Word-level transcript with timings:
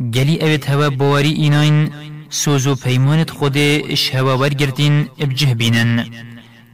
گلی 0.00 0.42
اوید 0.42 0.64
هوا 0.64 0.90
بواری 0.90 1.32
ایناین 1.32 1.90
سوزو 2.30 2.74
پیمانت 2.74 3.30
خود 3.30 3.56
اش 3.58 4.14
هوا 4.14 4.38
ورگرتین 4.38 5.08
ابجه 5.18 5.54
بینن. 5.54 6.04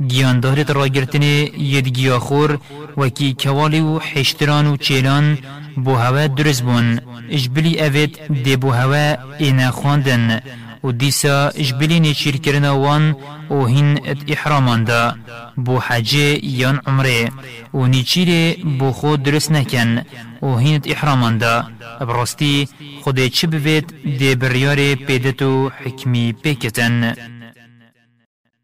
گیاندارت 0.08 0.70
را 0.70 0.88
گرتن 0.88 1.22
ید 1.22 1.88
گیاخور 1.88 2.58
وکی 2.96 3.36
کوالی 3.40 3.80
و 3.80 3.98
حشتران 3.98 4.66
و 4.66 4.76
چیلان 4.76 5.38
بو 5.84 5.94
هوا 5.94 6.26
درز 6.26 6.62
بون. 6.62 7.00
اجبلی 7.30 7.80
اوید 7.80 8.42
دی 8.44 8.56
بو 8.56 8.70
هوا 8.70 9.16
اینا 9.38 9.70
خواندن. 9.70 10.40
و 10.84 10.92
دیسا 10.92 11.48
اجبلی 11.48 12.00
نیچیر 12.00 12.36
کرنا 12.36 12.80
وان 12.80 13.16
و 13.50 13.64
هین 13.66 14.00
ات 14.08 14.18
احرامان 14.28 14.84
دا 14.84 15.14
بو 15.56 15.78
حجه 15.78 16.44
یان 16.44 16.80
عمره. 16.86 17.30
و 17.74 17.86
نیچیر 17.86 18.56
بو 18.78 18.92
خود 18.92 19.22
درست 19.22 19.52
نکن. 19.52 20.02
و 20.42 20.56
هین 20.56 20.74
ات 20.74 20.90
احرامان 20.90 21.38
دا 21.38 21.64
براستی 22.00 22.68
خود 23.04 23.26
چه 23.26 23.46
بوید 23.46 23.94
دی 24.18 24.34
بریار 24.34 24.94
پیدتو 24.94 25.70
حکمی 25.84 26.34
پیکتن 26.42 27.14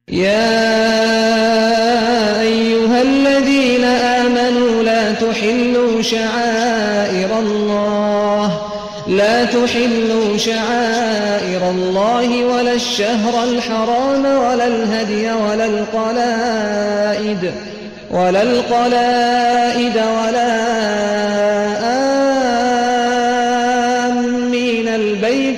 يا 0.09 0.57
أيها 2.41 3.01
الذين 3.03 3.85
آمنوا 3.85 4.83
لا 4.83 5.13
تحلوا 5.13 6.03
شعائر 6.03 7.39
الله. 7.39 8.61
لا 9.09 9.45
تحلوا 9.45 10.37
شعائر 10.37 11.71
الله 11.71 12.45
ولا 12.45 12.73
الشهر 12.73 13.45
الحرام 13.45 14.25
ولا 14.25 14.67
الهدي 14.67 15.33
ولا 15.33 15.65
القلائد 15.65 17.53
ولا 18.11 18.43
القلائد 18.43 19.97
ولا 19.97 20.57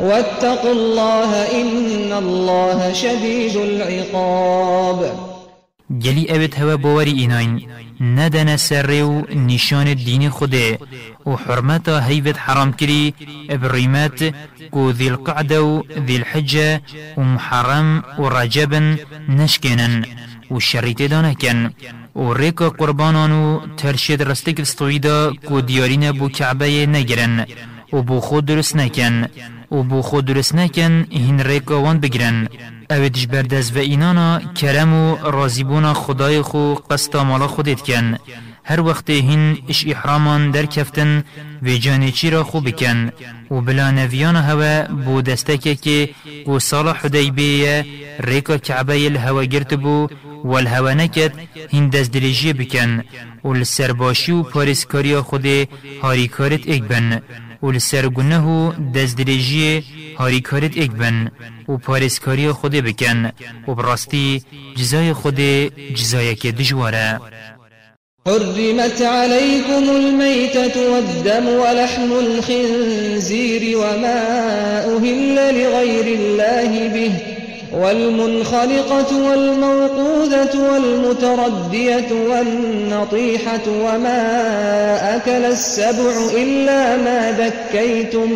واتقوا 0.00 0.72
الله 0.72 1.30
إن 1.60 2.12
الله 2.12 2.92
شديد 2.92 3.56
العقاب. 3.56 5.10
گلی 6.04 6.30
اوید 6.30 6.54
هوا 6.54 6.76
باوری 6.76 7.10
ایناین 7.10 7.62
ندن 8.00 8.56
سر 8.56 9.02
و 9.02 9.24
نشان 9.34 9.94
دین 9.94 10.30
خوده 10.30 10.78
و 11.26 11.30
حرمتا 11.30 12.00
هیوت 12.00 12.38
حرام 12.38 12.72
کری 12.72 13.14
ابریمت 13.48 14.34
کو 14.70 14.92
ذی 14.92 15.08
القعده 15.08 15.60
و 15.60 15.82
ذی 16.06 16.16
الحجه 16.16 16.80
و 17.16 17.20
محرم 17.20 18.04
و 18.18 18.28
رجب 18.28 18.74
نشکنن 19.28 20.04
و 20.50 20.60
شریط 20.60 21.02
دانکن 21.02 21.70
و 22.16 22.34
ریکا 22.34 22.70
قربانانو 22.70 23.60
ترشید 23.76 24.22
رستک 24.22 24.60
استویدا 24.60 25.32
کو 25.48 25.60
دیارین 25.60 26.12
بو 26.12 26.28
کعبه 26.28 26.86
نگرن 26.86 27.46
و 27.92 28.02
بو 28.02 28.20
خود 28.20 28.46
درست 28.46 28.76
نکن 28.76 29.26
و 29.72 29.82
بو 29.82 30.02
خود 30.02 30.24
درست 30.24 30.54
نکن 30.54 31.06
هین 31.10 31.40
ریکا 31.40 31.82
وان 31.82 32.00
بگرن. 32.00 32.48
اویدش 32.90 33.26
بردز 33.26 33.76
و 33.76 33.78
اینانا 33.78 34.40
کرم 34.54 34.92
و 34.94 35.16
رازیبونا 35.16 35.94
خدای 35.94 36.42
خو 36.42 36.74
قستا 36.74 37.24
مالا 37.24 37.46
خودت 37.46 37.80
کن 37.80 38.18
هر 38.64 38.80
وقت 38.80 39.10
هین 39.10 39.58
اش 39.68 39.86
احرامان 39.86 40.50
در 40.50 40.66
کفتن 40.66 41.24
و 41.62 41.68
جانی 41.68 42.12
چی 42.12 42.30
را 42.30 42.44
خوب 42.44 42.68
بکن 42.68 43.12
و 43.50 43.60
بلا 43.60 43.90
نویان 43.90 44.36
هوا 44.36 44.94
بو 45.04 45.22
دستکه 45.22 45.74
که 45.74 46.10
و 46.46 46.58
سال 46.58 46.88
حدیبیه 46.88 47.84
ریکا 48.20 48.58
کعبه 48.58 49.04
الهوا 49.06 49.44
گرت 49.44 49.74
بو 49.74 50.08
و 50.44 50.50
الهوا 50.50 50.92
نکد 50.92 51.32
هین 51.70 51.88
دست 51.88 52.12
دلیجی 52.12 52.52
بکن 52.52 53.04
و 53.44 53.52
لسرباشی 53.52 54.32
و 54.32 54.42
پاریسکاری 54.42 55.20
خود 55.20 55.46
هاریکارت 56.02 56.68
اک 56.68 56.82
بن. 56.82 57.22
و 57.62 57.70
لسر 57.70 58.08
گنه 58.08 58.72
دزدرجی 58.94 59.82
هاری 60.18 60.40
کارت 60.40 60.78
اک 60.78 60.90
بن 60.90 61.30
و 61.68 61.76
پارسکاری 61.76 62.52
خود 62.52 62.72
بکن 62.72 63.32
و 63.68 63.74
براستی 63.74 64.42
جزای 64.76 65.12
خود 65.12 65.40
جزای 65.94 66.34
که 66.34 66.52
دجواره 66.52 67.20
حرمت 68.26 69.02
عليكم 69.02 69.90
الميتة 69.90 70.92
والدم 70.92 71.48
ولحم 71.48 72.12
الخنزير 72.12 73.78
وما 73.78 74.20
أهل 74.96 75.36
لغير 75.60 76.18
الله 76.18 76.88
به. 76.88 77.35
والمنخلقة 77.80 79.28
والموقوذة 79.30 80.72
والمتردية 80.72 82.08
والنطيحة 82.30 83.60
وما 83.68 84.20
أكل 85.16 85.44
السبع 85.44 86.12
إلا 86.36 86.96
ما 86.96 87.32
ذكيتم 87.38 88.30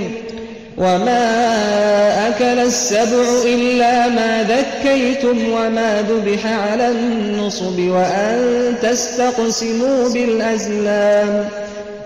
وما 0.78 2.28
أكل 2.28 2.44
السبع 2.44 3.24
إلا 3.44 4.08
ما 4.08 4.42
ذكيتم 4.48 5.52
وما 5.52 6.04
ذبح 6.10 6.46
على 6.46 6.88
النصب 6.88 7.78
وأن 7.78 8.74
تستقسموا 8.82 10.08
بالأزلام 10.08 11.48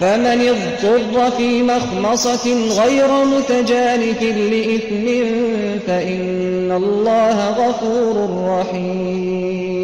فمن 0.00 0.40
اضطر 0.40 1.30
في 1.30 1.62
مخمصة 1.62 2.46
غير 2.80 3.24
متجانف 3.24 4.22
لإثم 4.22 5.06
فإن 5.86 6.72
الله 6.72 7.36
غفور 7.50 8.16
رحيم. 8.48 9.78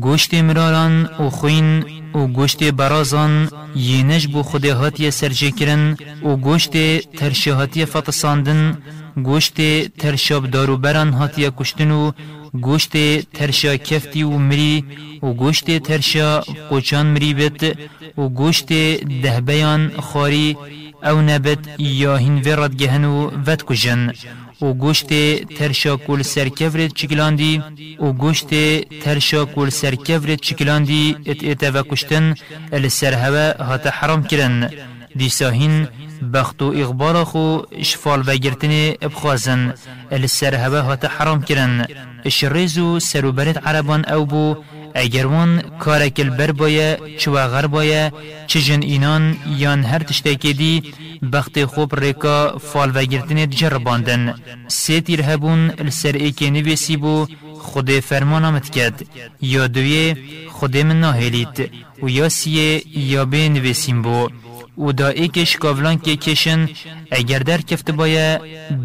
گوشت 0.00 0.34
مراران 0.34 1.08
و 1.20 1.30
خوین 1.30 1.84
و 2.14 2.26
گوشت 2.26 2.64
برازان 2.64 3.48
ینش 3.76 4.26
بو 4.26 4.42
خود 4.42 4.64
هاتی 4.64 5.10
سرجه 5.10 5.50
کرن 5.50 5.96
و 6.24 6.36
گوشت 6.36 6.72
ترشه 7.16 7.52
هاتی 7.54 7.84
فتساندن 7.84 8.78
گوشت 9.16 9.56
ترشاب 9.88 10.46
دارو 10.46 10.76
بران 10.76 11.10
هاتی 11.12 11.50
کشتن 11.58 11.90
و 11.90 12.12
گوشت 12.60 12.92
ترشا 13.32 13.76
کفتی 13.76 14.22
و 14.22 14.30
مری 14.30 14.84
و 15.22 15.32
گوشت 15.32 15.78
ترشا 15.78 16.40
قوچان 16.70 17.06
مری 17.06 17.34
بت 17.34 17.78
و 18.18 18.28
گوشت 18.28 18.68
دهبیان 19.22 19.92
خاری 20.00 20.56
او 21.02 21.20
نبت 21.20 21.58
یا 21.78 22.16
هین 22.16 22.40
گهن 22.80 23.04
و 23.04 23.30
ود 23.46 23.62
کجن 23.62 24.12
و 24.62 24.72
گوشت 24.72 25.08
ترشا 25.58 25.96
کول 25.96 26.22
سرکفرت 26.22 26.94
چکلاندی 26.94 27.62
و 28.00 28.12
گوشت 28.12 28.50
ترشا 29.04 29.44
کول 29.44 29.68
سرکفرت 29.70 30.40
چکلاندی 30.40 31.16
ات 31.26 31.44
ات 31.44 31.74
و 31.74 31.82
کشتن 31.82 32.34
السر 32.72 33.12
هوا 33.12 33.64
هات 33.64 33.86
حرام 33.86 34.22
کرن. 34.24 34.70
دیساهین 35.16 35.88
بخت 36.34 36.62
و 36.62 36.74
اغبار 36.76 37.24
خو 37.24 37.58
شفال 37.82 38.22
و 38.26 38.36
گرتن 38.36 38.94
ابخوازن 39.02 39.74
السر 40.12 40.54
هوا 40.54 40.80
هات 40.80 41.04
حرام 41.04 41.42
کرن. 41.42 41.86
الشريز 42.26 42.80
سروبرت 42.98 43.66
عربان 43.66 44.04
او 44.04 44.26
بو 44.26 44.56
اگر 44.94 45.26
وان 45.26 45.62
کارکل 45.78 46.30
بر 46.30 46.52
بایا 46.52 46.96
چوا 47.18 47.48
غر 47.48 47.66
بایا 47.66 48.10
چجن 48.46 48.82
اینان 48.82 49.36
یان 49.58 49.84
هر 49.84 49.98
تشتکی 49.98 50.52
دی 50.52 50.82
بخت 51.32 51.64
خوب 51.64 51.94
ریکا 51.94 52.58
فال 52.58 52.90
و 52.94 53.04
گرتن 53.04 53.50
جرباندن 53.50 54.34
سی 54.68 55.00
تیر 55.00 55.22
هبون 55.22 55.70
السر 55.78 56.12
ایکی 56.12 56.50
نویسی 56.50 56.96
بو 56.96 57.26
خود 57.58 57.90
فرمان 57.90 58.44
آمد 58.44 58.70
کد 58.70 59.02
یا 59.40 59.66
دوی 59.66 60.16
خود 60.50 60.76
من 60.76 61.00
ناهلیت 61.00 61.70
و 62.02 62.08
یا 62.08 62.28
سیه 62.28 62.82
یا 62.98 63.24
به 63.24 63.48
نویسیم 63.48 64.02
بو. 64.02 64.28
و 64.78 64.92
دا 64.92 65.08
ایکش 65.08 65.56
کاولان 65.56 65.98
که 65.98 66.16
کشن 66.16 66.68
اگر 67.10 67.38
در 67.38 67.60
کفت 67.60 67.90
بایا 67.90 68.38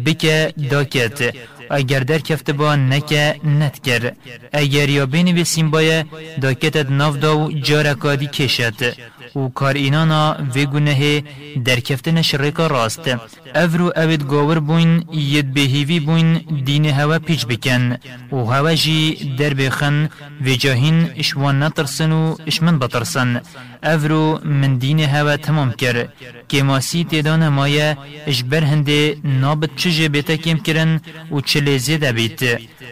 بکه 0.04 0.52
داکت 0.70 1.34
اگر 1.70 2.00
در 2.00 2.18
کفت 2.18 2.50
با 2.50 2.76
نکه 2.76 3.40
نت 3.44 3.82
کر 3.82 4.12
اگر 4.52 4.88
یا 4.88 5.06
بین 5.06 5.34
بسیم 5.34 5.70
بایا 5.70 6.04
دا 6.40 6.52
کتت 6.54 6.90
ناف 6.90 7.16
دا 7.16 7.38
و 7.38 7.52
جارکادی 7.52 8.26
کشد. 8.26 8.94
و 9.36 9.48
کار 9.48 9.74
اینانا 9.74 10.36
و 10.54 10.64
گناه 10.64 11.20
در 11.64 11.80
کفتن 11.80 12.22
شرکا 12.22 12.66
راست. 12.66 13.10
افرو 13.54 13.92
اوید 13.96 14.28
گاور 14.28 14.58
بوین 14.60 15.04
ید 15.12 15.54
بهیوی 15.54 16.00
بوین 16.00 16.40
دین 16.64 16.84
هوا 16.84 17.18
پیچ 17.18 17.46
بکن. 17.46 17.96
و 18.32 18.36
هوا 18.36 18.74
جی 18.74 19.34
در 19.38 19.54
بخن 19.54 20.08
و 20.44 20.48
جاهین 20.48 21.10
اشوان 21.16 21.62
نترسن 21.62 22.12
و 22.12 22.36
اشمن 22.46 22.78
بترسن. 22.78 23.40
افرو 23.82 24.40
من 24.44 24.76
دین 24.76 25.00
هوا 25.00 25.36
تمام 25.36 25.72
کر. 25.72 26.08
که 26.48 26.62
ماسی 26.62 27.04
تیدان 27.04 27.48
مایه 27.48 27.96
اجبر 28.26 28.64
هنده 28.64 29.16
نابت 29.24 29.70
چجه 29.76 30.08
بیتا 30.08 30.36
کم 30.36 30.58
کرن 30.58 31.00
و 31.32 31.40
چلی 31.40 31.78
زیده 31.78 32.12
بیت 32.12 32.42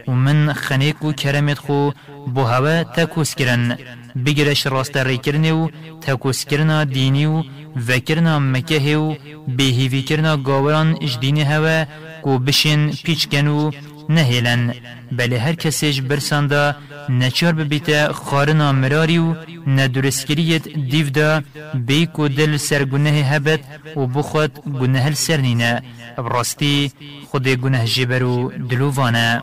و 0.09 0.13
من 0.13 0.53
خنیک 0.53 1.05
و 1.05 1.13
کرمت 1.13 1.59
خو 1.59 1.91
بو 2.35 2.43
هوا 2.45 2.85
تکوس 2.85 3.35
کرن. 3.35 3.79
بگرش 4.25 4.67
راست 4.67 4.97
ری 4.97 5.19
کرنه 5.19 5.53
و 5.53 5.69
تکوس 6.01 6.45
کرنا 6.45 6.85
دینی 6.85 7.27
و 7.27 7.43
وکرنا 7.89 8.39
مکه 8.39 8.97
و 8.97 9.15
بهیوی 9.57 10.03
کرنا 10.03 10.37
گاوران 10.37 10.89
اج 11.01 11.19
دین 11.19 11.39
هوا 11.39 11.85
کو 12.23 12.39
بشین 12.39 12.81
پیچ 13.05 13.29
کنو 13.33 13.71
نهیلن 14.09 14.75
بله 15.13 15.39
هر 15.39 15.55
کسیش 15.55 16.01
برساندا 16.01 16.75
نچار 17.09 17.53
ببیتا 17.53 18.13
خارنا 18.13 18.73
مراری 18.73 19.19
و 19.19 19.35
ندرسکریت 19.67 20.69
دیو 20.69 21.09
دا 21.11 21.43
بیکو 21.75 22.29
دل 22.29 22.57
سر 22.57 22.85
گناه 22.85 23.13
هبت 23.13 23.61
و 23.97 24.07
بخود 24.07 24.53
گناه 24.81 25.15
سر 25.15 25.37
نینه 25.37 25.83
براستی 26.17 26.93
خود 27.31 27.49
گناه 27.49 27.85
جبرو 27.85 28.53
دلووانا 28.71 29.43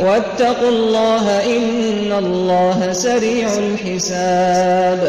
واتقوا 0.00 0.68
الله 0.68 1.24
إن 1.56 2.12
الله 2.12 2.92
سريع 2.92 3.48
الحساب. 3.58 5.00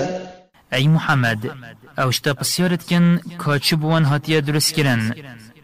ای 0.74 0.88
محمد 0.88 1.52
اوشتا 1.98 2.34
پسیارت 2.34 2.84
کن 2.90 3.20
کاچو 3.38 3.78
بوان 3.78 4.04
هاتیه 4.06 4.42
درست 4.42 4.74
کرن 4.74 5.14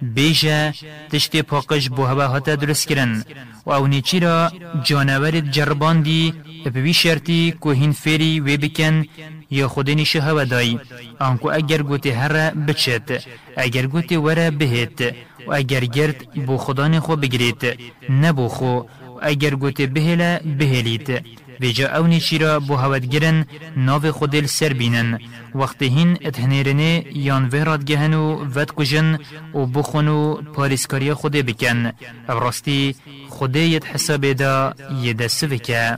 بیجه 0.01 0.73
تشتی 1.11 1.41
پاقش 1.41 1.89
بو 1.89 2.03
هوا 2.03 2.27
هاته 2.27 2.55
درست 2.55 2.87
کرن 2.87 3.23
و 3.65 3.71
أو 3.71 3.87
نیچی 3.87 4.19
را 4.19 4.51
جانورت 4.83 5.51
جرباندی 5.51 6.33
بوی 6.73 6.93
شرطی 6.93 7.53
که 7.63 7.69
هین 7.69 7.91
فیری 7.91 8.39
وی 8.39 8.57
بکن 8.57 9.05
یا 9.51 9.67
خودنی 9.67 10.05
هوا 10.21 10.43
دای 10.43 10.79
آنکو 11.19 11.51
اگر 11.51 11.81
گوتی 11.81 12.09
هر 12.09 12.49
بچت 12.49 13.23
اگر 13.57 13.85
گوتی 13.87 14.15
وره 14.15 14.51
بهت 14.51 15.01
و 15.47 15.53
اگر 15.53 15.85
گرد 15.85 16.45
بو 16.45 16.57
خدان 16.57 16.99
خو 16.99 17.15
بگرید 17.15 17.79
نبو 18.09 18.47
خو 18.47 18.81
اگر 19.21 19.55
گوتی 19.55 19.87
بهلا 19.87 20.39
بهلیت 20.59 21.23
ویجا 21.59 21.87
أو 21.97 22.07
نیچیرا 22.07 22.59
بو 22.59 22.75
هود 22.75 23.05
گرن 23.09 23.45
ناو 23.77 24.11
خودل 24.11 24.45
سر 24.45 24.73
بینن. 24.73 25.19
وقت 25.55 25.83
هین 25.83 26.17
اتهنیرنه 26.25 27.03
یان 27.15 27.49
ویراد 27.49 27.83
گهن 27.83 28.13
و 28.13 28.45
ود 28.55 28.71
کجن 28.71 29.19
و 29.53 29.65
بخونو 29.65 30.35
پاریسکاری 30.35 31.13
خود 31.13 31.31
بکن. 31.31 31.91
أو 32.29 32.39
راستی 32.39 32.95
خوده 33.29 33.59
ید 33.59 33.83
حساب 33.83 34.31
دا 34.31 34.73
ید 35.03 35.27
سوکه. 35.27 35.97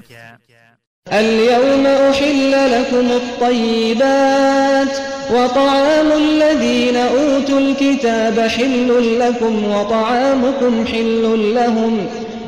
اليوم 1.11 1.85
أحل 1.85 2.51
لكم 2.51 3.11
الطيبات 3.21 4.93
وطعام 5.33 6.11
الذين 6.11 6.95
أوتوا 6.95 7.59
الكتاب 7.59 8.39
حل 8.39 9.19
لكم 9.19 9.63
وطعامكم 9.63 10.85
حل 10.85 11.53
لهم. 11.55 12.07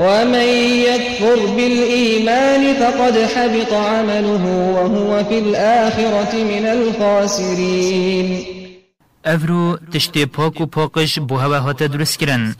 ومن 0.00 0.48
يكفر 0.86 1.46
بالإيمان 1.56 2.74
فقد 2.74 3.18
حبط 3.18 3.72
عمله 3.72 4.72
وهو 4.74 5.24
في 5.24 5.38
الآخرة 5.38 6.34
من 6.34 6.66
الخاسرين. 6.66 8.44
افرو 9.24 9.78
تشتی 9.92 10.26
پاک 10.26 10.60
و 10.60 10.66
پاکش 10.66 11.18
بو 11.18 11.36
هوا 11.36 11.58
هاته 11.60 11.88
درست 11.88 12.18
کرن 12.18 12.54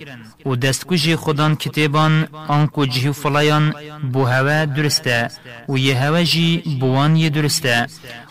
و 0.47 0.57
دستکوژی 0.57 1.17
خودان 1.17 1.57
کتابان 1.57 2.29
آنکو 2.49 2.87
جهو 2.87 3.13
فلایان 3.13 3.75
بو 4.13 4.25
هوا 4.25 4.65
درسته 4.65 5.29
و 5.69 5.79
یه 5.79 5.95
هوا 6.03 6.23
جی 6.23 6.63
بوان 6.81 7.17
یه 7.17 7.31
درسته 7.31 7.87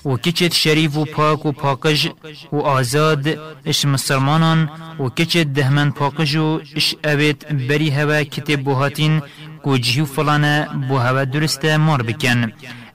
و 0.05 0.09
کچت 0.17 0.53
شریف 0.53 0.97
و 0.97 1.05
پاک 1.05 1.45
و 1.45 1.51
پاکش 1.51 2.09
و 2.51 2.57
آزاد 2.57 3.27
اش 3.65 3.85
مسلمانان 3.85 4.69
و 4.99 5.09
کچت 5.09 5.53
دهمن 5.53 5.91
پاکش 5.91 6.35
و 6.35 6.61
اش 6.75 6.95
اوید 7.03 7.67
بری 7.67 7.89
هوا 7.89 8.23
کتاب 8.23 8.63
بو 8.63 8.73
هاتین 8.73 9.21
کو 9.63 9.77
جهو 9.77 10.05
فلانه 10.05 10.67
بو 10.87 10.97
هوا 10.97 11.23
درسته 11.23 11.77
مار 11.77 12.01
بکن 12.01 12.51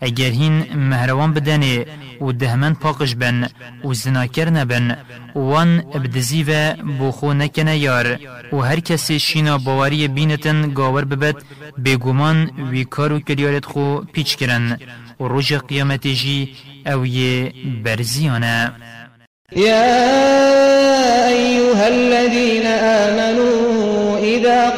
اگر 0.08 0.32
هین 0.40 0.54
مهروان 0.90 1.30
بدنه 1.34 1.86
و 2.20 2.32
دهمن 2.32 2.74
پاکش 2.74 3.14
بن 3.14 3.48
و 3.84 3.94
زناکر 3.94 4.50
نبن 4.50 4.96
وان 5.34 5.70
ابدزی 5.94 6.42
و 6.48 6.74
بوخو 6.98 7.32
نکنه 7.32 7.78
یار 7.78 8.06
و 8.52 8.56
هر 8.56 8.80
کسی 8.80 9.18
شینا 9.18 9.58
باوری 9.58 10.08
بینتن 10.08 10.58
گاور 10.78 11.04
ببد 11.04 11.36
بگومان 11.84 12.38
وی 12.70 12.84
کارو 12.84 13.18
کریارت 13.20 13.64
خو 13.64 13.84
پیچ 14.12 14.36
کرن 14.36 14.78
و 15.20 15.24
روژ 15.24 15.52
قیامت 15.52 16.06
جی 16.06 16.38
أو 16.86 17.06
یه 17.06 17.52
برزیانه 17.84 18.72
الذين 21.86 22.66
آمنوا 22.66 22.93
إذا 22.93 22.93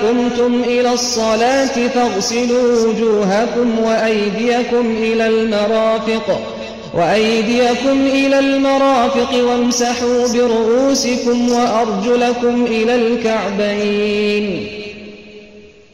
قمتم 0.06 0.62
إلى 0.66 0.92
الصلاة 0.92 1.88
فاغسلوا 1.94 2.88
وجوهكم 2.88 3.78
وأيديكم 3.84 4.96
إلى 4.98 5.26
المرافق 5.26 6.40
وأيديكم 6.94 8.06
إلى 8.06 8.38
المرافق 8.38 9.44
وامسحوا 9.44 10.28
برؤوسكم 10.34 11.52
وأرجلكم 11.52 12.64
إلى 12.64 12.94
الكعبين. 12.94 14.66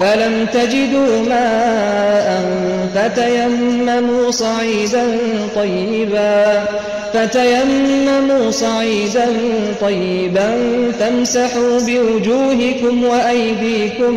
فلم 0.00 0.46
تجدوا 0.52 1.22
ماء 1.28 2.44
فتيمموا 2.94 4.30
صعيدا 4.30 5.18
طيبا 5.56 6.64
فتيمموا 7.14 8.50
صعيدا 8.50 9.26
طيبا 9.80 10.52
فامسحوا 11.00 11.80
بوجوهكم 11.80 13.04
وأيديكم 13.04 14.14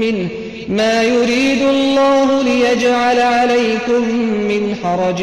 منه 0.00 0.28
ما 0.68 1.02
يريد 1.02 1.62
الله 1.62 2.42
ليجعل 2.42 3.20
عليكم 3.20 4.08
من 4.48 4.74
حرج 4.82 5.22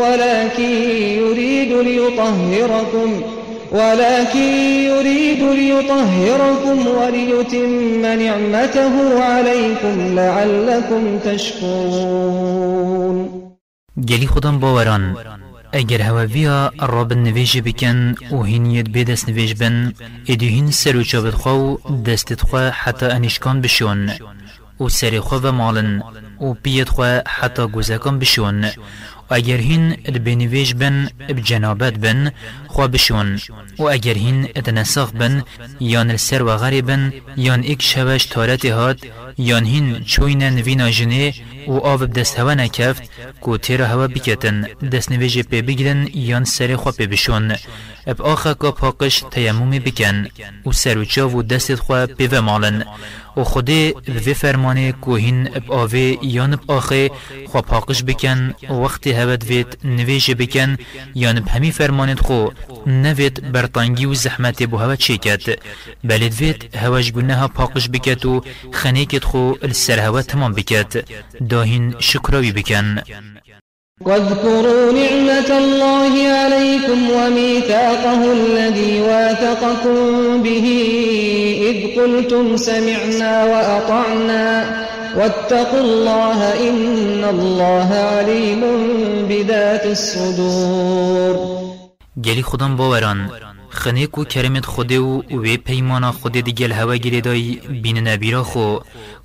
ولكن 0.00 0.72
يريد 1.18 1.72
ليطهركم 1.72 3.22
ولكن 3.72 4.48
يريد 4.90 5.42
ليطهركم 5.42 6.86
وليتم 6.86 8.02
نعمته 8.02 9.24
عليكم 9.24 10.14
لعلكم 10.14 11.18
تشكرون. 11.18 13.16
گلی 14.08 14.26
خودم 14.26 14.58
باوران. 14.60 15.16
اگر 15.72 16.02
هوا 16.02 16.24
ویا 16.24 16.72
راب 16.80 17.12
نویج 17.12 17.58
بکن 17.58 18.14
و 18.30 18.42
هینیت 18.42 18.88
به 18.88 19.04
دست 19.04 19.28
نویج 19.28 19.54
بن. 19.54 19.92
ادو 20.28 20.46
هین 20.46 20.70
سر 20.70 20.96
و 20.96 21.02
چابد 21.02 21.34
خو 21.34 21.76
دستت 22.06 22.42
خو 22.42 22.56
حتی 22.56 23.06
انشکان 23.06 23.60
بشون. 23.60 24.10
و 24.80 24.88
سر 24.88 25.20
خو 25.20 25.36
و 25.36 25.52
مالن. 25.52 26.02
و 26.40 26.54
پیت 26.54 26.88
خو 26.88 27.02
حتی 27.26 27.66
گوزکان 27.66 28.18
بشون. 28.18 28.64
و 29.30 29.34
اگر 29.34 29.56
هین 29.56 29.96
بنویج 30.24 30.74
بن 30.74 31.08
بجنابت 31.28 31.94
بن 31.98 32.32
خوا 32.66 32.86
بشون 32.86 33.40
و 33.78 33.82
اگر 33.82 34.14
هین 34.14 34.48
اتنساخ 34.56 35.12
بن 35.12 35.42
یان 35.80 36.10
السر 36.10 36.42
و 36.42 36.56
غریبن 36.56 37.12
یان 37.36 37.62
ایک 37.62 37.82
شوش 37.82 38.24
تارت 38.24 38.64
هات 38.66 38.98
یان 39.38 39.64
هین 39.64 40.04
چوین 40.04 40.42
نوینا 40.42 40.90
جنه 40.90 41.34
و 41.68 41.72
آب 41.72 42.06
دست 42.06 42.38
هوا 42.38 42.54
نکفت 42.54 43.02
کو 43.40 43.58
تیر 43.58 43.82
هوا 43.82 44.06
بکتن. 44.06 44.66
دست 44.92 45.12
نویج 45.12 45.38
پی 45.38 45.62
بگیرن 45.62 46.08
یان 46.14 46.44
سر 46.44 46.76
خوا 46.76 46.92
پی 46.92 47.06
بشون. 47.06 47.56
اب 48.06 48.22
آخا 48.22 48.54
کا 48.54 48.72
پاقش 48.72 49.24
تیموم 49.30 49.70
بکن. 49.70 50.26
و 50.66 50.72
سر 50.72 50.98
و 50.98 51.04
چاو 51.04 51.32
و 51.38 51.42
دست 51.42 51.74
خوا 51.74 52.06
پی 52.06 52.26
و 52.26 52.42
مالن 52.42 52.84
و 53.38 53.44
خودی 53.44 53.94
وی 54.24 54.34
فرمانه 54.34 54.92
کوهین 54.92 55.38
اب 55.56 55.72
آوه 55.72 55.98
یان 56.36 56.52
اب 56.52 56.60
آخه 56.70 57.10
خوا 57.46 57.62
پاقش 57.62 58.02
بکن 58.02 58.54
وقتی 58.70 59.12
هود 59.12 59.44
وید 59.44 59.78
نویج 59.84 60.30
بکن 60.30 60.76
یان 61.14 61.38
اب 61.38 61.48
همی 61.48 61.70
فرمانت 61.72 62.20
خو 62.20 62.48
نوید 62.86 63.52
برطانگی 63.52 64.06
و 64.06 64.14
زحمت 64.14 64.62
بو 64.62 64.76
هوا 64.76 64.96
چه 64.96 65.16
کت 65.16 65.58
بلد 66.04 66.34
وید 66.40 66.76
هواش 66.76 67.12
گنه 67.12 67.46
پاقش 67.46 67.88
بکت 67.88 68.26
و 68.26 68.42
خنیکت 68.72 69.24
خو 69.24 69.52
السر 69.62 69.98
هوا 69.98 70.22
تمام 70.22 70.52
بکت. 70.52 71.04
داهین 71.48 71.94
شکراوی 71.98 72.52
بکن. 72.52 73.02
واذكروا 74.00 74.92
نعمة 74.92 75.58
الله 75.58 76.28
عليكم 76.28 77.10
وميثاقه 77.10 78.32
الذي 78.32 79.00
واثقكم 79.00 80.42
به 80.42 80.66
إذ 81.68 82.00
قلتم 82.00 82.56
سمعنا 82.56 83.44
وأطعنا 83.44 84.64
واتقوا 85.16 85.80
الله 85.80 86.68
إن 86.68 87.24
الله 87.24 87.94
عليم 87.94 88.60
بذات 89.28 89.86
الصدور. 89.86 91.36
گلی 92.24 92.42
خودم 92.42 92.76
باوران 92.76 93.30
خنیک 93.70 94.18
و 94.18 94.24
کرمت 94.24 94.66
خوده 94.66 94.98
و 94.98 95.22
وی 95.30 95.56
پیمانا 95.56 96.12
خود 96.12 96.32
دیگل 96.32 96.72
هوا 96.72 96.96
گیری 96.96 97.20
دای 97.20 97.60
بین 97.82 98.08
نبیرا 98.08 98.42
خو 98.42 98.78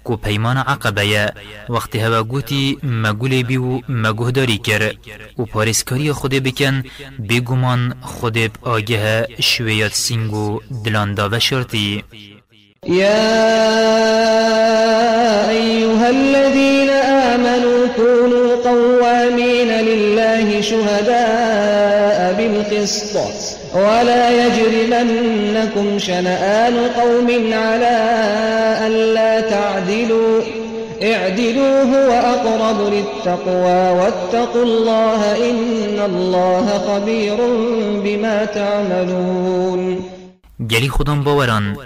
کو 0.03 0.17
پیمان 0.17 0.57
عقبه 0.57 1.33
وقتی 1.69 1.99
هوا 1.99 2.23
گوتی 2.23 2.77
مگولی 2.83 3.43
بی 3.43 3.57
و 3.57 3.79
مگوه 3.89 4.31
داری 4.31 4.57
کر. 4.57 4.93
و 5.39 5.45
پارسکاری 5.45 6.11
خود 6.11 6.31
بکن. 6.31 6.83
بگومان 7.29 7.93
خود 8.01 8.37
آگه 8.61 9.27
شویت 9.39 9.93
سینگو 9.93 10.59
دلاندا 10.85 11.29
و 11.31 11.39
شرطی. 11.39 12.03
يا 12.87 13.29
أيها 15.49 16.07
الذين 16.07 16.89
آمنوا 16.89 17.87
لله 17.97 18.42
شهداء 20.63 22.33
بالقسط 22.37 23.15
ولا 23.75 24.23
يجرمنكم 24.41 25.99
شنآن 25.99 26.75
قوم 26.99 27.27
على 27.53 27.97
ألا 28.87 29.41
تعدلوا. 29.41 30.41
اعدلوا 31.03 31.77
هو 31.83 32.11
أقرب 32.33 32.79
للتقوى 32.93 33.81
واتقوا 33.99 34.63
الله 34.63 35.21
إن 35.49 35.99
الله 35.99 36.65
خبير 36.87 37.37
بما 38.03 38.45
تعملون. 38.45 40.03
گلی 40.71 40.89
خودم 40.89 41.23
باوران 41.23 41.77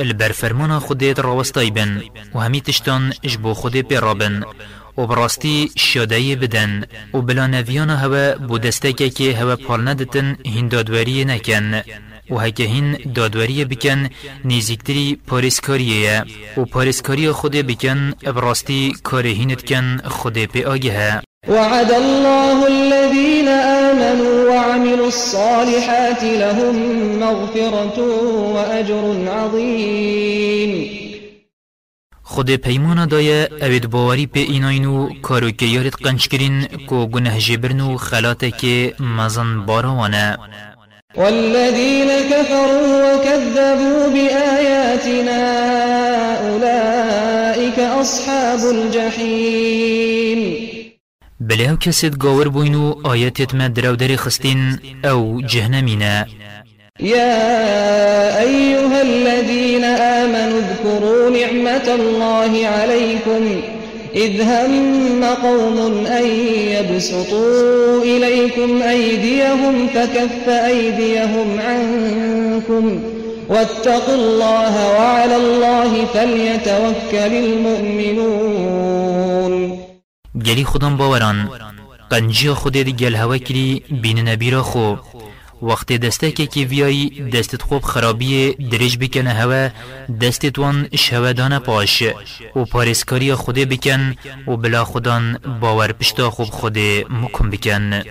البرفرمان 0.00 0.78
خودت 0.78 1.20
راوستای 1.20 1.70
بن 1.70 2.02
تشتان 2.66 3.12
اجبو 3.24 3.54
خود 3.54 3.76
پی 3.80 3.96
رابن 3.96 4.42
و 4.98 5.06
براستی 5.06 5.70
بدن. 6.36 6.84
و 7.14 7.18
بلا 7.20 7.46
هوا 7.94 8.34
بو 8.48 8.58
دستکه 8.58 9.10
که 9.10 9.36
هوا 9.36 9.56
پال 9.56 9.88
ندتن 9.88 10.36
هین 10.46 10.68
دادوری 10.68 11.24
نکن. 11.24 11.82
و 12.30 12.38
هکه 12.38 12.64
هین 12.64 12.98
دادوری 13.14 13.64
بکن 13.64 14.08
نیزیکتری 14.44 15.18
پاریسکاریه. 15.26 16.24
و 16.56 16.64
پاریسکاری 16.64 17.30
خود 17.30 17.52
بکن 17.52 18.10
براستی 18.10 18.92
کار 19.02 19.26
هینت 19.26 19.64
کن 19.68 19.98
خود 20.04 20.38
پی 20.44 20.64
وعد 21.48 21.92
الله 21.92 22.66
الذين 22.66 23.48
آمنوا 23.48 24.50
وعملوا 24.50 25.06
الصالحات 25.06 26.22
لهم 26.24 26.76
مغفرة 27.20 27.98
وأجر 28.54 29.28
عظيم. 29.28 31.03
خود 32.34 32.50
پیمان 32.50 33.06
دایه 33.06 33.48
اوید 33.62 33.90
باوری 33.90 34.26
په 34.26 34.40
ایناینو 34.40 35.08
کارو 35.22 35.50
که 35.50 35.66
یارت 35.66 35.96
قنچ 36.04 36.28
کرین 36.28 36.66
کو 36.88 37.06
گنه 37.06 37.38
جبرن 37.38 37.80
و 37.80 37.96
خلاته 37.96 38.50
که 38.50 38.94
مزن 39.00 39.66
باروانه. 39.66 40.38
والذين 41.16 42.10
كفروا 42.30 43.14
وكذبوا 43.14 44.08
بآياتنا 44.14 45.42
أولئك 46.48 47.78
أصحاب 47.78 48.60
الجحيم 48.76 50.40
بله 51.40 51.70
أو 51.70 51.76
کسید 51.76 52.14
گاور 52.16 52.48
بوینو 52.48 53.00
آیتت 53.04 53.54
ما 53.54 53.68
درو 53.68 53.94
دری 53.94 54.16
خستین 54.16 54.78
أو 55.04 55.40
جهنمینه. 55.40 56.26
يا 57.00 58.40
أيها 58.40 59.02
الذين 59.02 59.84
آمنوا 59.84 60.60
اذكروا 60.60 61.30
نعمة 61.30 61.94
الله 61.94 62.66
عليكم 62.66 63.62
إذ 64.14 64.42
هم 64.42 65.24
قوم 65.24 66.06
أن 66.06 66.26
يبسطوا 66.70 68.02
إليكم 68.02 68.82
أيديهم 68.82 69.88
فكف 69.88 70.48
أيديهم 70.48 71.60
عنكم 71.60 73.02
واتقوا 73.48 74.14
الله 74.14 74.92
وعلى 74.98 75.36
الله 75.36 76.04
فليتوكل 76.04 77.32
المؤمنون. 77.44 78.74
گلی 80.46 80.64
خودم 80.64 80.96
باوران 80.96 81.48
قنجی 82.10 82.48
خود 82.48 82.72
دی 82.72 82.92
گل 82.92 83.14
هوا 83.14 83.38
کری 83.38 83.82
بین 83.90 84.18
نبیرا 84.28 84.62
خو. 84.62 84.96
وقت 85.64 85.92
دسته 85.92 86.30
که 86.32 86.60
ویایی 86.60 87.30
دستت 87.34 87.62
خوب 87.62 87.82
خرابی 87.82 88.54
درج 88.54 88.98
بکنه 88.98 89.30
هوا 89.30 89.68
دستت 90.20 90.58
وان 90.58 90.88
شوه 90.96 91.32
دانه 91.32 91.58
پاش 91.58 92.02
و 92.56 92.64
پارسکاری 92.64 93.34
خود 93.34 93.54
بکن 93.54 94.14
و 94.48 94.56
بلا 94.56 94.84
خودان 94.84 95.38
باور 95.60 95.92
پشتا 95.92 96.30
خوب 96.30 96.46
خود 96.46 96.78
مکم 97.10 97.50
بکن. 97.50 98.02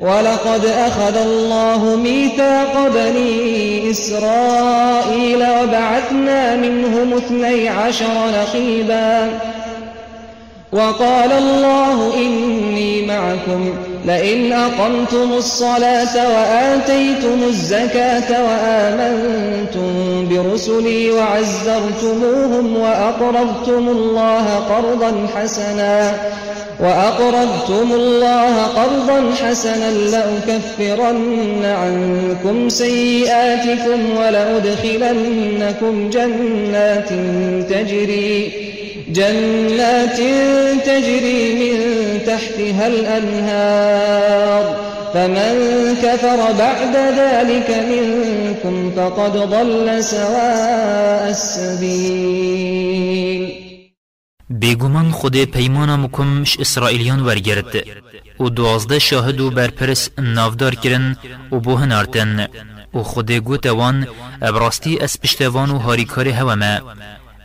ولقد 0.00 0.64
أخذ 0.66 1.16
الله 1.16 1.96
ميثاق 1.96 2.88
بني 2.94 3.90
إسرائيل 3.90 5.36
وبعثنا 5.36 6.56
منهم 6.56 7.14
اثني 7.14 7.68
عشر 7.68 8.30
نقيبا. 8.30 9.40
وقال 10.72 11.32
الله 11.32 12.14
إني 12.14 13.06
معكم. 13.06 13.91
لئن 14.06 14.52
أقمتم 14.52 15.32
الصلاة 15.32 16.28
وآتيتم 16.34 17.42
الزكاة 17.48 18.44
وآمنتم 18.44 19.92
برسلي 20.28 21.10
وعزرتموهم 21.10 22.76
وأقرضتم 22.76 23.88
الله 23.88 24.46
قرضا 24.56 25.26
حسنا 25.36 26.12
وأقرضتم 26.80 27.92
الله 27.92 28.62
قرضا 28.62 29.34
حسنا 29.44 29.90
لأكفرن 29.90 31.64
عنكم 31.64 32.68
سيئاتكم 32.68 34.16
ولأدخلنكم 34.16 36.10
جنات 36.10 37.08
تجري 37.70 38.71
جنات 39.12 40.18
تجري 40.86 41.42
من 41.60 41.76
تحتها 42.26 42.86
الأنهار. 42.86 44.64
فمن 45.14 45.54
كفر 46.02 46.52
بعد 46.52 46.96
ذلك 46.96 47.68
منكم 47.90 48.90
فقد 48.96 49.32
ضل 49.32 50.04
سواء 50.04 51.30
السبيل. 51.30 52.52
بێگومان 54.60 55.08
خودێ 55.18 55.44
پەیمانە 55.54 55.96
مکمش 56.04 56.58
ئیسرائیلیان 56.58 57.20
وەرگرت 57.26 57.74
و 58.40 58.48
دوازدە 58.56 58.98
شاهد 59.08 59.40
و 59.40 59.50
بەرپرس 59.50 60.02
نافدارکردن 60.18 61.16
و 61.52 61.60
بۆ 61.60 61.74
هەنارتن 61.82 62.48
و 62.94 63.02
خودێ 63.02 63.38
گوتەوان 63.48 64.06
ئەبڕاستی 64.44 65.00
ئەس 65.02 65.14
پشتەوان 65.22 65.70
و 65.70 65.78
هاریکاری 65.78 66.36
هەوەمە 66.38 66.74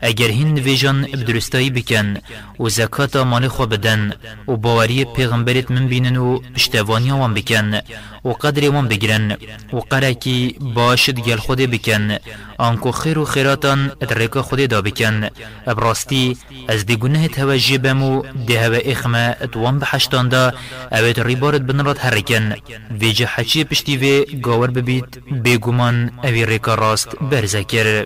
اگر 0.01 0.27
هین 0.27 0.54
نویجان 0.54 1.01
بدرستایی 1.01 1.70
بکن 1.70 2.18
و 2.60 2.70
زکات 2.70 3.16
مال 3.16 3.48
خو 3.48 3.66
بدن 3.66 4.13
و 4.48 4.56
باوری 4.56 5.06
پیغمبرت 5.06 5.72
من 5.72 5.88
بینن 5.88 6.18
و 6.18 6.39
پشتوانی 6.56 7.12
وان 7.12 7.34
بکن 7.34 7.82
و 8.25 8.30
قدر 8.30 8.70
وان 8.70 8.88
بگیرن 8.88 9.38
و 9.74 9.77
قرکی 9.77 10.56
باشد 10.75 11.20
گل 11.20 11.36
خود 11.36 11.60
بکن. 11.60 12.18
آنکو 12.58 12.92
خیر 12.92 13.18
و 13.20 13.25
خیراتان 13.25 13.92
ادرک 14.01 14.38
خود 14.42 14.66
دا 14.66 14.82
بکن. 14.82 15.30
ابراستی 15.68 16.38
از 16.68 16.86
دی 16.86 16.96
گناه 16.96 17.27
توجه 17.27 17.77
بمو 17.77 18.24
دی 18.48 18.56
هوا 18.56 18.77
اخمه 18.77 19.36
اتوان 19.42 19.80
بحشتان 19.80 20.30
دا 20.30 20.54
اوید 20.92 21.20
ریبارت 21.20 21.62
بنرات 21.62 22.06
هرکن. 22.06 22.56
ویجه 23.00 23.25
حچی 23.25 23.63
پشتی 23.63 23.98
وی 23.98 24.25
گاور 24.42 24.72
ببید 24.72 25.22
بگومان 25.44 26.12
اوی 26.24 26.46
ریکا 26.46 26.75
راست 26.75 27.10
برزکر. 27.22 28.06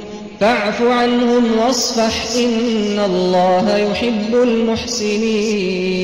فاعف 0.41 0.81
عنهم 0.81 1.57
واصفح 1.57 2.15
إن 2.35 2.99
الله 2.99 3.77
يحب 3.77 4.35
المحسنين. 4.35 6.01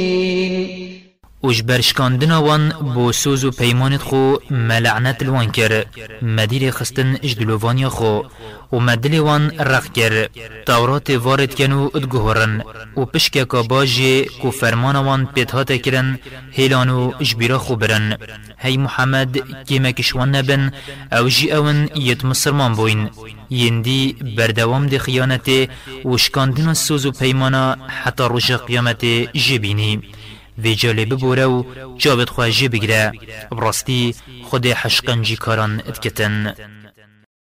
وش 1.44 1.62
برشکاندنا 1.62 2.38
وان 2.38 2.70
بو 2.70 3.12
سوز 3.12 3.46
و 3.46 3.52
پیمانت 3.52 4.02
خو 4.02 4.36
ملعنت 4.50 5.24
الوان 5.24 5.52
کر 5.52 5.86
مدیر 6.22 6.72
خستن 6.72 7.18
اجدلووانیا 7.24 7.90
خو 7.90 8.22
و 8.72 8.80
مدل 8.80 9.20
وان 9.20 9.52
رخ 9.60 9.88
کر 9.96 10.30
تورات 10.66 11.10
وارد 11.10 11.56
کنو 11.56 11.90
ادگوهرن 11.96 12.64
و 12.98 13.06
پشک 13.06 13.48
کا 13.48 13.62
باجی 13.64 14.26
کو 14.42 14.52
فرمان 14.52 14.96
وان 14.96 15.26
پیتهات 15.26 15.72
کرن 15.72 16.20
هیلانو 16.52 17.12
اجبیرا 17.20 17.58
خو 17.58 17.76
برن 17.76 18.18
هی 18.58 18.78
محمد 18.78 19.38
کشوان 19.98 20.32
نبن 20.36 20.72
أو 21.14 21.28
جی 21.28 21.52
اون 21.52 21.90
یت 21.96 22.26
مسلمان 22.26 22.74
بوین 22.74 23.10
یندی 23.50 24.16
بردوام 24.38 24.88
دی 24.88 25.00
خیانت 25.00 25.50
و 26.06 26.18
شکاندنا 26.18 26.74
سوز 26.74 27.06
و 27.06 27.12
پیمانا 27.12 27.76
حتی 28.04 28.24
روش 28.24 28.52
قیامت 28.52 29.06
جبینی. 29.34 30.02
وی 30.58 30.76
جالب 30.76 31.10
بوره 31.10 31.46
و 31.46 31.64
جابت 31.98 32.30
خواهجه 32.30 32.70
بگیره. 32.70 33.12
براستی 33.52 34.16
خود 34.44 34.66
حشقنجی 34.66 35.36
کاران 35.36 35.82
اتکتن. 35.88 36.54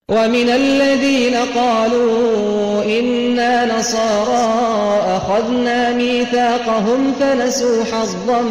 ومن 0.10 0.50
الذين 0.50 1.36
قالوا 1.56 2.84
إنا 2.84 3.80
نصارى 3.80 4.48
أخذنا 5.18 5.94
ميثاقهم 5.94 7.14
فنسوا 7.20 7.84
حظا 7.84 8.42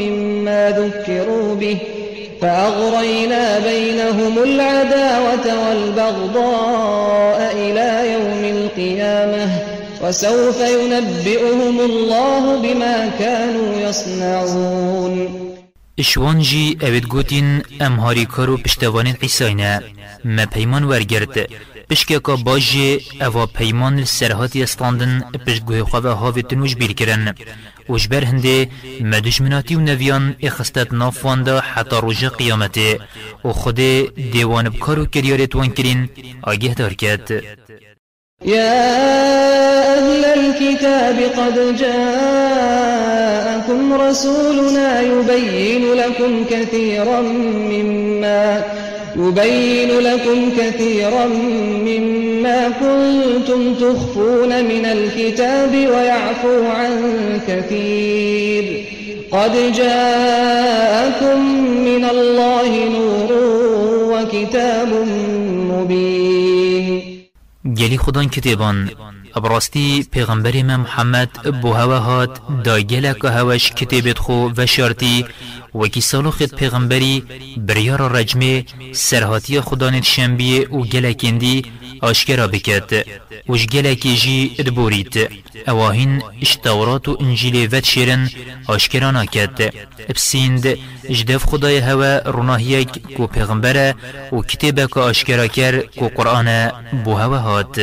مما 0.00 0.70
ذكروا 0.70 1.54
به. 1.54 2.03
فأغرينا 2.44 3.58
بينهم 3.58 4.34
العداوة 4.38 5.46
والبغضاء 5.62 7.38
إلى 7.64 7.88
يوم 8.12 8.42
القيامة 8.56 9.44
وسوف 10.02 10.58
ينبئهم 10.60 11.80
الله 11.80 12.62
بما 12.62 12.96
كانوا 13.18 13.70
يصنعون. 13.88 15.14
اشوان 15.98 16.40
جی 16.40 16.78
اوید 16.82 17.06
گوتین 17.06 17.62
ام 17.80 18.00
هاری 18.00 18.24
کارو 18.26 18.56
پشتوان 18.56 19.06
عیساینا 19.06 19.80
ما 20.24 20.46
پیمان 20.46 20.84
ورگرد. 20.84 21.48
پشکه 21.90 22.20
که 22.26 22.32
باجی 22.44 23.00
اوا 23.20 23.46
پیمان 23.46 24.04
سرهاتی 24.04 24.62
استاندن 24.62 25.24
پشتگوه 25.46 25.82
خواه 25.82 26.02
هاوی 26.02 26.42
تنوش 26.42 26.76
بیر 26.76 26.92
وش 27.88 28.08
بر 28.08 28.24
هنده 28.24 28.68
ما 29.00 29.18
دشمناتی 29.20 29.74
و 29.76 29.80
نویان 29.80 30.36
اخستت 30.42 30.92
نافوانده 30.92 31.60
حتی 31.60 31.96
روژ 31.96 32.24
قیامته 32.24 32.98
و 33.44 33.52
خود 33.52 33.74
دیوان 34.32 34.68
بکارو 34.68 35.06
کریارت 35.06 35.56
وان 35.56 35.70
کرین 35.70 36.08
يا 38.44 39.98
أهل 39.98 40.24
الكتاب 40.24 41.16
قد 41.38 41.76
جاءكم 41.76 42.74
رسولنا 43.94 45.00
يبين 45.00 45.92
لكم 45.92 46.44
كثيرا 46.44 47.20
مما 47.20 48.62
يبين 49.16 49.90
لكم 49.98 50.50
كثيرا 50.58 51.26
مما 51.86 52.68
كنتم 52.68 53.74
تخفون 53.74 54.64
من 54.64 54.84
الكتاب 54.86 55.72
ويعفو 55.74 56.66
عن 56.66 56.92
كثير. 57.48 58.84
قد 59.32 59.72
جاءكم 59.72 61.40
من 61.84 62.04
الله 62.04 62.88
نور 62.88 63.32
وكتاب 64.12 64.88
مبين. 65.70 67.14
گلی 67.64 67.98
خدان 67.98 68.28
کتابان 68.28 68.90
ابراستی 69.36 70.06
پیغمبر 70.12 70.62
محمد 70.62 71.28
بو 71.62 71.72
هوا 71.72 71.98
هات 71.98 72.38
دا 72.64 72.80
گلک 72.80 73.24
هواش 73.24 73.72
کتابت 73.72 74.18
خو 74.18 74.50
و 74.58 74.66
شارتی 74.66 75.24
وکی 75.74 76.00
سالو 76.00 76.30
خد 76.30 76.54
پیغمبری 76.54 77.24
بریار 77.56 78.12
رجمه 78.12 78.64
سرهاتی 78.92 79.60
خدانت 79.60 80.02
شنبیه 80.02 80.68
و 80.68 80.84
گلکندی 80.84 81.62
آشکرا 82.00 82.46
بکت 82.46 83.06
وش 83.48 83.66
گلکی 83.66 84.16
جی 84.16 84.54
ادبوریت 84.58 85.14
اواهین 85.68 86.22
اشتورات 86.42 87.08
و 87.08 87.16
انجیل 87.20 87.68
ود 87.72 87.84
شیرن 87.84 88.30
آشکرا 88.66 89.10
ناکت 89.10 89.74
بسیند 90.08 90.78
جدف 91.10 91.44
خدای 91.44 91.78
هوا 91.78 92.18
روناهیک 92.26 93.16
کو 93.16 93.26
پیغمبره 93.26 93.94
و 94.32 94.42
کتابک 94.42 94.96
آشکرا 94.98 95.46
کر 95.46 95.80
کو 95.98 96.08
قرآن 96.08 96.70
بو 97.04 97.14
هوا 97.14 97.38
هات 97.38 97.78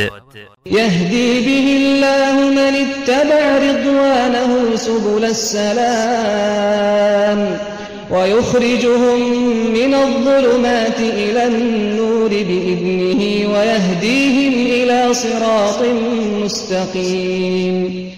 يهدي 0.66 1.40
به 1.40 1.76
الله 1.76 2.34
من 2.50 2.74
اتبع 2.74 3.58
رضوانه 3.58 4.76
سبل 4.76 5.24
السلام. 5.24 6.52
ويخرجهم 8.12 9.20
من 9.72 9.94
الظلمات 9.94 10.98
إلى 10.98 11.46
النور 11.46 12.28
بإذنه 12.28 13.22
ويهديهم 13.52 14.52
إلى 14.66 15.14
صراط 15.14 15.80
مستقيم. 16.42 18.12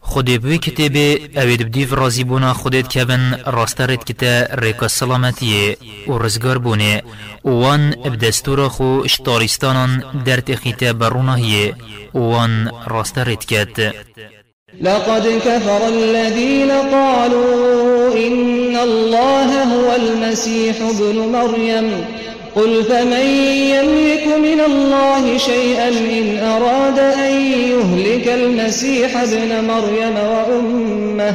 خودی 0.00 0.38
بوی 0.38 0.58
کتابه 0.58 1.20
اوید 1.36 1.62
بدیف 1.62 1.92
رازی 1.92 2.24
بونا 2.24 2.52
خودت 2.52 2.88
کبن 2.88 3.40
راستارت 3.46 4.04
کتا 4.04 4.54
ریکا 4.54 4.88
سلامتیه 4.88 5.76
و 6.08 6.18
رزگار 6.18 6.58
بونه 6.58 7.02
وان 7.44 7.94
ابدستورا 8.04 8.68
خو 8.68 9.00
اشتارستانان 9.04 10.04
در 10.24 10.40
تخیتا 10.40 10.92
بروناهیه 10.92 11.74
وان 12.14 12.70
راستارت 12.86 13.44
کت 13.44 13.94
لقد 14.82 15.40
كفر 15.46 15.88
الذين 15.88 16.70
قالوا 16.70 18.14
إن 18.14 18.76
الله 18.76 19.62
هو 19.62 19.96
المسيح 19.96 20.76
ابن 20.80 21.18
مريم. 21.18 22.04
قل 22.56 22.84
فمن 22.84 23.26
يملك 23.50 24.26
من 24.26 24.60
الله 24.66 25.38
شيئا 25.38 25.88
إن 25.88 26.38
أراد 26.38 26.98
أن 26.98 27.34
يهلك 27.52 28.28
المسيح 28.28 29.20
ابن 29.20 29.64
مريم 29.64 30.14
وأمه؟ 30.16 31.34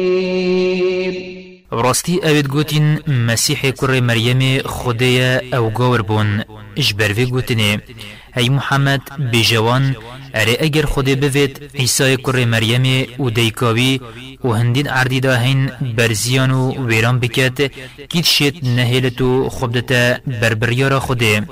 راستی 1.71 2.19
اوید 2.23 2.47
گوتین 2.47 2.99
مسیح 3.07 3.71
کر 3.71 3.99
مریم 3.99 4.61
خدای 4.61 5.39
أو 5.53 5.69
گور 5.69 6.01
بون 6.01 6.43
اش 6.75 6.93
بروی 6.93 7.25
گوتنه 7.25 7.81
ای 8.37 8.49
محمد 8.49 9.01
بجوان 9.33 9.95
اره 10.33 10.57
اگر 10.59 10.85
خود 10.85 11.19
بوید 11.21 11.71
عیسی 11.75 12.17
کر 12.17 12.45
مریم 12.45 13.07
و 13.19 13.29
دیکاوی 13.29 13.99
و 14.43 14.49
هندین 14.49 14.87
عردی 14.87 15.19
دا 15.19 15.35
هین 15.35 15.71
برزیان 15.97 16.51
و 16.51 16.87
ویران 16.87 17.19
بکت 17.19 17.71
کیت 18.09 18.25
شید 18.25 18.65
نهیلتو 18.65 19.49
خبدتا 19.49 20.17
بربریارا 20.41 20.99
خوده 20.99 21.47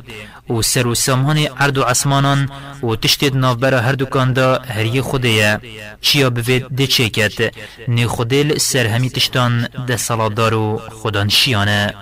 و 0.49 0.61
سر 0.61 0.87
و 0.87 0.95
سامان 0.95 1.37
عرض 1.37 1.77
و 1.77 1.83
عصمانان 1.83 2.49
و 2.83 2.95
تشتید 2.95 3.35
نافبر 3.35 3.73
هر 3.73 3.93
دکان 3.93 4.33
دا 4.33 4.55
هری 4.55 5.01
خوده 5.01 5.59
چیا 6.01 6.29
بوید 6.29 6.67
ده 6.75 6.87
چه 6.87 7.09
کت 7.09 7.53
نی 7.87 8.05
خودل 8.05 8.57
سر 8.57 8.87
همی 8.87 9.09
تشتان 9.09 9.67
ده 9.87 9.97
صلادار 9.97 10.53
و 10.53 10.81
خودان 10.91 11.29
شیانه 11.29 11.93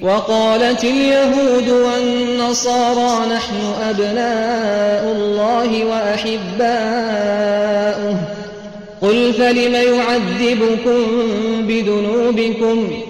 وقالت 0.00 0.84
اليهود 0.84 1.68
والنصارى 1.68 3.26
نحن 3.34 3.56
أبناء 3.90 5.12
الله 5.12 5.84
وأحباؤه. 5.84 7.30
قل 9.02 9.32
فلم 9.32 9.74
يعذبكم 9.74 11.00
بذنوبكم؟ 11.68 13.09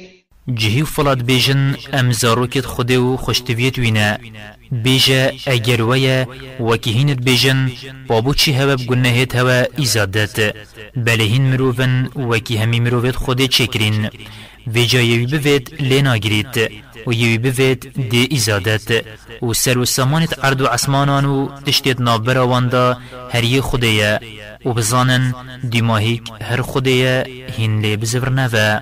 جهی 0.47 0.83
فلات 0.83 1.21
بیجن 1.23 1.75
ام 1.93 2.11
زاروکت 2.11 2.65
خوده 2.65 2.97
و 2.99 3.17
خوشتویت 3.17 3.77
وینا 3.77 4.17
بیجا 4.71 5.31
اگر 5.45 5.81
ویا 5.81 6.25
وکی 6.59 6.91
هینت 6.91 7.21
بیجن 7.21 7.71
بابو 8.07 8.33
چی 8.33 8.53
هوا 8.53 8.75
بگنهت 8.75 9.35
هوا 9.35 9.63
ایزادت 9.77 10.55
بله 10.95 11.23
هین 11.23 11.51
مروفن 11.51 12.09
وکی 12.15 12.57
همی 12.57 12.79
مروفت 12.79 13.15
خوده 13.15 13.47
چکرین. 13.47 14.09
ویجا 14.67 15.01
یوی 15.01 15.25
بوید 15.25 15.75
لینا 15.79 16.17
گرید 16.17 16.71
و 17.07 17.13
یوی 17.13 17.37
بوید 17.37 18.09
دی 18.09 18.27
ایزادت 18.31 19.05
و 19.41 19.53
سر 19.53 19.77
و 19.77 19.85
سامانت 19.85 20.45
عرض 20.45 20.61
و 20.61 20.65
عسمانان 20.65 21.25
و 21.25 21.61
تشتیت 21.65 22.01
نابر 22.01 22.37
واندا 22.37 22.97
هری 23.33 23.61
خوده 23.61 24.19
و 24.65 24.73
بزانن 24.73 25.35
دیماهیک 25.69 26.23
هر 26.41 26.61
خوده 26.61 27.25
هین 27.57 27.81
لی 27.81 27.97
بزفر 27.97 28.29
نوه 28.29 28.81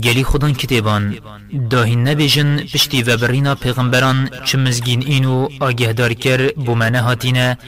گلی 0.00 0.24
خودان 0.24 0.54
کتیبان 0.54 1.18
داهین 1.70 2.08
نبیجن 2.08 2.56
پشتی 2.56 3.02
و 3.02 3.16
برینا 3.16 3.54
پیغمبران 3.54 4.30
چه 4.44 4.58
مزگین 4.58 5.02
اینو 5.06 5.48
آگه 5.60 5.92
دار 5.92 6.12
کر 6.12 6.52
بومنه 6.52 7.00
هاتینه. 7.00 7.58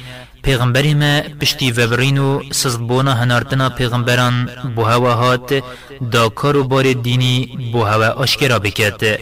پیغمبری 0.44 0.94
ما 0.94 1.20
پشتی 1.40 1.70
و 1.72 1.86
برینو 1.86 2.42
سزبونا 2.52 3.12
هنارتنا 3.14 3.68
پیغمبران 3.68 4.50
بو 4.76 4.82
هوا 4.82 5.14
هات 5.14 5.64
دا 6.12 6.28
کارو 6.28 6.64
بار 6.64 6.92
دینی 6.92 7.58
بو 7.72 7.84
هوا 7.84 8.08
آشکرا 8.08 8.58
بکت 8.58 9.20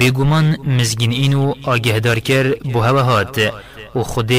بگومان 0.00 0.56
مزگین 0.64 1.12
اینو 1.12 1.54
آگه 1.62 2.00
دار 2.00 2.18
کر 2.18 2.54
بو 2.72 2.80
هوا 2.80 3.02
هات 3.02 3.52
و 3.94 4.02
خود 4.02 4.32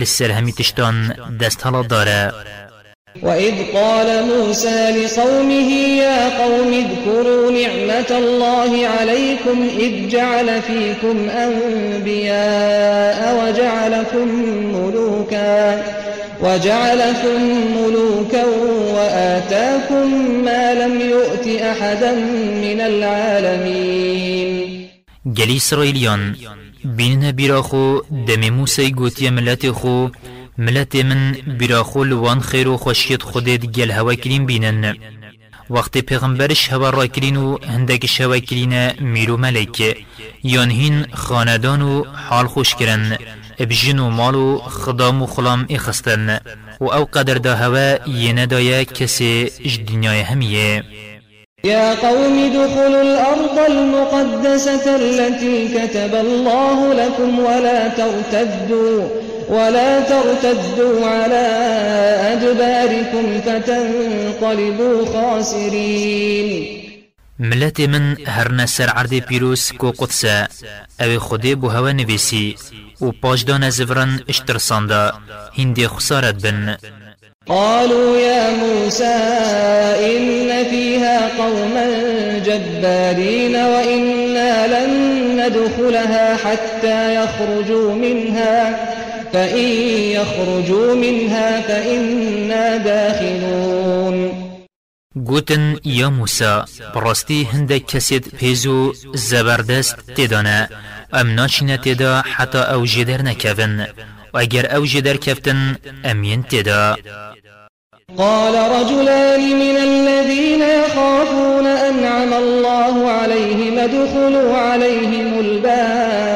لسر 0.00 0.30
همی 0.30 0.52
تشتان 0.52 1.14
دست 1.40 1.66
حالا 1.66 1.82
داره. 1.82 2.32
وإذ 3.22 3.54
قال 3.74 4.24
موسى 4.26 4.90
لقومه 4.90 5.72
يا 6.04 6.38
قوم 6.42 6.72
اذكروا 6.72 7.50
نعمة 7.50 8.10
الله 8.18 8.86
عليكم 8.86 9.68
إذ 9.78 10.08
جعل 10.08 10.62
فيكم 10.62 11.28
أنبياء 11.30 13.18
وجعلكم 13.40 14.28
ملوكا 14.74 15.82
وجعلكم 16.42 17.40
ملوكا 17.76 18.44
وآتاكم 18.94 20.06
ما 20.44 20.74
لم 20.74 21.00
يؤت 21.00 21.46
أحدا 21.62 22.12
من 22.62 22.80
العالمين 22.80 24.72
گلی 25.38 25.56
اسرائیلیان 25.56 26.36
بینن 26.84 27.30
بیراخو 27.32 28.00
دم 28.26 28.50
موسی 28.50 28.90
گوتی 28.90 29.30
ملت 29.30 29.70
خو 29.70 30.08
ملت 30.58 30.96
من 30.96 31.32
براخو 31.60 32.04
لوان 32.04 32.40
خیر 32.40 32.68
و 32.68 32.76
خوشیت 32.76 33.22
خودت 33.22 33.66
گل 33.66 33.90
هوا 33.90 34.14
کرین 34.14 34.46
بینن 34.46 34.96
وقت 35.70 35.98
پیغمبرش 35.98 36.72
هوا 36.72 36.90
را 36.90 37.06
کرین 37.06 37.36
و 37.36 37.58
هندکش 37.66 38.20
هوا 38.20 38.38
کرین 38.38 38.92
میرو 39.00 39.36
ملک 39.36 39.96
یان 40.44 40.70
هین 40.70 41.06
خاندان 41.12 41.82
و 41.82 42.04
حال 42.04 42.46
خوش 42.46 42.74
کرن 42.74 43.18
ابجن 43.58 43.98
و 43.98 44.10
مال 44.10 44.34
و 44.34 44.58
خدام 44.58 45.22
و 45.22 45.26
خلام 45.26 45.66
اخستن. 45.70 46.40
و 46.80 46.84
أو 46.84 47.04
قدر 47.04 47.34
دا 47.34 47.54
هوا 47.54 47.96
ینه 48.06 48.46
دایا 48.46 48.84
کسی 48.84 49.50
دنیای 49.88 50.20
همیه. 50.20 50.82
يا 51.64 51.94
قوم 51.94 52.38
ادخلوا 52.38 53.02
الأرض 53.02 53.58
المقدسة 53.58 54.96
التي 54.96 55.68
كتب 55.68 56.14
الله 56.14 56.94
لكم 56.94 57.38
ولا 57.38 57.88
ترتدوا. 57.88 59.31
ولا 59.48 60.00
ترتدوا 60.00 61.06
على 61.06 61.46
أدباركم 62.32 63.40
فتنقلبوا 63.40 65.06
خاسرين. 65.06 66.78
ملت 67.38 67.80
من 67.80 68.16
هر 68.26 68.52
نسر 68.52 68.90
عرض 68.90 69.14
پیروس 69.14 69.72
کو 69.72 69.90
قدسه. 69.90 70.48
أو 71.00 71.18
خودی 71.18 71.54
بو 71.54 71.68
هوا 71.68 71.92
نویسی 71.92 72.56
و 73.00 73.10
پاجدان 73.22 73.70
زفرن 73.70 74.20
اشترسانده 74.28 75.12
هندی 75.58 75.86
خسارت 75.88 76.34
بن. 76.34 76.76
قالوا 77.46 78.18
يا 78.18 78.50
موسى 78.50 79.04
إن 80.12 80.64
فيها 80.70 81.28
قوما 81.38 81.86
جبارين 82.38 83.56
وإنا 83.56 84.66
لن 84.66 84.92
ندخلها 85.40 86.36
حتى 86.36 87.14
يخرجوا 87.14 87.94
منها. 87.94 88.91
فإن 89.32 89.68
يخرجوا 90.16 90.94
منها 90.94 91.60
فإنا 91.60 92.76
داخلون 92.76 94.32
گوتن 95.16 95.76
یا 95.84 96.10
موسا 96.10 96.64
براستی 96.94 97.42
هندک 97.52 97.86
کسید 97.86 98.28
پیزو 98.38 98.92
زبردست 99.14 99.96
تدانه. 100.16 100.68
ام 101.12 101.26
ناچینه 101.26 101.76
تدا 101.76 102.22
حتی 102.22 102.58
أو 102.58 102.84
جدر 102.86 103.22
نکفن 103.22 103.86
و 104.34 104.38
اگر 104.38 104.76
أو 104.76 104.84
جدر 104.84 105.16
کفتن 105.16 105.76
امین 106.04 106.42
تدا. 106.42 106.96
قال 108.18 108.54
رجلان 108.54 109.40
من 109.40 109.76
الذين 109.76 110.62
يخافون 110.62 111.66
أنعم 111.66 112.32
الله 112.32 113.10
عليهم 113.10 113.78
ادخلوا 113.78 114.56
عليهم 114.56 115.38
الباب 115.38 116.31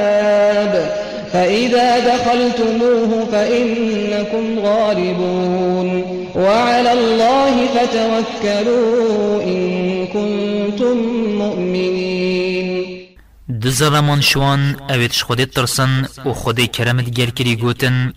فإذا 1.47 1.99
دخلتموه 1.99 3.27
فإنكم 3.33 4.59
غالبون 4.59 5.89
وعلى 6.35 6.93
الله 6.93 7.67
فتوكلوا 7.67 9.43
إن 9.43 10.07
كنتم 10.07 10.97
مؤمنين. 11.39 13.07
دو 13.49 13.71
ظلمان 13.71 14.21
شوان 14.21 14.77
اویتش 14.91 15.23
خودت 15.23 15.51
ترسن 15.51 16.07
و 16.25 16.33
خود 16.33 16.61
کرمت 16.61 17.11
گر 17.11 17.31
کری 17.31 17.57
گوتن 17.57 18.13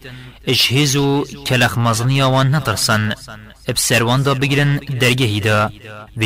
اجهزو 0.47 1.25
کلخ 1.47 1.77
مزنی 1.77 2.21
آوان 2.21 2.55
نترسن. 2.55 3.13
اب 3.69 3.77
سروان 3.77 4.21
دا 4.23 4.33
بگرن 4.33 4.71
درگهی 5.01 5.39
دا 5.39 5.59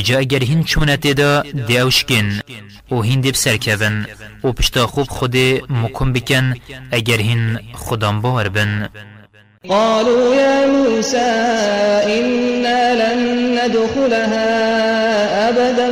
جا 0.07 0.17
اگر 0.17 0.43
هین 0.49 0.63
چونت 0.63 1.07
دا 1.21 1.31
دی 1.67 1.77
اوشکن 1.77 2.27
و 2.91 3.01
هین 3.01 3.21
دی 3.21 3.31
بسر 3.31 3.57
کبن 3.57 4.05
و 4.43 4.51
پشتا 4.51 4.87
خوب 4.87 5.07
خود 5.09 5.35
مکم 5.69 6.13
بکن 6.13 6.53
اگر 6.91 7.19
هین 7.27 7.59
خودم 7.73 8.21
باور 8.21 8.49
بن. 8.49 8.89
قالوا 9.69 10.35
يا 10.35 10.65
موسى 10.67 11.31
إنا 12.19 12.81
لن 13.01 13.19
ندخلها 13.57 14.49
أبدا 15.49 15.89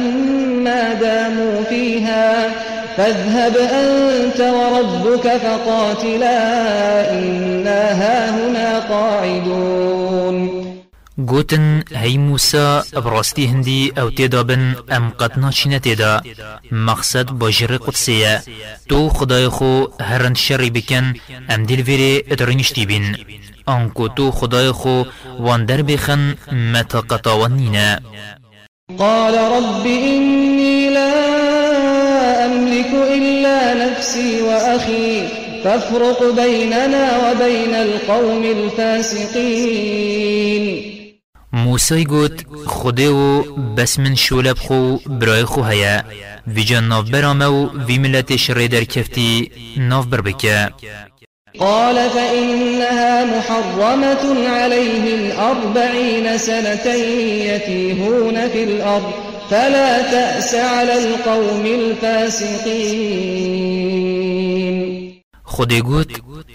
ما 0.65 0.93
داموا 0.93 1.63
فيها. 1.69 2.49
فاذهب 2.97 3.55
أنت 3.57 4.39
وربك 4.41 5.25
فقاتلا 5.43 6.39
إنا 7.11 7.81
هاهنا 8.01 8.79
قاعدون. 8.79 10.20
گوتن 11.17 11.83
هی 11.91 12.17
موسا 12.17 12.83
براستی 12.93 13.45
هندی 13.45 13.93
أو 13.97 14.09
تیدا 14.09 14.43
بن 14.43 14.75
ام 14.91 15.09
قد 15.09 15.39
ناچینه 15.39 15.79
تیدا 15.79 16.21
مقصد 16.71 17.25
باجر 17.31 17.77
قدسیه 17.77 18.41
تو 18.89 19.09
خدای 19.09 19.47
خو 19.47 19.85
هرند 20.01 20.35
شری 20.35 20.69
بکن 20.69 21.13
ام 21.49 21.63
دیل 21.63 21.81
ویری 21.81 22.23
ادرنشتی 22.31 22.85
بین. 22.85 23.17
آنکو 23.65 24.07
تو 24.07 24.31
خدای 24.31 24.71
خو 24.71 25.03
واندر 25.39 25.81
بخن 25.81 26.35
متا 26.51 27.01
قطاوان 27.01 27.51
نینه 27.57 27.99
قال 28.99 29.33
رب 29.33 29.85
إني 29.85 30.89
لا 30.89 32.45
أملك 32.45 32.93
إلا 32.93 33.73
نفسي 33.73 34.41
وأخي 34.41 35.27
فافرق 35.63 36.35
بيننا 36.35 37.31
وبين 37.31 37.73
القوم 37.75 38.43
الفاسقين. 38.43 39.81
موسی 41.53 42.05
گوت 42.05 42.45
خودی 42.65 43.05
و 43.05 43.41
بس 43.77 43.99
من 43.99 44.15
شولب 44.15 44.57
خو 44.57 44.97
برای 44.97 45.45
خو 45.45 45.63
هیا. 45.63 46.03
ویجا 46.47 46.79
ناف 46.79 47.09
برامه 47.09 47.45
و 47.45 47.69
وی 47.87 47.97
ملت 47.97 48.35
شری 48.35 48.67
در 48.67 48.83
کفتی 48.83 49.51
ناف 49.77 50.05
بر 50.05 50.21
بکه. 50.21 50.69
قال 51.59 52.09
فإنها 52.09 53.25
محرمة 53.25 54.49
عليهم 54.49 55.31
أربعين 55.31 56.37
سنة 56.37 56.93
يتيهون 57.51 58.47
في 58.47 58.63
الأرض 58.63 59.13
فلا 59.49 60.01
تأس 60.01 60.55
على 60.55 60.93
القوم 60.93 61.65
الفاسقين. 61.65 62.71
خودی 65.53 65.81
گوت 65.81 66.11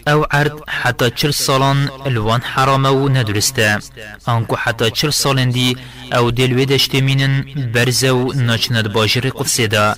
أو 0.09 0.25
عرض 0.31 0.53
حتی 0.69 1.11
چل 1.11 1.31
سالان 1.31 1.91
الوان 2.07 2.41
حرامه 2.41 2.91
و 2.91 3.09
ندرسته. 3.09 3.79
آنکو 4.27 4.57
حتی 4.57 4.91
چل 4.91 5.11
سالن 5.11 5.51
دی 5.51 5.77
أو 6.13 6.31
دلوی 6.31 6.67
دشته 6.67 7.01
مینن 7.01 7.45
برزه 7.75 8.11
و 8.11 8.33
ناچند 8.33 8.93
باجر 8.93 9.31
قدسه 9.31 9.67
دا. 9.67 9.95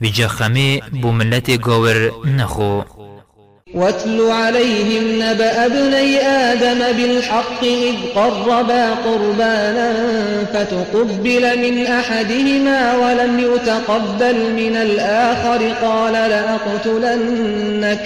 ویجا 0.00 0.28
خمه 0.28 0.80
بو 1.02 1.12
ملت 1.12 1.50
گاور 1.50 2.10
نخو. 2.24 2.82
واتل 3.74 4.20
عليهم 4.30 5.22
نبأ 5.22 5.66
ابني 5.66 6.18
آدم 6.18 6.80
بالحق 6.96 7.62
إذ 7.64 7.96
قربا 8.14 8.94
قربانا 8.94 9.92
فتقبل 10.52 11.44
من 11.58 11.86
أحدهما 11.86 12.96
ولم 12.96 13.38
يتقبل 13.38 14.36
من 14.52 14.76
الآخر. 14.76 15.60
قال 15.82 16.12
لأقتلنك. 16.12 18.02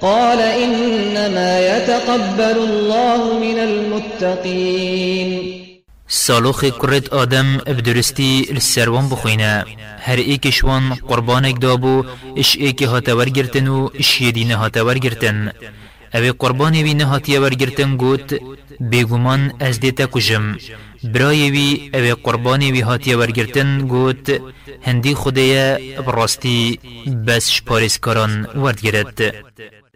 قال 0.00 0.40
إنما 0.40 1.60
يتقبل 1.60 2.56
الله 2.70 3.38
من 3.40 3.58
المتقين. 3.58 5.30
سالوخ 6.08 6.64
کرد 6.64 7.08
آدم 7.08 7.56
بدرستی 7.56 8.46
السروان 8.50 9.08
بخوینه. 9.08 9.64
هر 10.00 10.16
ایکشوان 10.16 10.94
قربانک 10.94 11.60
دابو 11.60 12.04
اش 12.36 12.56
ایک 12.56 12.82
هاتور 12.82 13.28
گرتن 13.28 13.68
و 13.68 13.88
اش 13.94 14.20
یدینه 14.20 14.56
هاتور 14.56 14.98
گرتن 14.98 15.52
اوی 16.14 16.32
قربانی 16.32 16.82
وی 16.82 16.94
نهاتی 16.94 17.38
ورگرتن 17.38 17.96
گوت 17.96 18.40
بیگومان 18.80 19.52
از 19.60 19.80
دیتا 19.80 20.06
کجم. 20.06 20.56
برای 21.04 21.50
وی 21.50 21.90
اوی 21.94 22.14
قربانی 22.14 22.72
وی 22.72 22.80
هاتی 22.80 23.14
ورگرتن 23.14 23.78
گوت 23.78 24.40
هندی 24.86 25.14
خودیا 25.14 25.78
براستی 26.06 26.78
بس 27.26 27.50
شپارس 27.50 27.98
کران 27.98 28.46
ورد 28.54 28.80
گرد. 28.80 29.34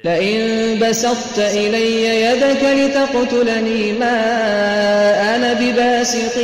لئن 0.05 0.79
بسطت 0.81 1.39
إلي 1.39 2.05
يدك 2.25 2.63
لتقتلني 2.63 3.93
ما 3.93 4.17
أنا 5.37 5.53
بباسط 5.53 6.37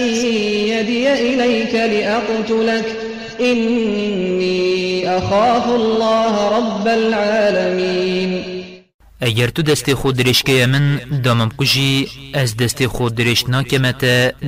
يدي 0.72 1.12
إليك 1.12 1.74
لأقتلك. 1.74 2.86
إني 3.40 5.08
أخاف 5.18 5.68
الله 5.68 6.58
رب 6.58 6.88
العالمين. 6.88 8.44
اگر 9.20 9.48
تو 9.48 9.62
دست 9.62 9.94
خود 9.94 10.16
درشکه 10.16 10.66
من 10.66 11.00
دامم 11.24 11.50
کجی 11.56 12.08
از 12.34 12.56
دست 12.56 12.86
خود 12.86 13.14
درش 13.14 13.44
ناکمت 13.48 14.04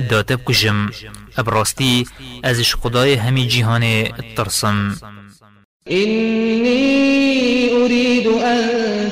داتب 0.09 0.39
کجم 0.45 0.89
ابراستی 1.37 2.05
ازش 2.43 2.75
خدای 2.75 3.13
همی 3.13 3.47
جهان 3.47 4.03
ترسم. 4.37 4.95
إني 5.91 7.71
أريد 7.71 8.27
أن 8.27 8.61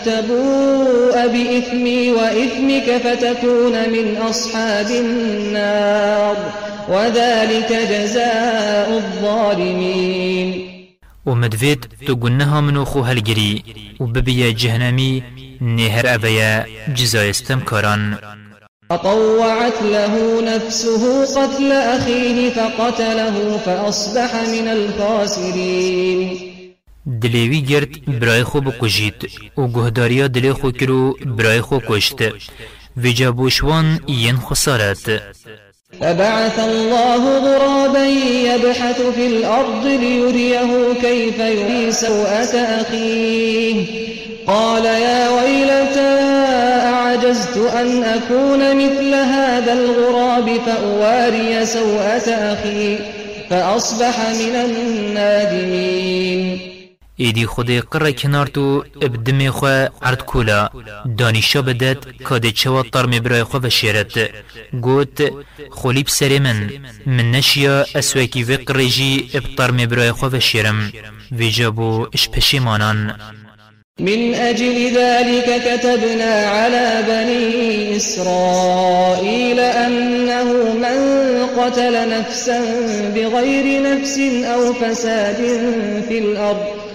تبوء 0.05 1.27
بإثمي 1.27 2.11
وإثمك 2.11 3.01
فتكون 3.03 3.89
من 3.89 4.17
أصحاب 4.17 4.91
النار 4.91 6.35
وذلك 6.89 7.71
جزاء 7.91 8.89
الظالمين. 8.97 10.67
ومدفيت 11.25 11.85
تقنها 12.07 12.61
منو 12.61 12.85
خو 12.85 12.99
هلگري 12.99 13.63
وببيا 13.99 14.51
جهنمي 14.51 15.23
نهر 15.61 16.13
أبيا 16.13 16.65
جزاء 16.95 17.29
استمكاران 17.29 18.15
فطوعت 18.89 19.81
له 19.81 20.41
نفسه 20.41 21.25
قتل 21.25 21.71
أخيه 21.71 22.49
فقتله 22.49 23.57
فأصبح 23.65 24.35
من 24.35 24.67
الخاسرين. 24.67 26.46
دلیوی 27.21 27.61
گرد 27.61 28.19
برای 28.19 28.43
خو 28.43 28.61
بکجید 28.61 29.29
و 29.57 29.67
گهداریا 29.67 30.27
دلی 30.27 30.53
خو 30.53 30.71
کرو 30.71 31.17
برای 31.37 31.61
خو 31.61 31.79
کشت. 31.89 32.21
و 33.03 33.07
جابوشوان 33.11 33.99
ین 34.07 34.35
خسارت 34.35 35.21
فبعث 35.99 36.59
الله 36.59 37.39
غرابا 37.39 38.05
يبحث 38.49 39.01
في 39.01 39.27
الأرض 39.27 39.85
ليريه 39.85 40.93
كيف 41.01 41.39
يري 41.39 41.91
سوءة 41.91 42.55
أخيه. 42.81 43.85
قال 44.47 44.85
يا 44.85 45.29
ويلتى 45.29 46.19
أعجزت 46.93 47.57
أن 47.57 48.03
أكون 48.03 48.75
مثل 48.75 49.13
هذا 49.13 49.73
الغراب 49.73 50.59
فأواري 50.65 51.65
سوءة 51.65 52.29
أخي 52.29 52.97
فأصبح 53.49 54.29
من 54.29 54.55
النادمين. 54.55 55.97
ایدی 57.19 57.45
خودی 57.45 57.81
قره 57.81 58.13
کنار 58.13 58.47
تو 58.47 58.83
ابدمی 59.01 59.49
خو 59.49 59.65
عرد 60.01 60.25
کولا 60.25 60.69
دانیشا 61.17 61.61
بدد 61.61 61.97
کاده 62.23 62.51
چوا 62.51 62.83
طرم 62.93 63.19
برای 63.19 63.43
خو 63.43 63.59
بشیرت 63.59 64.13
گوت 64.81 65.17
خولی 65.69 66.03
بسر 66.03 66.39
من 66.39 66.69
من 67.05 67.31
نشیا 67.31 67.85
اسوکی 67.95 68.43
و 68.43 68.57
قرجی 68.67 69.29
ابطرم 69.33 69.77
برای 69.85 70.11
خو 70.11 70.29
بشیرم 70.29 70.93
ویجابو 71.31 72.07
اش 72.13 72.29
پشیمانان 72.29 73.15
من 73.99 74.33
أجل 74.33 74.93
ذلك 74.95 75.61
كتبنا 75.65 76.33
على 76.45 77.03
بني 77.07 77.95
إسرائيل 77.95 79.59
أنه 79.59 80.43
من 80.83 80.99
قتل 81.57 82.09
نفسا 82.09 82.59
بغير 83.15 83.81
نفس 83.81 84.19
أو 84.53 84.73
فساد 84.73 85.35
في 86.07 86.19
الأرض 86.19 86.86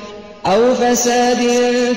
أو 0.47 0.75
فساد 0.75 1.39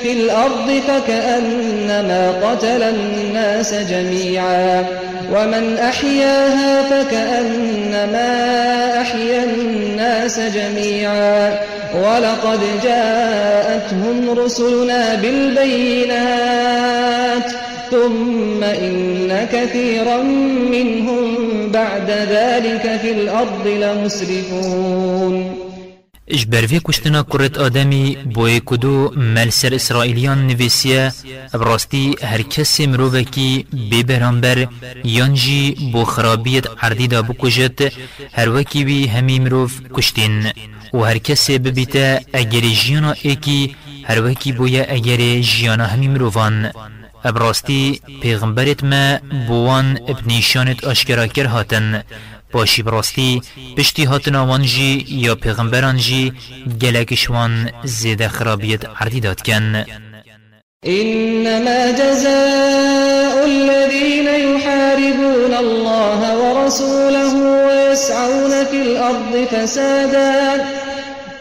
في 0.02 0.12
الأرض 0.12 0.82
فكأنما 0.88 2.32
قتل 2.44 2.84
الناس 2.84 3.74
جميعا 3.74 4.86
ومن 5.34 5.78
أحياها 5.78 6.82
فكأنما 6.84 8.32
أحيا 9.02 9.44
الناس 9.44 10.40
جميعا 10.40 11.60
ولقد 11.96 12.60
جاءتهم 12.84 14.30
رسلنا 14.30 15.16
بالبينات 15.16 16.66
ثم 17.92 18.64
إن 18.64 19.48
كثيرا 19.54 20.18
منهم 20.72 21.36
بعد 21.72 22.10
ذلك 22.10 23.00
في 23.02 23.12
الأرض 23.12 23.68
لمسرفون 23.68 25.65
اش 26.28 26.46
بروی 26.46 26.80
کشتنا 26.84 27.24
کرت 27.24 27.58
آدمی 27.58 28.18
بوی 28.36 28.62
کدو 28.66 29.12
مل 29.16 29.50
سر 29.50 29.74
اسرائیلیان 29.74 30.48
نویسیه 30.48 31.12
براستی 31.54 32.16
هر 32.24 32.42
کسی 32.42 32.88
مروه 32.88 33.24
کی 33.24 33.66
بی 33.90 34.04
برانبر 34.04 34.68
یانجی 35.04 35.92
بو 35.92 36.04
خرابیت 36.06 36.66
عردی 36.82 37.08
دا 37.08 37.22
بکجت 37.22 37.94
هر 38.34 38.50
وکی 38.50 38.84
بی 38.86 39.08
همی 39.08 39.40
مروف 39.40 39.82
کشتین 39.94 40.52
و 40.94 40.98
هر 40.98 41.18
کسی 41.18 41.58
ببیتا 41.58 42.20
اگر 42.34 42.60
جیانا 42.60 43.12
ایکی 43.22 43.76
هر 44.04 44.22
وکی 44.22 44.52
بویا 44.52 44.84
اگر 44.90 45.42
جیانا 45.42 45.86
همی 45.86 46.08
مروفان. 46.08 46.72
ابراستی 47.26 48.02
پیغمبرت 48.22 48.84
ما 48.84 49.20
بوان 49.48 49.98
ابنیشانت 50.08 50.84
آشکرا 50.84 51.28
کر 51.28 51.46
هاتن 51.46 52.04
باشی 52.56 52.82
براستی 52.84 53.42
پشتی 53.78 54.04
هاتن 54.04 54.36
آوان 54.36 54.64
جی 54.74 55.06
یا 55.08 55.36
پیغمبران 55.36 55.98
جی 55.98 56.34
گلکشوان 56.82 57.54
زیده 57.84 58.28
خرابیت 58.28 58.84
عردی 59.02 59.20
داد 59.20 59.42
کن. 59.42 59.86
إنما 60.88 61.92
جزاء 62.02 63.36
الذين 63.54 64.28
يحاربون 64.48 65.54
الله 65.66 66.20
ورسوله 66.42 67.34
ويسعون 67.68 68.54
في 68.70 68.78
الأرض 68.88 69.34
فسادا. 69.52 70.85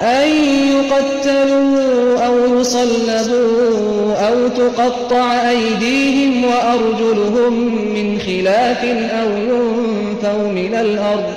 أن 0.02 0.28
يقتلوا 0.74 2.26
أو 2.26 2.60
يصلبوا 2.60 4.14
أو 4.28 4.48
تقطع 4.48 5.50
أيديهم 5.50 6.44
وأرجلهم 6.44 7.52
من 7.94 8.18
خلاف 8.18 8.84
أو 9.10 9.30
ينفوا 9.36 10.52
من 10.52 10.74
الأرض. 10.74 11.34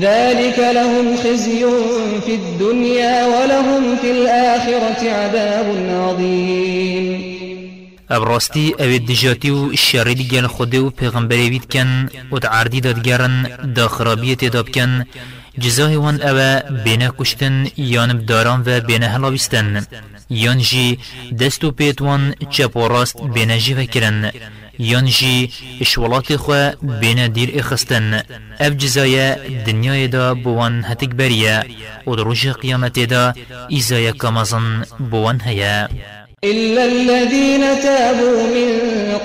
ذلك 0.00 0.58
لهم 0.58 1.16
خزي 1.16 1.64
في 2.26 2.34
الدنيا 2.34 3.26
ولهم 3.26 3.96
في 3.96 4.10
الآخرة 4.10 5.10
عذاب 5.10 5.66
عظيم. 5.90 7.34
ابراستی 8.10 8.74
اوید 8.78 9.06
دجاتی 9.06 9.50
و 9.50 9.76
شری 9.76 10.14
دیگل 10.14 10.46
خوده 10.46 10.80
و 10.80 10.90
پیغمبری 10.90 11.50
وید 11.50 11.72
کن 11.72 12.08
و 12.32 12.38
تعردی 12.38 12.80
دادگرن 12.80 13.42
دا 13.76 13.88
خرابیت 13.88 14.44
داب 14.44 14.68
کن 14.70 15.04
جزای 15.58 15.96
وان 15.96 16.22
اوه 16.22 16.60
بینه 16.84 17.10
کشتن 17.18 17.66
یان 17.76 18.12
بداران 18.18 18.62
و 18.66 18.80
بینه 18.80 19.08
هلاویستن 19.08 19.86
یان 20.30 20.58
جی 20.58 20.98
دست 21.40 21.64
و 21.64 21.70
پیت 21.70 22.02
وان 22.02 22.34
چپ 22.50 22.76
و 22.76 22.88
راست 22.88 23.16
بینه 23.34 23.58
جی 23.58 23.74
وکرن 23.74 24.32
یان 24.78 25.06
جی 25.06 25.50
اشولات 25.80 26.36
خو 26.36 26.70
بینه 27.00 27.28
دیر 27.28 27.50
اخستن 27.58 28.22
اف 28.60 28.72
جزای 28.72 29.34
دنیای 29.66 30.08
دا 30.08 30.34
بوان 30.34 30.84
هتک 30.84 31.10
بریه 31.14 31.64
و 32.06 32.14
دروج 32.14 32.48
قیامت 32.48 32.98
دا 32.98 33.34
ایزای 33.68 34.12
کامازن 34.12 34.84
بوان 35.10 35.40
هیا 35.40 35.88
إلا 36.44 36.84
الذين 36.84 37.82
تابوا 37.82 38.42
من 38.56 38.70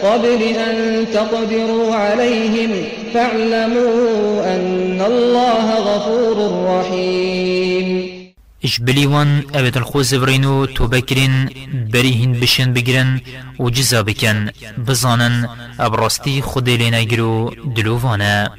قبل 0.03 0.41
أن 0.43 1.05
تقدروا 1.13 1.95
عليهم 1.95 2.71
فاعلموا 3.13 4.55
أن 4.55 5.01
الله 5.01 5.65
غفور 5.79 6.37
رحيم. 6.65 8.19
اش 8.63 8.79
بليوان 8.79 9.43
اوید 9.55 9.77
الخوز 9.77 10.15
برينو 10.15 10.65
تو 10.65 10.87
بكرين 10.87 11.49
بريهن 11.93 12.31
بشن 12.31 12.73
بگرن 12.73 13.21
و 13.59 13.69
جزا 13.69 14.01
بكن 14.01 14.49
بزانن 14.87 15.47
ابراستی 15.79 16.41
خود 16.41 16.69
لنگرو 16.69 17.53
دلووانا 17.75 18.49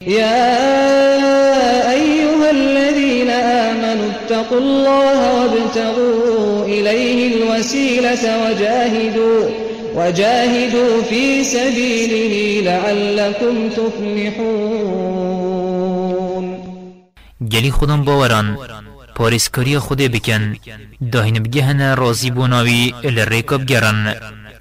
يا 0.00 1.90
أيها 1.90 2.50
الذين 2.50 2.87
آمنوا 4.38 4.46
اتقوا 4.46 4.58
الله 4.58 5.20
وابتغوا 5.34 6.64
إليه 6.64 7.18
الوسيلة 7.34 8.24
وجاهدوا 8.42 9.40
وجاهدوا 9.94 11.02
في 11.02 11.44
سبيله 11.44 12.60
لعلكم 12.62 13.68
تفلحون. 13.68 14.98
گلی 17.52 17.70
خودم 17.70 18.04
باوران 18.04 18.56
پاریسکاری 19.14 19.78
خود 19.78 20.00
بکن. 20.02 20.56
داهین 21.12 21.42
بگهن 21.42 21.96
رازی 21.96 22.30
بوناوی 22.30 22.94
الریکا 23.04 23.58
بگرن 23.58 24.14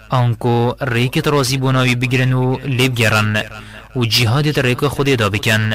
آنکو 0.09 0.73
ریکت 0.81 1.27
رازی 1.27 1.57
بوناوی 1.57 1.95
بگرن 1.95 2.33
و 2.33 2.57
لیب 2.65 2.95
گرن 2.95 3.43
و 3.95 4.05
جهادت 4.05 4.59
ریکا 4.59 4.89
خود 4.89 5.15
دا 5.15 5.29
بکن. 5.29 5.73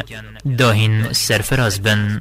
داهین 0.59 1.13
سرفراز 1.13 1.83
بن. 1.83 2.21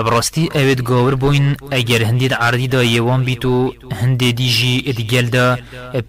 ابراستی 0.00 0.44
اوید 0.54 0.80
گاور 0.90 1.14
بوین 1.22 1.56
اگر 1.70 2.02
هندید 2.02 2.34
عردی 2.34 2.68
دا 2.68 2.82
یوان 2.84 3.24
بیتو 3.24 3.72
هندی 4.00 4.32
دیجی 4.32 4.74
ادگل 4.86 5.26
دا 5.36 5.46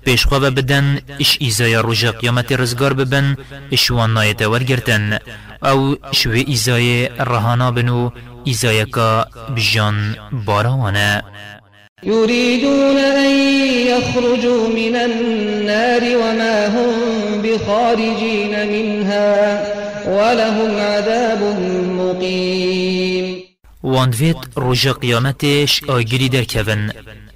پیشخوا 0.06 0.40
بدن 0.40 1.00
اش 1.20 1.32
ایزای 1.40 1.76
روژا 1.76 2.12
قیامت 2.12 2.52
رزگار 2.52 2.94
ببن 2.94 3.38
اش 3.72 3.92
وان 3.92 4.14
نایت 4.14 4.42
ورگرتن 4.42 5.20
أو 5.64 5.96
شوی 6.12 6.42
ایزای 6.42 7.08
رهانا 7.08 7.72
بنو 7.72 8.10
ایزای 8.46 8.86
کا 8.86 9.26
بجان 9.56 10.16
باراوانه 10.32 11.24
يريدون 12.04 12.98
أن 12.98 13.30
يخرجوا 13.88 14.68
من 14.68 14.96
النار 14.96 16.02
وما 16.18 16.68
هم 16.68 17.42
بخارجين 17.42 18.68
منها 18.68 19.64
ولهم 20.08 20.76
عذاب 20.78 21.42
مقيم. 22.00 23.31
واندویت 23.84 24.38
روژا 24.56 24.94
قیامتش 24.94 25.84
آگیری 25.84 26.30
در 26.30 26.44
کون 26.44 26.92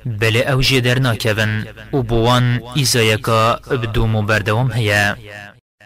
بله 0.05 0.39
أو 0.39 0.61
جه 0.61 0.81
در 0.81 0.99
ناکون 0.99 1.67
و 1.93 2.01
بوان 2.01 2.61
ایزایکا 2.75 3.59
بدوم 3.83 4.15
و 4.15 4.21
بردوم 4.21 4.71
هیا 4.71 5.15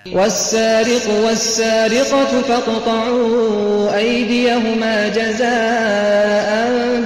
والسارق 0.05 1.09
والسارقة 1.09 2.41
فاقطعوا 2.41 3.97
أيديهما 3.97 5.07
جزاء 5.09 6.49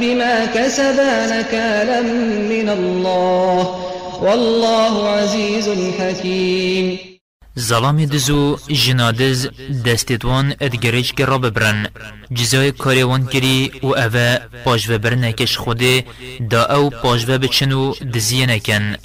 بما 0.01 0.45
كسبا 0.45 1.25
نكالا 1.27 2.01
من 2.49 2.69
الله. 2.69 3.75
والله 4.21 5.09
عزيز 5.09 5.69
حكيم. 5.99 7.12
ظلام 7.59 8.05
دزو 8.05 8.57
جنادز 8.67 9.49
دستتوان 9.85 10.55
ادگرج 10.61 11.13
که 11.13 11.25
را 11.25 11.37
ببرن 11.37 11.87
جزای 12.33 12.71
کاریوان 12.71 13.25
کری 13.27 13.71
و 13.83 13.87
اوه 13.87 14.39
پاجوه 14.65 14.97
برنکش 14.97 15.57
خوده 15.57 16.03
دا 16.49 16.65
او 16.65 16.89
پاجوه 16.89 17.37
بچنو 17.37 17.93
دزیه 17.93 18.45
نکن 18.45 18.95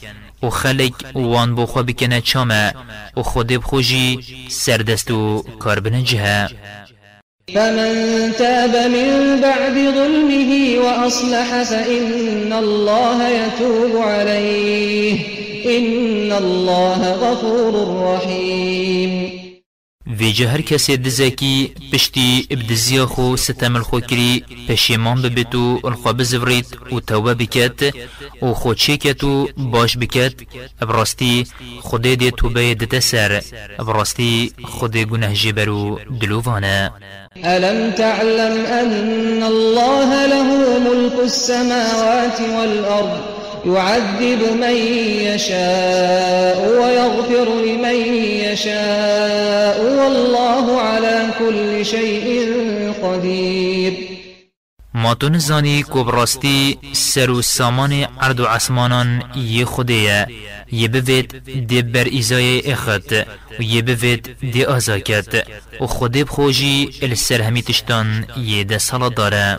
و 0.43 0.51
خلق 0.51 0.93
وان 1.15 1.55
بو 1.55 1.67
خو 1.67 1.83
بکنه 1.83 2.21
چامه 2.21 2.75
و 3.17 3.23
خود 3.23 3.47
بخوجی 3.47 4.19
سردستو 4.49 5.45
کار 5.59 5.81
بنجه 5.81 6.49
فمن 7.55 8.33
تاب 8.39 8.77
من 8.77 9.41
بعد 9.41 9.75
ظلمه 9.75 10.79
وأصلح 10.79 11.63
فإن 11.63 12.53
الله 12.53 13.29
يتوب 13.29 14.03
عليه 14.03 15.38
إن 15.68 16.33
الله 16.33 17.00
غفور 17.12 17.74
رحيم. 18.04 19.48
ویجه 20.16 20.48
هر 20.48 20.61
کسی 20.61 20.96
دزکی 20.96 21.74
پشتی 21.92 22.46
ابدزیا 22.50 23.07
خو 23.07 23.37
ستمل 23.37 23.83
خو 23.83 24.00
کری 24.00 24.44
پشیمان 24.68 25.22
ببیتو 25.22 25.81
الخوا 25.85 26.12
بزورید 26.12 26.78
و 26.92 27.00
توبه 27.00 27.35
بکت 27.35 27.94
و 28.42 28.54
و 29.24 29.46
باش 29.57 29.96
بکت 29.98 30.33
ابراستی 30.83 31.46
خود 31.81 32.02
دی 32.02 32.31
توبه 32.31 32.75
دت 32.75 32.98
سر 32.98 33.42
ابراستی 33.79 34.52
خود 34.64 34.96
جبرو 35.33 35.98
دلووانه. 36.21 36.90
ألم 37.44 37.90
تعلم 37.90 38.66
أن 38.66 39.42
الله 39.42 40.27
له 40.27 40.79
ملك 40.79 41.19
السماوات 41.25 42.40
والأرض؟ 42.40 43.38
يعذب 43.75 44.42
من 44.60 44.77
يشاء 45.29 46.58
ويغفر 46.81 47.48
لمن 47.66 47.98
يشاء 48.44 49.77
والله 49.98 50.81
على 50.81 51.16
كل 51.38 51.87
شيء 51.87 52.52
قدير. 53.02 53.92
ما 54.94 55.14
تو 55.14 55.29
نزانی 55.29 55.83
کو 55.83 56.04
براستی 56.04 56.79
سر 56.92 57.31
و 57.31 57.42
سامان 57.42 57.92
عرض 58.21 58.40
و 58.40 58.44
عسمانان 58.44 59.23
یه 59.37 59.64
خوده 59.64 60.27
یه 60.73 60.88
بوید 60.88 61.92
بر 61.92 62.04
ایزای 62.04 62.73
اخت 62.73 63.12
و 63.58 63.62
یه 63.62 63.83
بوید 63.83 64.37
دی 64.52 64.64
و 65.81 65.87
خوده 65.87 66.25
بخوجی 66.25 66.90
السر 67.02 67.60
تشتان 67.60 68.27
یه 68.37 68.64
ده 68.64 68.79
داره. 69.16 69.58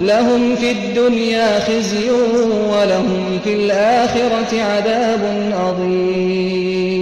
لهم 0.00 0.56
في 0.56 0.70
الدنيا 0.70 1.60
خزي 1.60 2.10
ولهم 2.10 3.40
في 3.44 3.54
الآخرة 3.54 4.62
عذاب 4.62 5.52
عظيم. 5.52 6.96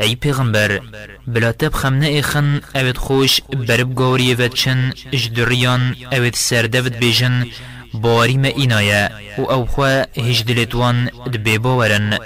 ای 0.00 0.14
پیغمبر 0.14 0.80
بلا 1.26 1.52
تب 1.52 1.72
خمنه 1.72 2.06
ایخن 2.06 2.60
اوید 2.74 2.96
خوش 2.96 3.40
برب 3.68 3.94
گوری 3.94 4.34
و 4.34 4.48
چن 4.48 4.92
اجدریان 5.12 5.96
اوید 6.12 6.34
سردفت 6.34 6.92
بیجن 6.98 7.46
باری 7.94 8.36
ما 8.36 8.48
اینایه 8.48 9.10
و 9.38 9.42
أو 9.42 9.66
خواه 9.66 10.06
هجدلتوان 10.16 11.10
دبی 11.32 11.58
باورن. 11.58 12.18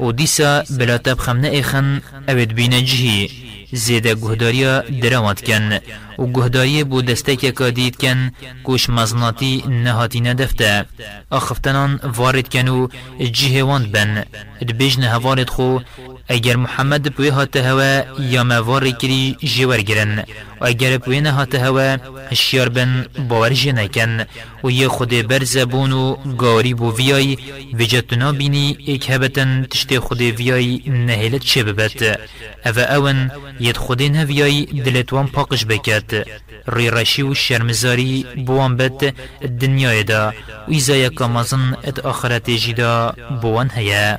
و 0.00 0.12
دیسا 0.12 0.64
بلا 0.70 0.98
تب 0.98 1.18
خمنه 1.18 1.48
ایخن 1.48 2.02
اوید 2.28 2.54
بین 2.54 2.84
جهی. 2.84 3.45
زیده 3.84 4.14
گهداریا 4.14 4.74
درامات 4.80 5.40
کن. 5.46 5.66
و 6.18 6.26
گهداری 6.36 6.84
بو 6.84 7.02
دسته 7.02 7.36
که 7.36 7.52
کادید 7.52 7.96
کن 7.96 8.30
کوش 8.64 8.90
مزناتی 8.90 9.64
نهاتی 9.68 10.20
ندفته. 10.20 10.84
آخفتنان 11.30 12.00
وارد 12.18 12.48
کن 12.48 12.68
و 12.68 12.88
جهواند 13.38 13.92
بن. 13.92 14.24
دبیجن 14.68 15.02
هوارد 15.02 15.48
خو 15.54 15.78
اگر 16.28 16.56
محمد 16.56 17.14
بوی 17.14 17.28
هات 17.28 17.56
هوا 17.56 18.02
یا 18.20 18.44
مواری 18.44 18.92
کری 18.92 19.36
جوار 19.42 19.80
گرن 19.80 20.18
و 20.60 20.64
اگر 20.64 20.98
بوی 20.98 21.20
نهات 21.20 21.54
هوا 21.54 21.96
هشیار 22.30 22.68
بن 22.68 23.06
باور 23.28 23.52
جنکن 23.52 24.24
و 24.64 24.70
یه 24.70 24.88
خود 24.88 25.28
بر 25.28 25.44
زبون 25.44 25.92
و 25.92 26.16
گاری 26.36 26.74
بو 26.74 26.96
ویای 26.96 27.38
وجتنا 27.78 28.32
بینی 28.32 28.76
ایک 28.80 29.10
هبتن 29.10 29.66
تشت 29.70 29.98
خود 29.98 30.20
ویای 30.20 30.82
نهیلت 30.86 31.42
چه 31.42 31.62
ببت. 31.62 32.18
أو 32.66 32.78
اون 32.78 33.30
ید 33.60 33.76
خود 33.76 34.02
نویای 34.02 34.64
دلتوان 34.64 35.26
پاقش 35.26 35.66
بکت. 35.66 36.26
ری 36.68 36.90
رشی 36.90 37.22
و 37.22 37.34
شرمزاری 37.34 38.26
بوان 38.46 38.76
بد 38.76 39.14
دنیای 39.60 40.04
دا. 40.04 40.32
و 40.68 40.70
ایزای 40.70 41.10
کامازن 41.10 41.76
ات 41.84 41.98
آخرت 41.98 42.50
جیدا 42.50 43.14
بوان 43.42 43.70
هیا. 43.70 44.18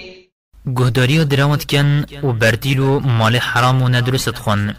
گهداری 0.77 1.19
و 1.19 1.25
درامت 1.25 1.63
کن 1.71 2.05
و 2.23 2.31
بردیل 2.33 2.79
و 2.79 2.99
مال 2.99 3.35
حرام 3.35 3.81
و 3.81 3.89
ندرست 3.89 4.37
خون. 4.37 4.73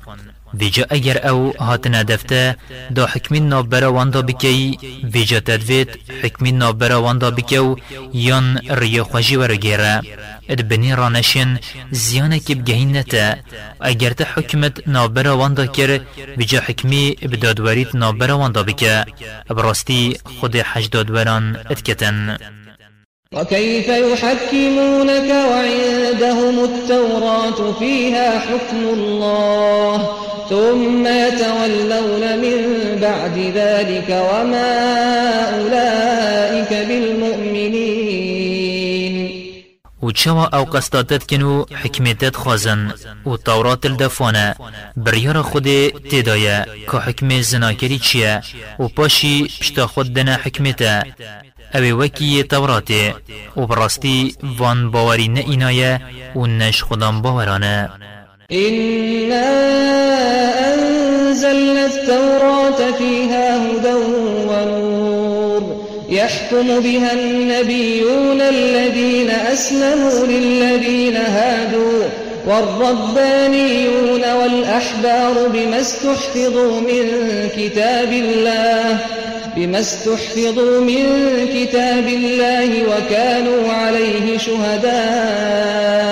ویجا 0.54 0.84
اگر 0.90 1.16
أو 1.28 1.52
هاتنا 1.60 2.02
دفته 2.02 2.56
دا 2.94 3.06
حکمین 3.06 3.48
نابرا 3.48 3.92
واندا 3.92 4.22
بکی. 4.22 4.78
ویجا 5.14 5.40
تدوید 5.40 5.88
حکمین 6.22 6.58
نابرا 6.58 7.02
واندا 7.02 7.30
بکو 7.30 7.76
یان 8.14 8.46
ریا 8.80 9.04
خوشی 9.04 9.36
ورگیره 9.36 10.00
اد 10.48 10.68
بنی 10.68 10.92
رانشین 10.92 11.58
زیانه 11.90 12.38
که 12.40 12.54
بگهین 12.54 12.96
نتا. 12.96 13.34
اگر 13.80 14.10
تا 14.10 14.24
حکمت 14.34 14.88
نابرا 14.88 15.36
واندا 15.36 15.66
کر 15.66 16.00
ویجا 16.36 16.60
حکمی 16.66 17.16
بدادوریت 17.32 17.94
نابرا 17.94 18.38
واندا 18.38 18.62
بکه. 18.62 19.04
براستی 19.48 20.18
خود 20.40 20.56
حجدادوران 20.56 21.56
اتکتن 21.70 22.38
وكيف 23.32 23.88
يحكمونك 23.88 25.30
وعندهم 25.50 26.64
التوراة 26.64 27.72
فيها 27.78 28.38
حكم 28.38 28.82
الله 28.92 30.16
ثم 30.50 31.06
يتولون 31.06 32.38
من 32.38 32.58
بعد 33.00 33.38
ذلك 33.54 34.08
وما 34.08 34.72
أولئك 35.58 36.72
بالمؤمنين. 36.88 38.32
و 40.02 40.10
چوا 40.10 40.44
أو 40.54 40.64
قصداتت 40.64 41.26
کنو 41.26 41.64
حکمتت 41.82 42.36
خازن 42.36 42.92
و 43.26 43.36
تورات 43.36 43.86
بریار 44.96 45.42
خود 45.42 45.88
تدایه 45.88 46.66
که 46.90 46.96
حکم 46.96 47.40
زناکری 47.40 47.98
چیه 47.98 48.40
و 48.78 48.88
پاشی 48.88 49.48
پشتا 49.60 49.86
خود 49.86 50.14
دنا 50.14 50.34
حکمته 50.34 51.02
اوی 51.74 51.92
وکی 51.92 52.42
توراته 52.42 53.14
و 53.56 53.66
براستی 53.66 54.34
وان 54.58 54.90
باوری 54.90 55.28
نه 55.28 55.40
اینایه 55.40 56.00
و 56.36 56.46
نش 56.46 56.82
خودم 56.82 57.22
باورانه 57.22 57.90
إنا 58.52 59.48
أنزلنا 60.74 61.86
التوراة 61.86 62.92
فيها 62.98 63.56
هدى 63.56 63.94
ونور 64.48 65.86
يحكم 66.08 66.80
بها 66.80 67.12
النبيون 67.12 68.40
الذين 68.40 69.30
أسلموا 69.30 70.26
للذين 70.26 71.16
هادوا 71.16 72.02
والربانيون 72.46 74.32
والأحبار 74.32 75.48
بما 75.48 75.80
استحفظوا 75.80 76.80
من 76.80 77.08
كتاب 77.56 78.12
الله 78.12 78.98
بما 79.56 79.80
استحفظوا 79.80 80.80
من 80.80 81.06
كتاب 81.54 82.06
الله 82.08 82.82
وكانوا 82.82 83.72
عليه 83.72 84.38
شهداء. 84.38 86.02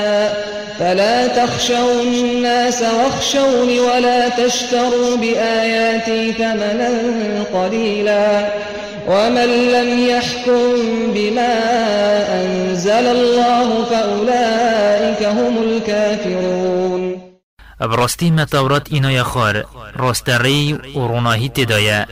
فلا 0.78 1.26
تخشوا 1.26 2.03
الناس 2.03 2.82
واخشوني 2.82 3.80
ولا 3.80 4.28
تشتروا 4.28 5.16
بآياتي 5.16 6.32
ثمنا 6.32 6.91
قليلا. 7.55 8.53
ومن 9.09 9.72
لم 9.72 10.09
يحكم 10.09 10.62
بما 11.14 11.55
أنزل 12.43 13.07
الله 13.07 13.84
فأولئك 13.84 15.22
هم 15.22 15.59
الكافرون. 15.62 17.20
براستی 17.80 18.30
ما 18.30 18.45
تورات 18.45 18.93
اینا 18.93 19.11
یا 19.11 19.22
خار 19.22 19.64
راستری 19.97 20.78
و 20.95 21.07
روناهی 21.07 21.49
تدایه 21.49 22.07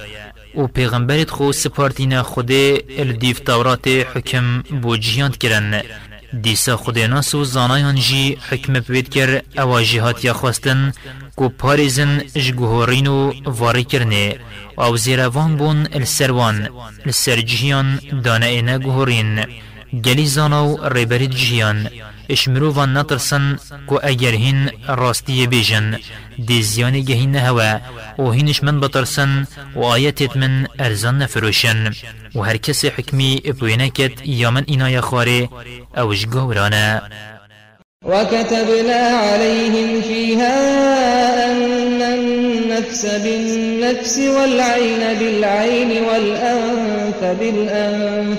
و 0.58 0.66
پیغمبرت 0.66 1.30
خو 1.30 1.52
سپارتینا 1.52 2.22
خوده 2.22 2.82
الدیف 2.98 3.40
تورات 3.40 3.86
حکم 3.88 4.62
بو 4.82 4.96
جیاند 4.96 5.36
کرن. 5.38 5.82
دیسا 6.42 6.76
خود 6.76 6.98
ناس 6.98 7.34
و 7.34 7.44
زانایان 7.44 7.94
جی 7.94 8.38
حکم 8.48 8.72
بوید 8.80 9.08
کر 9.08 9.42
اوا 9.58 9.82
جهات 9.82 10.24
یا 10.24 10.32
خواستن 10.32 10.92
کو 11.36 11.48
پارزن 11.48 12.18
جگوهورین 12.18 13.06
و 13.06 13.32
واری 13.44 13.84
کرنه. 13.84 14.36
أو 14.78 14.96
زیروان 14.96 15.56
بون 15.56 15.78
السروان 15.92 16.68
السر 17.06 17.40
جهیان 17.40 18.00
دانه 18.24 18.46
اینا 18.46 18.78
گوهورین. 18.78 19.44
گلی 20.04 20.26
زانا 20.26 20.66
و 20.66 20.88
ریبرید 20.88 21.30
جهیان 21.30 21.88
اش 22.30 22.48
مروفان 22.48 22.98
نترسن 22.98 23.56
كو 23.86 23.96
اگر 23.96 24.34
هن 24.34 24.70
راستي 24.88 25.46
بيجن 25.46 25.98
دي 26.38 26.62
زياني 26.62 27.00
جهين 27.00 27.36
هوا 27.36 27.80
و 28.18 28.30
هنش 28.30 28.64
من 28.64 28.80
بترسن 28.80 29.44
و 29.76 29.84
آياتت 29.84 30.36
من 30.36 30.66
ارزان 30.80 31.18
نفروشن. 31.18 31.92
و 32.34 32.40
هر 32.42 32.56
کسی 32.56 32.88
حکمی 32.88 33.40
بوینکت 33.60 34.26
یا 34.26 34.50
من 34.50 34.64
اینا 34.66 34.90
یخواره 34.90 35.48
اوش 35.98 36.26
گورانا. 36.26 37.02
وكتبنا 38.04 38.94
عليهم 38.94 40.00
فيها 40.00 40.56
أن 41.50 42.02
النفس 42.02 43.06
بالنفس 43.06 44.18
والعين 44.18 45.18
بالعين 45.18 46.04
والأنف 46.04 47.24
بالأنف 47.40 48.38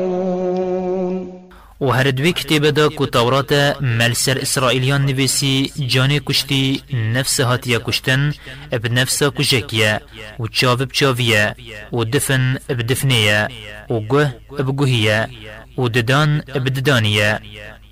و 1.81 1.85
هر 1.91 2.11
دوی 2.11 2.31
کتاب 2.33 2.69
دا 2.69 2.89
کو 2.89 3.05
تورات 3.05 3.51
مل 3.81 4.13
سر 4.13 4.37
اسرائیلیان 4.41 5.05
نویسی 5.05 5.71
جان 5.87 6.19
کشتی 6.19 6.83
نفس 6.93 7.39
هاتیا 7.39 7.79
کشتن 7.79 8.33
اب 8.71 8.87
نفس 8.87 9.23
کجکیه 9.23 10.01
و 10.39 10.47
چاو 10.47 10.75
بچاویه 10.77 11.55
و 11.93 12.03
دفن 12.03 12.57
اب 12.69 12.81
دفنیه 12.81 13.47
و 13.89 13.99
گوه 13.99 14.33
اب 14.59 14.75
گوهیه 14.75 15.27
و 15.77 15.87
ددان 15.87 16.43
اب 16.55 16.69
ددانیه 16.69 17.39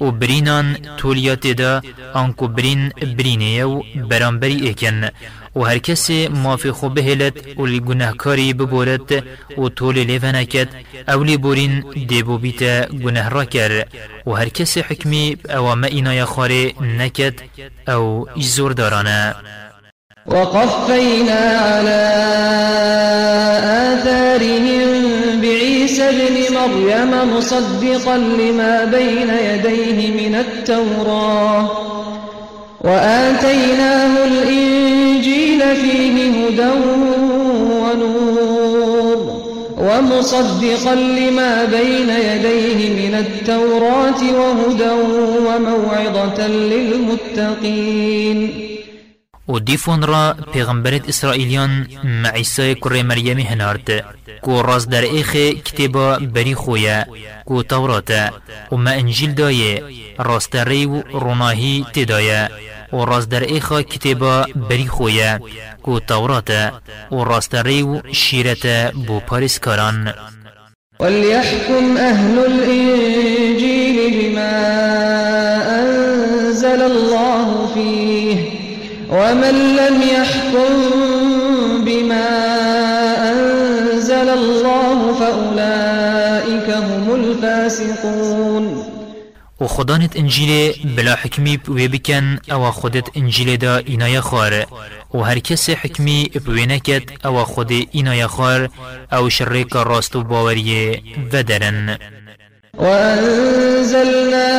و 0.02 0.12
برینان 0.12 0.78
تولیات 0.98 1.48
دا 1.48 1.82
آنکو 2.14 2.48
برین 2.48 2.90
برینه 3.18 3.66
و 3.66 3.84
برانبری 4.10 4.68
ایکن 4.68 5.10
و 5.56 5.64
هر 5.64 5.78
کسی 5.78 6.28
مافی 6.28 6.72
خوب 6.72 6.94
بهلت 6.94 7.58
و 7.58 7.66
لی 7.66 7.80
گناهکاری 7.80 8.54
ببورد 8.54 9.24
و 9.58 9.70
طول 9.70 9.98
لیفنکت 9.98 10.68
أو 11.10 11.24
لی 11.24 11.38
بورین 11.38 11.84
دیبو 12.08 12.38
بیت 12.38 12.92
گناه 12.92 13.30
را 13.30 13.46
کر 13.46 13.86
و 14.26 14.32
هر 14.32 14.50
کسی 14.50 14.80
حکمی 14.80 15.38
أو 15.50 15.76
ما 15.76 15.88
اینا 15.88 16.14
یخواره 16.14 16.74
نکد 16.82 17.34
أو 17.90 18.28
ایزور 18.36 18.72
دارانه 18.72 19.36
وقفينا 20.26 21.40
على 21.40 22.02
آثارهم 23.94 25.42
بعيسى 25.42 26.04
ابن 26.04 26.54
مريم 26.54 27.38
مصدقا 27.38 28.18
لما 28.18 28.86
بين 28.86 29.30
يديه 29.30 30.30
من 30.30 30.36
التوراة. 30.36 31.90
وآتيناه 32.82 34.26
الإنجيل 35.30 35.62
فيه 35.76 36.16
هدى 36.48 36.72
ونور 37.84 39.20
ومصدقا 39.78 40.96
لما 40.96 41.66
بين 41.66 42.10
يديه 42.10 42.80
من 43.02 43.16
التوراة 43.16 44.22
وهدى 44.34 44.92
وموعظة 45.46 46.48
للمتقين. 46.48 47.90
و 49.50 49.60
دیفون 49.60 50.04
را 50.04 50.36
پیغمبرت 50.54 51.10
اسرائیلیان 51.10 51.88
معیسای 52.04 52.76
کره 52.76 53.04
مریمی 53.04 53.44
هنارد 53.44 54.04
کو 54.42 54.62
راز 54.62 54.90
در 54.90 55.02
ایخ 55.02 55.36
کتابا 55.36 56.20
بری 56.20 56.56
خویا 56.56 57.06
کو 57.46 57.64
تورات 57.64 58.12
و 58.72 58.76
ما 58.76 58.90
انجیل 58.90 59.34
دایه 59.34 59.84
راست 60.20 60.56
ریو 60.56 61.02
روناهی 61.02 61.86
تدایه 61.94 62.50
و 62.94 63.06
راز 63.06 63.30
در 63.30 63.44
ایخ 63.44 63.72
کتابا 63.72 64.46
بری 64.70 64.88
خویا 64.88 65.40
کو 65.84 66.00
تورات 66.00 66.50
و 67.12 67.24
راست 67.24 67.56
ریو 67.56 68.02
شیرت 68.12 68.94
بو 69.08 69.20
پاریس 69.20 69.60
کاران 69.60 70.14
وليحكم 71.00 71.98
أهل 71.98 72.40
الإنجيل 72.40 73.98
بما 74.20 74.56
أنزل 75.80 76.82
الله 76.82 77.68
فيه 77.74 78.38
ومن 79.12 79.76
لم 79.76 80.02
يحكم 80.02 80.74
بما 81.86 82.30
أنزل 83.32 84.30
الله 84.30 85.14
فأولئك 85.14 86.70
هم 86.70 87.16
الفاسقون. 87.16 88.89
و 89.62 89.68
خدانت 89.68 90.18
انجیل 90.18 90.74
بلا 90.96 91.16
حکمی 91.16 91.58
بوی 91.58 91.88
بکن 91.88 92.40
أو 92.52 92.72
خودت 92.72 93.10
انجیل 93.16 93.58
دا 93.58 93.78
اینا 93.78 94.22
خار 94.22 94.66
و 95.14 95.18
هر 95.18 95.40
کس 95.40 95.70
حکمی 95.70 96.32
بوی 96.46 96.66
نکد 96.66 97.04
أو 97.26 97.44
خود 97.44 97.72
اینا 97.92 98.28
خار 98.28 98.70
أو 99.14 99.30
شرک 99.30 99.76
راست 99.76 100.16
و 100.16 100.24
باوری 100.24 101.04
ودرن. 101.34 101.98
وأنزلنا 102.78 104.52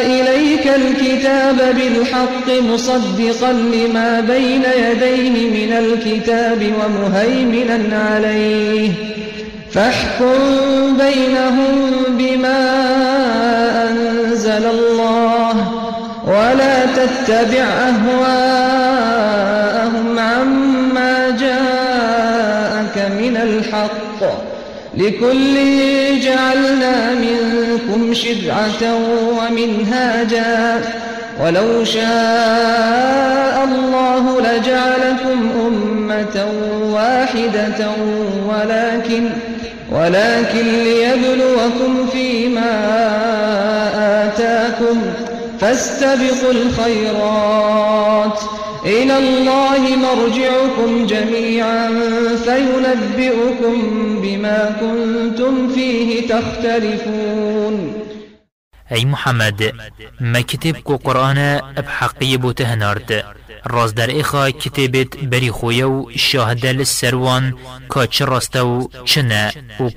إليك 0.00 0.66
الكتاب 0.66 1.56
بالحق 1.76 2.50
مصدقا 2.72 3.52
لما 3.52 4.20
بين 4.20 4.62
يديه 4.62 5.66
من 5.66 5.72
الكتاب 5.72 6.72
ومهيمنا 6.80 7.98
عليه. 7.98 8.92
فاحكم 9.70 10.96
بينهم 10.98 12.04
بما 12.18 12.78
أنزل 14.58 14.70
الله 14.70 15.54
ولا 16.26 16.86
تتبع 16.86 17.64
أهواءهم 17.88 18.88
عما 20.18 21.30
جاءك 21.30 23.10
من 23.18 23.36
الحق 23.36 24.20
لكل 24.94 25.54
جعلنا 26.20 27.10
منكم 27.14 28.14
شرعة 28.14 28.94
ومنهاجا 29.38 30.80
ولو 31.40 31.84
شاء 31.84 33.64
الله 33.64 34.40
لجعلكم 34.40 35.50
أمة 35.66 36.46
واحدة 36.92 37.90
ولكن 38.48 39.30
ولكن 39.92 40.66
ليبلوكم 40.84 42.06
فيما 42.12 42.70
آتاكم 43.94 44.17
فاستبقوا 45.60 46.52
الخيرات. 46.52 48.40
إلى 48.84 49.18
الله 49.18 49.96
مرجعكم 49.96 51.06
جميعا 51.06 51.88
فينبئكم 52.44 53.76
بما 54.22 54.76
كنتم 54.80 55.74
فيه 55.74 56.28
تختلفون. 56.28 57.94
ای 58.90 59.04
محمد 59.04 59.72
ما 60.20 60.42
کو 60.84 60.96
قرآن 60.96 61.58
بحقی 61.58 62.36
بوته 62.36 62.64
هنارد 62.64 63.24
راز 63.66 63.94
در 63.94 64.06
ایخا 64.06 64.50
کتبت 64.50 65.16
بری 65.16 65.50
خویه 65.50 65.86
و 65.86 66.10
شاهده 66.16 66.72
لسروان 66.72 67.54
که 67.94 68.06
چه 68.06 68.24
راسته 68.24 68.62
و 68.62 68.88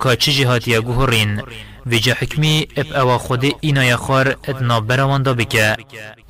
که 0.04 0.16
چه 0.16 0.32
جهاتی 0.32 0.80
گوهرین 0.80 1.42
ویجا 1.86 2.14
حکمی 2.20 2.68
اب 2.78 2.86
اوا 2.96 3.18
خود 3.18 3.46
اینا 3.62 3.86
یخار 3.86 4.36
ادنا 4.48 4.80
بروان 4.80 5.24
دا 5.24 5.34
بکه. 5.34 5.78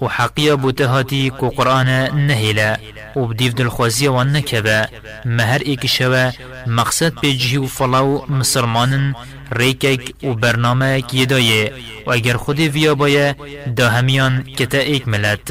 و 0.02 0.06
حقیه 0.06 0.56
بوته 0.56 0.88
هاتی 0.88 1.30
کو 1.30 1.50
قرآن 1.50 1.90
نهیله. 2.28 2.80
و 3.16 3.26
بدیف 3.26 3.54
دلخوازی 3.54 4.08
وان 4.08 4.36
نکبه. 4.36 4.88
مهر 5.26 5.62
ایک 5.66 5.88
شوه 5.88 6.32
مقصد 6.68 7.14
پی 7.16 7.38
جهی 7.38 7.58
و 7.58 7.68
فلاو 7.68 8.26
مسلمانن 8.30 9.16
ریکک 9.52 10.24
و 10.24 10.34
برنامه 10.34 11.02
که 11.02 11.26
دایه 11.26 11.74
و 12.08 12.12
اگر 12.12 12.38
خود 12.38 12.60
ویا 12.60 12.96
بایه 12.96 13.36
دا 13.76 13.90
همیان 13.90 14.44
کتا 14.44 14.78
ایک 14.78 15.08
ملت. 15.08 15.48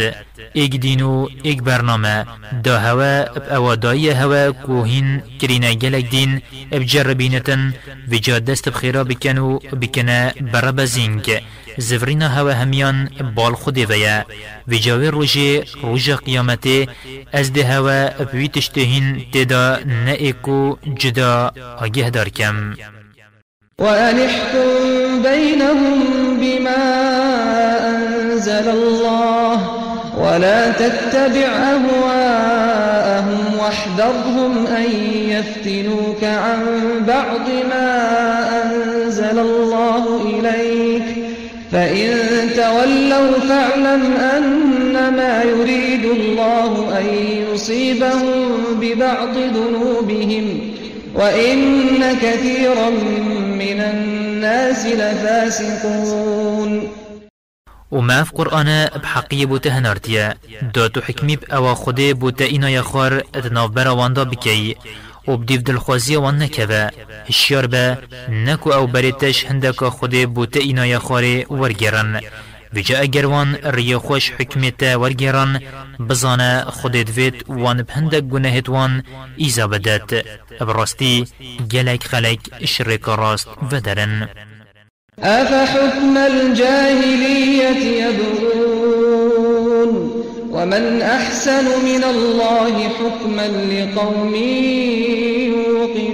ایک 0.53 0.81
دینو 0.81 1.29
ایک 1.43 1.63
برنامه. 1.63 2.27
دا 2.65 2.79
هوا 2.79 3.25
اب 3.37 3.53
اوادایی 3.53 4.11
هوا 4.11 4.53
کوهین 4.53 5.23
کرینه 5.41 5.75
گلک 5.75 6.11
دین 6.11 6.43
اب 6.73 6.83
جربینتن. 6.83 7.75
وجا 8.11 8.39
دست 8.39 8.69
بخیرا 8.69 9.05
بکنو 9.05 9.59
بکنه 9.59 10.35
برا 10.53 10.87
زینگ. 10.87 11.41
زفرین 11.79 12.23
هوا 12.23 12.53
همیان 12.53 13.11
بال 13.35 13.55
خودی 13.55 13.85
ویا 13.85 14.25
وجاوی 14.69 15.09
روژه 15.09 15.65
روژ 15.83 16.11
قیامته 16.11 16.89
از 17.33 17.53
ده 17.53 17.65
هوا 17.65 18.25
بوی 18.33 18.49
تشتهین 18.49 19.27
تدا 19.33 19.77
نه 20.05 20.15
ایکو 20.19 20.77
جدا 20.99 21.53
آگه 21.79 22.11
دار 22.11 22.29
کم. 22.29 22.75
وأن 23.81 24.19
احكم 24.19 25.23
بينهم 25.23 26.03
بما 26.41 27.09
أنزل 27.89 28.69
الله 28.69 29.81
ولا 30.19 30.71
تتبع 30.71 31.47
أهواءهم 31.47 33.39
واحذرهم 33.61 34.67
أن 34.67 34.87
يفتنوك 35.29 36.25
عن 36.25 36.61
بعض 37.09 37.49
ما 37.71 38.49
أنزل 38.65 39.39
الله 39.39 40.21
إليك 40.25 41.05
فإن 41.73 42.17
تولوا 42.57 43.39
فاعلم 43.49 44.03
أنما 44.37 45.43
يريد 45.43 46.05
الله 46.05 46.99
أن 46.99 47.07
يصيبهم 47.53 48.51
ببعض 48.81 49.37
ذنوبهم 49.37 50.61
وإن 51.15 52.19
كثيرا 52.19 52.91
من 53.61 53.81
الناس 53.81 54.87
لفاسقون 54.87 56.89
وما 57.91 58.25
في 58.25 58.33
قرآن 58.33 58.89
بحقية 59.03 59.47
بوته 59.47 59.79
هنارتيا 59.79 60.35
حكمي 61.03 61.37
بأوا 61.37 61.75
خده 61.75 62.13
بوته 62.13 62.51
إنا 62.51 62.69
يخار 62.71 63.23
اتناف 63.35 63.71
برا 63.71 63.91
واندا 63.91 64.23
بكي. 64.23 64.77
و 65.27 65.37
بديف 65.37 65.63
دلخوازي 65.63 66.17
وان 66.17 66.39
نكبه 66.39 66.91
هشيار 67.29 67.67
به 67.67 67.97
نكو 68.29 68.73
أو 68.73 68.87
بريتش 68.87 69.47
هندكا 69.47 69.91
خده 69.91 70.25
بوته 70.25 70.71
إنا 70.71 70.87
يخار 70.87 71.45
ورگرن 71.49 72.21
وجا 72.77 72.99
اگر 72.99 73.27
وان 73.27 73.57
ریا 73.65 73.99
خوش 73.99 74.33
حکمت 74.39 74.83
ورگران 74.83 75.61
بزانه 76.09 76.65
خودت 76.65 77.11
وید 77.17 77.45
وان 77.49 77.83
بهندک 77.83 78.21
گناهت 78.21 78.69
وان 78.69 79.03
ایزا 79.37 79.67
بدت 79.67 80.25
براستی 80.61 81.27
گلک 81.73 82.05
خلک 82.05 82.41
شرک 82.65 83.05
راست 83.09 83.49
ودرن 83.73 84.29
أفحكم 85.23 86.17
الجاهلية 86.17 88.05
يبغون؟ 88.07 89.51
ومن 90.51 91.03
أحسن 91.03 91.65
من 91.85 92.05
الله 92.05 92.89
حكما 92.89 93.49
لقوم 93.49 94.35
يوقنون؟ 95.55 96.10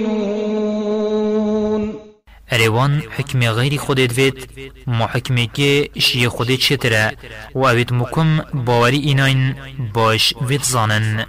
اروان 2.53 3.01
حكم 3.17 3.43
غير 3.43 3.77
خودت 3.77 4.11
فيت 4.11 4.45
ما 4.87 5.07
حكمه 5.07 5.45
كي 5.45 5.89
شي 5.97 6.27
خودت 6.27 6.59
شتره 6.59 7.11
و 7.55 7.67
اوید 7.67 7.93
مكم 7.93 8.39
باوري 8.53 9.03
ايناين 9.03 9.55
باش 9.95 10.35
فيت 10.47 10.63
زانن. 10.63 11.25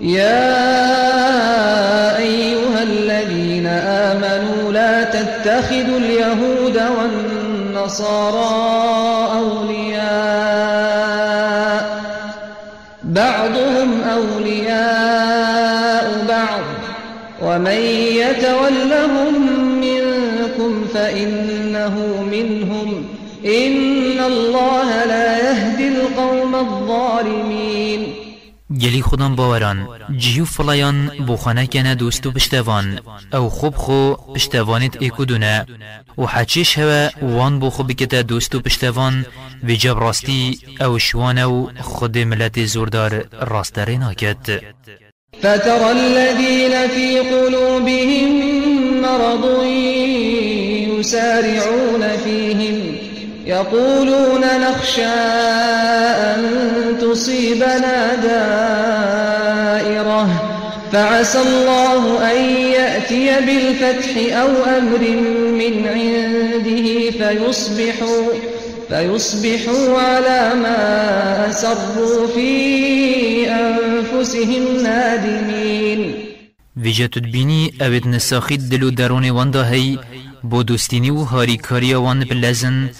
يا 0.00 0.56
أيها 2.18 2.82
الذين 2.82 3.66
آمنوا 3.66 4.72
لا 4.72 5.04
تتخذوا 5.04 5.98
اليهود 5.98 6.76
والنصارى 6.98 8.50
أولياء. 9.38 10.04
بعضهم 13.04 14.02
أولياء 14.02 15.24
بعض. 16.28 16.64
ومن 17.42 17.80
يتولهم 18.22 19.63
منكم 20.64 20.88
فإنه 20.94 22.22
منهم. 22.22 23.04
إن 23.44 24.20
الله 24.20 25.04
لا 25.04 25.38
يهدي 25.38 25.88
القوم 25.88 26.54
الظالمين. 26.54 28.14
گلی 28.80 29.02
خودم 29.02 29.36
باوران. 29.36 29.86
جیو 30.16 30.44
فلایان 30.44 31.10
بو 31.26 31.36
خانه 31.36 31.66
کنه 31.66 31.94
دوستو 31.94 32.30
پشتوان. 32.30 33.00
أو 33.34 33.48
خوب 33.48 33.74
خو 33.76 34.14
پشتوانت 34.34 35.02
ایکو 35.02 35.24
دونه. 35.24 35.66
و 36.18 36.26
حچیش 36.26 36.78
هوا 36.78 37.10
وان 37.22 37.58
بو 37.58 37.70
خوب 37.70 37.88
بکتا 37.88 38.22
دوستو 38.22 38.60
پشتوان. 38.60 39.26
و 39.68 39.72
جب 39.72 39.98
راستی 39.98 40.58
أو 40.80 40.98
شوانو 40.98 41.70
خود 41.80 42.18
ملت 42.18 42.64
زوردار 42.64 43.24
راستره 43.40 43.96
ناکد 43.96 44.60
فترى 45.42 45.90
الذين 45.90 46.88
في 46.88 47.18
قلوبهم 47.20 48.30
مرض 49.02 49.44
يسارعون 51.00 52.02
فيهم 52.24 52.96
يقولون 53.46 54.40
نخشى 54.40 55.02
أن 56.32 56.42
تصيبنا 57.00 58.14
دائرة 58.22 59.44
فعسى 60.92 61.38
الله 61.40 62.30
أن 62.30 62.36
يأتي 62.54 63.40
بالفتح 63.40 64.36
أو 64.36 64.48
أمر 64.78 65.02
من 65.60 65.74
عنده 65.88 67.10
فيصبحوا 67.10 68.24
فيصبحوا 68.88 69.98
على 69.98 70.54
ما 70.62 70.80
أسروا 71.50 72.26
في 72.26 72.50
أنفسهم 73.50 74.82
نادمين. 74.82 76.14
ویجا 76.76 77.06
تدبینی 77.06 77.72
اوید 77.80 78.06
نساخی 78.08 78.56
دلو 78.56 78.90
درون 78.90 79.30
واندا 79.30 79.62
هی 79.62 79.98
بو 80.50 80.62
دوستینی 80.62 81.10
و 81.10 81.24
هاری 81.24 81.56
کاری 81.56 81.94
وان 81.94 82.24
بلزن 82.24 82.90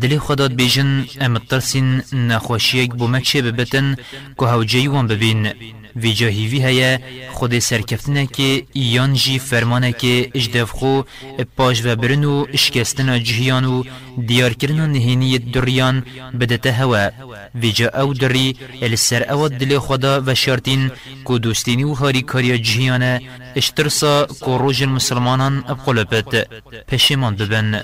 دل 0.00 0.18
خداد 0.18 0.52
بیجن 0.54 1.06
ام 1.20 1.38
ترسین 1.38 2.02
نخوشیک 2.12 2.90
بو 2.94 3.08
مچه 3.08 3.42
ببتن 3.42 3.96
که 4.38 4.46
هوجی 4.46 4.88
ببین. 4.88 5.52
وی 5.96 6.12
جاهیوی 6.12 6.62
هیا 6.66 6.98
خود 7.32 7.58
سرکفتنه 7.58 8.26
که 8.26 8.62
ایان 8.72 9.14
جی 9.14 9.38
فرمانه 9.38 9.92
که 9.92 10.30
اجدف 10.34 10.70
خو 10.70 11.02
پاش 11.56 11.84
و 11.84 11.96
برن 11.96 12.24
و 12.24 12.46
اشکستن 12.52 13.22
جهیان 13.22 13.64
و 13.64 13.84
دیار 14.26 14.52
کرن 14.52 14.80
و 14.80 14.86
نهینی 14.86 15.38
دریان 15.38 16.04
بدته 16.40 16.72
هوا 16.72 17.10
وی 17.54 17.72
جا 17.72 17.88
أو 18.02 18.14
دری 18.14 18.56
السر 18.82 19.22
أو 19.30 19.48
دل 19.48 19.78
خدا 19.78 20.22
و 20.26 20.34
شارتین 20.34 20.90
که 21.26 21.38
دوستینی 21.38 21.84
و 21.84 21.94
هاری 21.94 22.22
کاری 22.22 22.58
جهیانه 22.58 23.20
اشترسا 23.56 24.26
که 24.26 24.52
روج 24.62 24.82
المسلمانان 24.82 25.60
بقلبت 25.60 26.46
پشیمان 26.88 27.36
ببن. 27.36 27.82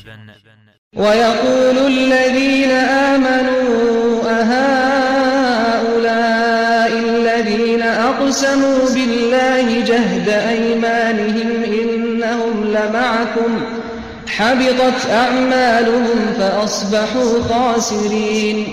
ويقول 0.97 1.79
الذين 1.79 2.71
آمنوا 3.13 3.56
الذين 8.27 8.35
أقسموا 8.35 8.95
بالله 8.95 9.81
جهد 9.85 10.29
أيمانهم 10.29 11.65
إنهم 11.65 12.65
لمعكم 12.65 13.51
حبطت 14.27 15.11
أعمالهم 15.11 16.35
فأصبحوا 16.39 17.43
خاسرين. 17.43 18.67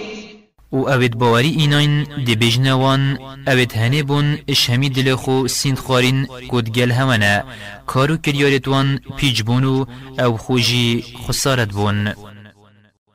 و 0.72 0.90
اوید 0.90 1.18
باوری 1.18 1.50
ایناین 1.50 2.04
دی 2.26 2.36
بجنوان 2.36 3.18
اوید 3.48 3.74
هنه 3.74 4.04
بون 4.04 4.38
اش 4.48 4.70
همی 4.70 4.90
دل 4.90 5.16
خو 5.16 5.48
سیند 5.48 5.80
خارین 5.80 6.28
کود 6.50 6.70
گل 6.70 6.92
همانه 6.92 7.44
کارو 7.88 8.18
کریارتوان 8.18 9.00
پیج 9.18 9.42
بونو 9.42 9.86
أو 10.20 10.38
خوشی 10.38 11.04
خسارت 11.28 11.70
بون 11.70 12.14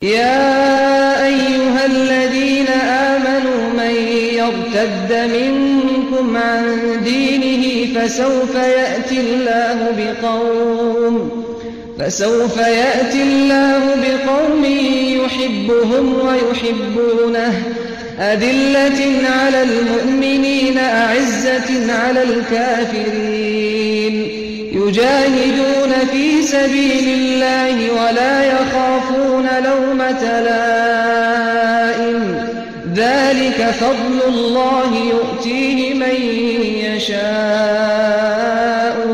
يا 0.02 1.26
أيها 1.26 1.86
الذين 1.86 2.66
آمنوا 2.82 3.68
من 3.76 3.94
يرتد 4.34 5.30
منكم 5.34 6.36
عن 6.36 6.64
دينه 7.04 7.94
فسوف 7.94 8.54
يأتي 8.54 9.20
الله 9.20 9.78
بقوم 9.98 11.44
فسوف 11.98 12.56
يأتي 12.56 13.22
الله 13.22 13.96
بقوم 13.96 14.64
يحبهم 15.24 16.14
ويحبونه. 16.26 17.62
أذلة 18.18 19.28
على 19.28 19.62
المؤمنين 19.62 20.78
أعزة 20.78 21.92
على 21.92 22.22
الكافرين. 22.22 24.27
يجاهدون 24.88 25.92
في 26.12 26.42
سبيل 26.42 27.06
الله 27.18 27.76
ولا 27.98 28.34
يخافون 28.54 29.46
لومة 29.68 30.22
لائم. 30.48 32.22
ذلك 32.94 33.58
فضل 33.70 34.18
الله 34.28 34.90
يؤتيه 35.12 35.94
من 35.94 36.16
يشاء 36.86 37.88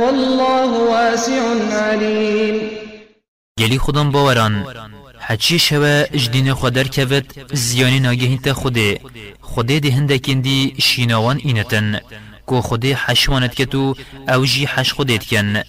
والله 0.02 0.70
واسع 0.92 1.42
عليم. 1.72 2.56
گلی 3.60 3.78
خودم 3.78 4.10
باوران. 4.10 4.64
حچی 5.20 5.58
شوه 5.58 6.04
اجدین 6.14 6.54
خودر 6.54 6.86
کود 6.88 7.24
زیانی 7.52 8.00
خوده. 8.52 9.00
ده 9.80 9.90
هندکین 9.90 10.40
دی 10.40 10.74
شیناوان 10.78 11.40
اینتن. 11.44 12.00
کو 12.46 12.60
خودی 12.60 12.92
حشوانت 12.92 13.54
کتو 13.54 13.94
او 14.28 14.44
جی 14.44 14.64
حش 14.64 14.92
خودت 14.92 15.24
کن. 15.26 15.62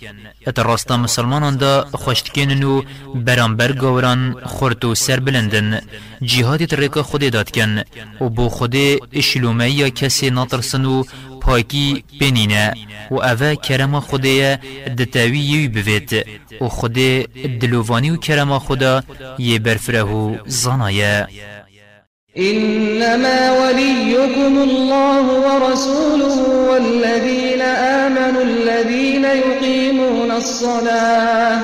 ات 0.47 0.59
راستا 0.59 0.97
مسلمانان 0.97 1.55
دا 1.55 1.87
خوشتکنن 1.93 2.63
و 2.63 2.81
برانبر 3.15 3.71
گوران 3.71 4.35
خورت 4.43 4.85
و 4.85 4.95
سر 4.95 5.19
بلندن. 5.19 5.81
جهادت 6.21 6.73
ریکا 6.73 7.03
خودی 7.03 7.29
داد 7.29 7.51
کن 7.51 7.81
و 8.21 8.29
بو 8.29 8.49
خودی 8.49 8.99
اشلومه 9.13 9.71
یا 9.71 9.89
کسی 9.89 10.29
ناطرسن 10.29 10.85
و 10.85 11.03
پاکی 11.41 12.03
بنینه. 12.21 12.73
و 13.11 13.15
اوه 13.15 13.55
کرم 13.55 13.99
خودی 13.99 14.55
دتاوی 14.97 15.39
یوی 15.39 15.67
بوید 15.67 16.25
و 16.61 16.67
خودی 16.69 17.23
دلووانی 17.61 18.09
و 18.09 18.17
کرم 18.17 18.59
خدا 18.59 19.03
یه 19.39 19.59
برفره 19.59 20.03
و 20.03 20.35
إنما 22.37 23.51
وليكم 23.51 24.57
الله 24.57 25.25
ورسوله 25.39 26.37
والذين 26.69 27.61
آمنوا 27.61 28.43
الذين 28.43 29.25
يقيمون 29.25 30.31
الصلاة 30.31 31.61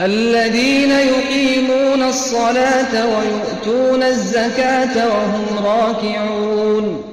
الذين 0.00 0.90
يقيمون 0.90 2.02
الصلاة 2.02 3.06
ويؤتون 3.06 4.02
الزكاة 4.02 5.08
وهم 5.08 5.66
راكعون. 5.66 7.04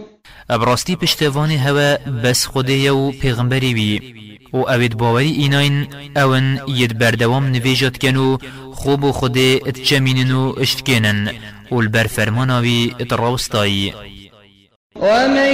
ابراستی 0.50 0.96
پشتوانی 0.96 1.58
هوا 1.58 1.98
بس 2.24 2.46
خوده 2.46 2.92
و 2.92 3.12
پیغمبری 3.12 3.74
بی 3.74 4.16
و 4.54 4.58
اوید 4.58 4.98
باوری 4.98 5.32
ایناین 5.32 5.88
اون 6.16 6.60
ید 6.68 6.98
بردوام 6.98 7.46
نویجات 7.46 7.98
کنو 7.98 8.38
خوب 8.74 9.04
و 9.04 9.12
خوده 9.12 9.60
ات 9.66 9.80
جمینن 9.80 10.32
و 10.32 10.54
و 11.72 11.76
البر 11.76 12.08
فرماناوی 12.08 12.96
ات 13.00 13.14
روستایی 13.14 13.94
ومن 14.96 15.52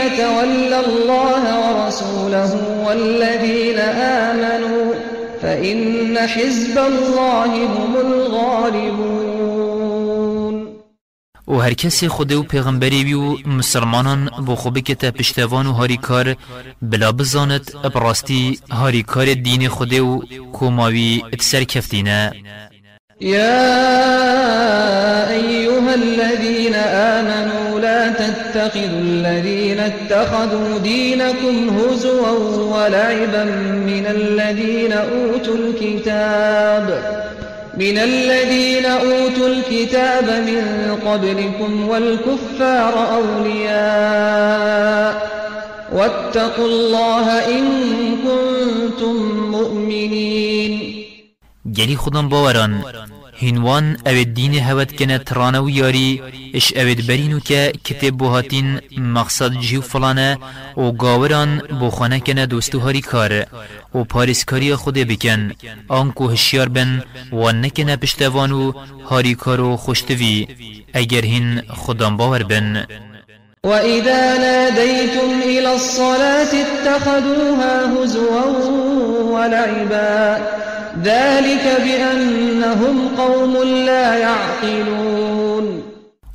يتول 0.00 0.72
الله 0.72 1.42
ورسوله 1.64 2.50
والذين 2.86 3.78
آمنوا 4.28 4.94
فإن 5.42 6.16
حزب 6.18 6.78
الله 6.78 7.66
هم 7.66 7.96
الغالبون. 7.96 9.34
و 11.48 11.58
هر 11.58 11.72
کسی 11.72 12.08
خوده 12.08 12.36
و 12.36 12.42
پیغمبری 12.42 13.14
و 13.14 13.48
مسلمانان 13.48 14.30
بو 14.46 14.54
خوبه 14.54 14.80
که 14.80 14.94
تا 14.94 15.10
پشتوان 15.10 15.66
و 15.66 15.72
هاری 15.72 15.96
کار 15.96 16.36
بلا 16.82 17.12
بزاند 17.12 17.72
براستی 17.94 18.58
هاری 18.70 19.02
کار 19.02 19.34
دین 19.34 19.68
خوده 19.68 20.00
و 20.02 20.20
کوماوی 20.52 21.22
اتسر 21.32 21.64
کفتینه. 21.64 22.32
يا 23.20 23.70
أيها 25.30 25.94
الذين 25.94 26.74
آمنوا 26.74 27.80
لا 27.80 28.08
تتخذوا 28.08 29.00
الذين 29.00 29.80
اتخذوا 29.80 30.78
دينكم 30.78 31.78
هزوا 31.78 32.30
ولعبا 32.58 33.44
من 33.86 34.06
الذين 34.10 34.92
أوتوا 34.92 35.54
الكتاب 35.54 37.02
من 37.76 37.98
الذين 37.98 38.86
أوتوا 38.86 39.48
الكتاب 39.48 40.24
من 40.24 40.96
قبلكم 41.06 41.88
والكفار 41.88 42.94
أولياء 43.14 44.54
واتقوا 45.92 46.66
الله 46.66 47.38
إن 47.48 47.64
كنتم 48.24 49.16
مؤمنين 49.50 50.93
گلی 51.76 51.96
خودم 51.96 52.28
باوران. 52.28 52.84
هنوان 53.42 53.96
اوید 54.06 54.34
دین 54.34 54.54
هود 54.58 54.96
کنه 54.96 55.18
ترانه 55.18 55.60
و 55.60 55.70
یاری 55.70 56.22
اش 56.54 56.72
اوید 56.76 57.06
برینو 57.06 57.40
که 57.40 57.72
کتب 57.84 58.10
بوهاتین 58.10 58.80
مقصد 58.98 59.52
جیو 59.60 59.80
فلانه 59.80 60.38
و 60.76 60.90
گاوران 60.90 61.58
بو 61.80 61.90
کنه 61.90 62.46
دوستو 62.46 62.78
هاری 62.78 63.00
کار 63.00 63.46
و 63.94 64.04
پاریسکاری 64.04 64.74
خود 64.74 64.94
بکن. 64.94 65.52
آنکو 65.88 66.28
هشیار 66.28 66.68
بن 66.68 67.02
و 67.32 67.52
نکنه 67.52 67.96
پشتوانو 67.96 68.72
هاری 69.10 69.34
کارو 69.34 69.76
خوشتوی. 69.76 70.48
اگر 70.94 71.24
هن 71.24 71.62
خودم 71.68 72.16
باور 72.16 72.42
بن. 72.42 72.86
وإذا 73.64 74.38
ناديتم 74.38 75.30
إلى 75.42 75.74
الصلاة 75.74 76.52
اتخذوها 76.64 77.74
هزوا 77.94 78.44
ولعبا 79.34 80.38
ذلك 81.02 81.80
بأنهم 81.84 83.08
قوم 83.16 83.62
لا 83.62 84.14
يعقلون. 84.16 85.82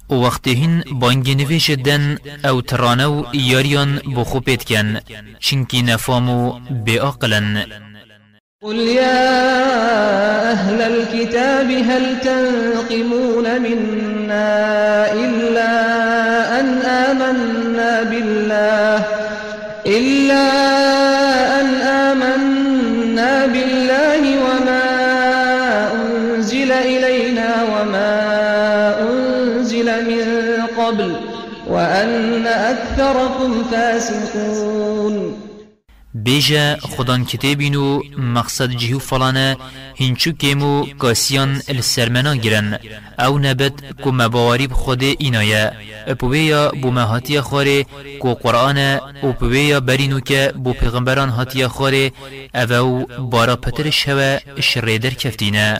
و 0.10 0.16
وقتی 0.16 0.54
هین 0.54 0.84
بانگی 0.92 1.36
نویش 1.36 1.72
دن 1.72 2.18
أو 2.46 2.62
ترانو 2.62 3.24
یاریان 3.34 4.02
بخو 4.16 4.40
پیت 4.40 4.64
کن 4.64 5.00
چنکی 5.40 5.82
نفامو 5.82 6.60
بی 6.86 7.00
قل 8.64 8.76
يا 8.76 10.52
أهل 10.52 10.82
الكتاب 10.82 11.72
هل 11.72 12.20
تنقمون 12.20 13.62
منا 13.62 15.14
إلا 15.14 15.72
أن 16.60 16.82
آمنا 16.82 18.04
بالله 18.04 19.06
إلا 19.86 21.19
وأن 32.00 32.48
أكثركم 32.48 33.64
فاسقون. 33.72 35.36
بیجا 36.14 36.78
خودان 36.82 37.26
کتابین 37.26 37.76
و 37.76 38.02
مقصد 38.18 38.72
جهو 38.72 39.00
فلانه 39.00 39.58
هنچو 40.00 40.32
کمو 40.32 40.86
کاسیان 41.00 41.62
السرمنا 41.70 42.36
گرن. 42.36 42.80
أو 43.20 43.40
نبت 43.40 43.74
کو 44.02 44.12
مباوری 44.12 44.68
بخود 44.68 45.04
اینایه 45.04 45.72
اپویا 46.08 46.72
بو 46.82 46.92
مهاتی 46.92 47.42
خاره 47.42 47.86
کو 48.20 48.34
قرآن 48.34 48.78
أو 49.24 49.34
پویا 49.34 49.80
برینو 49.80 50.20
که 50.20 50.54
بو 50.56 50.74
پیغمبران 50.74 51.30
هاتی 51.30 51.68
خاره 51.68 52.12
أو 52.56 53.06
بارا 53.06 53.56
پتر 53.56 53.90
شوه 53.90 54.40
شریدر 54.60 55.10
کفتینه 55.10 55.80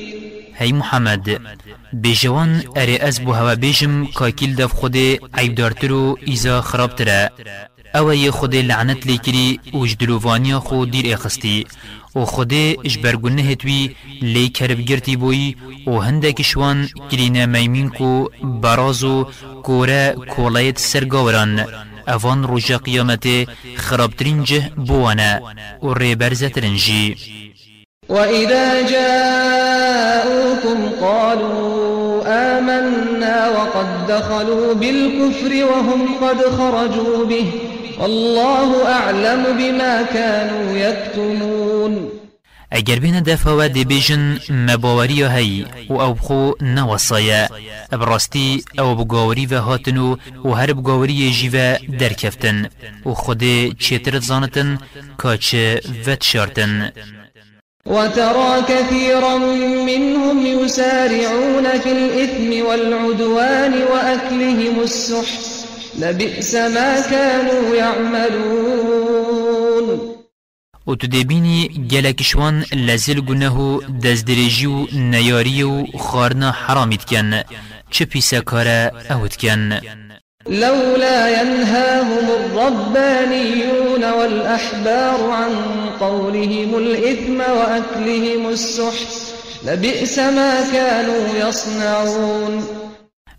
هی 0.61 0.71
محمد 0.71 1.25
بیجوان 1.93 2.63
اری 2.75 2.97
از 2.97 3.19
بو 3.25 3.31
هوا 3.33 3.55
بیجم 3.55 4.05
کاکیل 4.05 4.55
دف 4.55 4.71
خود 4.73 4.97
عیب 5.37 5.55
دارترو 5.55 6.17
ایزا 6.25 6.61
خراب 6.61 6.95
تره 6.95 7.31
أو 7.95 8.13
یه 8.13 8.31
خود 8.31 8.55
لعنت 8.55 9.07
لیکری 9.07 9.59
و 9.73 9.85
جدلووانیا 9.85 10.59
خو 10.59 10.85
دیر 10.85 11.13
اخستی 11.13 11.65
و 12.15 12.25
خود 12.25 12.53
اجبرگونه 12.53 13.41
هتوی 13.41 13.95
لی 14.21 14.49
کرب 14.49 14.79
گرتی 14.79 15.15
بوی 15.15 15.55
و 15.87 15.91
هندک 15.91 16.41
شوان 16.41 16.89
گرینه 17.09 17.45
میمین 17.45 17.89
کو 17.89 18.29
برازو 18.43 19.27
کوره 19.63 20.15
کولایت 20.29 20.79
سرگاوران 20.79 21.65
اوان 22.07 22.45
رجا 22.49 22.77
قیامت 22.77 23.27
خرابترین 23.77 24.43
جه 24.43 24.71
بوانا 24.87 25.39
و 25.83 25.93
ریبرزترین 25.93 26.75
جی 26.75 27.17
وإذا 28.09 28.81
جاءوكم 30.21 30.89
قالوا 31.01 32.23
آمنا 32.27 33.49
وقد 33.49 34.07
دخلوا 34.07 34.73
بالكفر 34.73 35.65
وهم 35.65 36.17
قد 36.21 36.37
خرجوا 36.57 37.25
به. 37.25 37.45
والله 37.99 38.87
أعلم 38.87 39.43
بما 39.57 40.01
كانوا 40.01 40.77
يكتمون. 40.77 42.09
دفع 43.25 43.51
و 43.51 43.67
دی 43.67 43.85
بیجن 43.85 44.39
مباوری 44.49 45.23
هی 45.23 45.65
و 45.89 45.93
أو 45.93 46.13
بخو 46.13 46.53
نوصایا 46.61 47.49
براستی 47.91 48.63
أو 48.79 48.95
بگاوری 48.95 49.45
و 49.45 49.59
هاتنو 49.59 50.17
و 50.45 50.51
هر 50.51 50.73
بگاوری 50.73 51.31
جیوه 51.31 51.77
درکفتن 51.99 52.69
و 53.05 53.13
خود 53.13 53.43
چیتر 53.79 54.19
زانتن 54.19 54.77
کاچه 55.17 55.81
وت 56.07 56.23
شارتن 56.23 56.91
وترى 57.85 58.61
كثيرا 58.69 59.37
منهم 59.85 60.45
يسارعون 60.45 61.79
في 61.79 61.91
الإثم 61.91 62.65
والعدوان 62.67 63.73
وأكلهم 63.73 64.79
السحت. 64.79 65.43
لبئس 65.99 66.55
ما 66.55 67.01
كانوا 67.01 67.75
يعملون. 67.75 69.21
و 70.87 70.95
تو 70.95 71.07
دبینی 71.07 71.87
گلکشوان 71.91 72.65
لزل 72.73 73.21
گنه 73.21 73.79
دزدرجی 74.03 74.65
و 74.65 74.87
نیاری 74.93 75.63
و 75.63 75.85
خارنا 75.97 76.51
حرامید 76.51 77.05
کن. 77.05 77.41
چه 77.89 78.05
پیسا 78.05 78.41
کاره 78.41 78.91
اوت 79.09 79.35
کن. 79.35 79.79
لولا 80.49 81.41
ينهاهم 81.41 82.27
الربانيون 82.29 84.03
والأحبار 84.11 85.29
عن 85.29 85.55
قولهم 85.99 86.75
الإثم 86.75 87.39
وأكلهم 87.39 88.49
السحت 88.49 89.07
لبئس 89.65 90.19
ما 90.19 90.71
كانوا 90.73 91.49
يصنعون. 91.49 92.63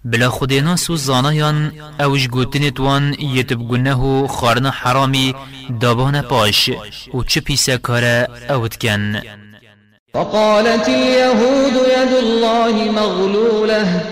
بلا 0.05 0.29
خودینا 0.29 0.77
سو 0.77 0.97
زانایان 0.97 1.73
اوش 2.01 2.29
گوتنت 2.29 2.81
وان 2.81 3.15
یتب 3.21 3.69
گنه 3.69 4.27
خارن 4.27 4.67
حرامی 4.67 5.35
دابان 5.81 6.23
پاش 6.23 6.71
و 7.15 7.23
چه 7.23 7.41
پیسه 7.41 7.77
کاره 7.77 8.29
اوت 8.51 8.77
کن 8.77 9.23
وقالت 10.15 10.89
اليهود 10.89 11.73
يد 11.73 12.15
الله 12.15 12.91
مغلولة 12.91 14.12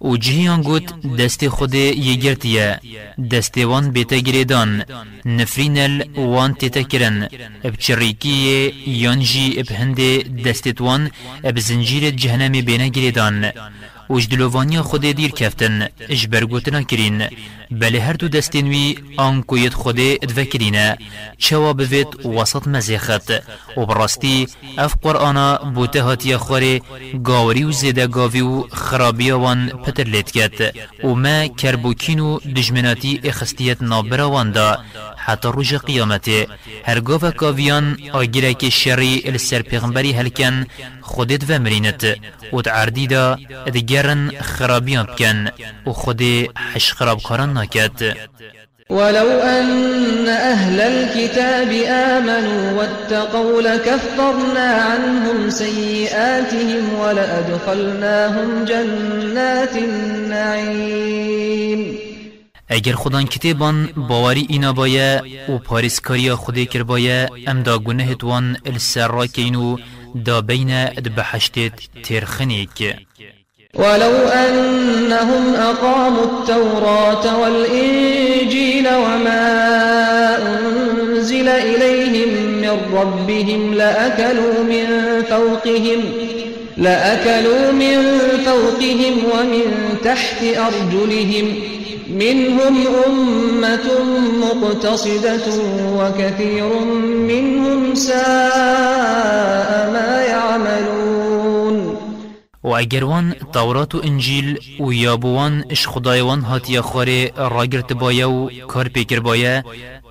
و 0.00 0.16
جهیان 0.16 0.62
گوت 0.62 1.16
دست 1.18 1.48
خود 1.48 1.74
یگرتیه 1.74 2.80
دست 3.32 3.58
وان 3.58 3.90
بیتا 3.90 4.16
گریدان 4.16 4.84
نفرینل 5.24 5.94
وان 6.16 6.54
تیتا 6.54 6.82
کرن 6.82 7.28
اب 7.64 7.74
چریکی 7.84 8.36
یانجی 8.86 9.46
اب 9.60 9.68
هند 9.80 9.98
دستت 10.44 10.80
وان 10.80 11.10
اب 11.44 11.58
زنجیر 11.58 12.10
جهنم 12.10 12.52
بینا 12.52 12.86
گریدان 12.86 13.52
وش 14.10 14.28
دلوانیا 14.28 14.82
خود 14.82 15.00
دیر 15.00 15.30
کفتن 15.30 15.88
اش 16.08 16.26
برگوتنا 16.26 16.82
کرین 16.82 17.28
بله 17.70 18.00
هر 18.00 18.12
دو 18.12 18.28
دستین 18.28 18.96
آن 19.16 19.42
کویت 19.42 19.74
خود 19.74 20.00
ادوکرینه 20.00 20.98
چوا 21.38 21.72
بوید 21.72 22.26
وسط 22.26 22.68
مزیخت 22.68 23.30
و 23.76 23.86
براستی 23.86 24.46
اف 24.78 24.94
قرآن 25.02 25.56
بوته 25.74 26.02
هاتی 26.02 26.36
خوری 26.36 26.82
گاوری 27.24 27.64
و 27.64 27.72
زیده 27.72 28.06
گاوی 28.06 28.40
و 28.40 28.62
خرابی 28.72 29.30
وان 29.30 29.68
پتر 29.68 30.04
لید 30.04 30.30
کت 30.30 30.76
و 31.04 31.14
ما 31.14 31.48
کربوکین 31.48 32.20
و 32.20 32.38
دجمناتی 32.38 33.20
اخستیت 33.24 33.82
نابرا 33.82 34.30
وان 34.30 34.52
دا 35.26 35.32
حتی 35.32 35.48
روز 35.48 35.74
قیامته 35.74 36.46
هرگاه 36.84 37.30
کاویان 37.30 37.96
آگیره 38.12 38.54
که 38.54 38.70
شری 38.70 39.22
السر 39.24 39.62
پیغمبری 39.62 40.12
هلکن 40.12 40.66
خودت 41.00 41.50
و 41.50 41.58
مرینت. 41.58 42.16
و 42.52 42.62
تعردی 42.62 43.06
دا 43.06 43.38
ادگرن 43.66 44.30
خرابیان 44.40 45.06
بکن. 45.06 45.48
و 45.86 45.92
خود 45.92 46.22
حش 46.74 46.92
خراب 46.92 47.22
کاران 47.22 47.52
ناکد 47.52 48.16
ولو 48.90 49.30
أن 49.40 50.28
أهل 50.28 50.80
الكتاب 50.80 51.72
آمنوا 51.88 52.72
واتقوا 52.72 53.62
لكفرنا 53.62 54.72
عنهم 54.72 55.50
سيئاتهم 55.50 56.94
ولأدخلناهم 56.94 58.64
جنات 58.64 59.76
النعيم. 59.76 61.26
اگر 62.68 62.92
خودان 62.92 63.26
کتابان 63.26 63.86
باوری 64.08 64.46
اینا 64.48 64.72
بایا 64.72 65.22
و 65.48 65.58
پاریسکاریا 65.58 66.36
خودی 66.36 66.66
کر 66.66 66.82
بایا 66.82 67.28
ام 67.46 67.62
دا 67.62 67.78
گنه 67.78 68.14
توان 68.14 68.56
السر 68.66 69.08
را 69.08 69.26
کینو 69.26 69.76
دا 70.24 70.40
بین 70.40 70.70
ادبحشتت 70.70 71.72
ترخنیک 72.02 72.96
ولو 73.74 74.28
أنهم 74.28 75.54
أقاموا 75.54 76.24
التوراة 76.24 77.40
والإنجيل 77.40 78.88
وما 78.88 79.46
أنزل 80.38 81.48
إليهم 81.48 82.28
من 82.62 82.76
ربهم 82.92 83.74
لأكلوا 83.74 84.62
من 84.62 84.86
فوقهم 85.30 86.00
لأكلوا 86.76 87.72
من 87.72 88.18
فوقهم 88.44 89.24
ومن 89.24 89.62
تحت 90.04 90.42
أرجلهم. 90.42 91.75
منهم 92.10 92.86
أمة 93.06 93.86
مقتصدة 94.42 95.46
وكثير 95.98 96.78
منهم 97.28 97.94
ساء 97.94 99.90
ما 99.92 100.22
يعملون. 100.22 101.96
و 102.64 102.68
اگر 102.68 103.04
وان 103.04 103.34
تورات 103.52 103.94
و 103.94 104.00
انجیل 104.04 104.58
و 104.80 104.92
یابوان 104.92 105.64
إش 105.72 105.86
خدایوان 105.88 106.40
هاتیا 106.40 106.82
خواره 106.82 107.32
راگرت 107.36 107.92
بایا 107.92 108.30
و 108.30 108.50
کار 108.68 108.88
پیکر 108.88 109.20
بایا 109.20 109.62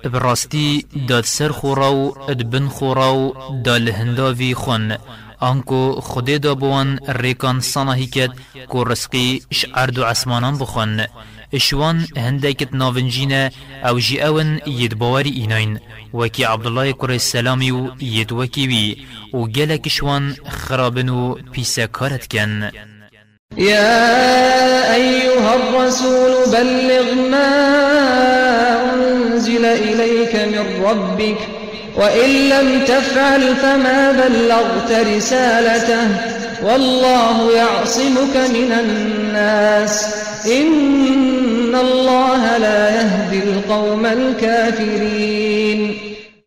براستی 0.04 0.84
داد 1.08 1.24
سر 1.24 1.48
خورا 1.48 1.94
و 1.94 2.30
إدبن 2.30 2.68
خورا 2.68 3.14
و 3.14 3.34
دال 3.64 3.88
هنداوی 3.88 4.54
خون. 4.54 4.96
آنکو 5.40 6.00
خود 6.00 6.24
دا 6.24 6.54
بوان 6.54 6.98
ریکان 7.08 7.60
صناهی 7.60 8.06
کد 8.06 8.30
کو 8.68 8.84
رسقی 8.84 9.42
إش 9.52 9.66
عرد 9.74 9.98
و 9.98 10.04
عسمانان 10.04 10.58
بخون. 10.58 11.00
إشوان 11.54 12.06
هندكت 12.16 12.72
نافنجينا 12.72 13.50
أو 13.82 13.98
جي 13.98 14.26
اون 14.26 14.60
يد 14.66 14.94
بواري 14.94 15.30
اينين 15.30 15.78
وكي 16.12 16.44
عبد 16.44 16.66
الله 16.66 16.90
كري 16.90 17.16
السلامي 17.16 17.72
و 17.72 17.94
يد 18.00 18.32
وكي 18.32 18.66
بي 18.66 19.06
و 19.32 19.46
جلك 19.46 19.88
شوان 19.88 20.34
خرابنو 20.48 21.38
بيسا 21.54 21.86
كارت 21.86 22.26
كان. 22.26 22.70
يا 23.56 24.94
أيها 24.94 25.54
الرسول 25.54 26.52
بلغ 26.52 27.14
ما 27.30 27.50
أنزل 28.94 29.64
إليك 29.64 30.34
من 30.36 30.84
ربك. 30.84 31.38
وإن 31.96 32.48
لم 32.48 32.84
تفعل 32.84 33.56
فما 33.56 34.12
بلغت 34.12 34.92
رسالته. 35.16 36.36
والله 36.62 37.52
يعصمك 37.56 38.36
من 38.36 38.72
الناس. 38.72 40.14
إن 40.46 41.74
الله 41.74 42.58
لا 42.58 42.90
يهدي 42.90 43.42
القوم 43.42 44.06
الكافرين. 44.06 45.94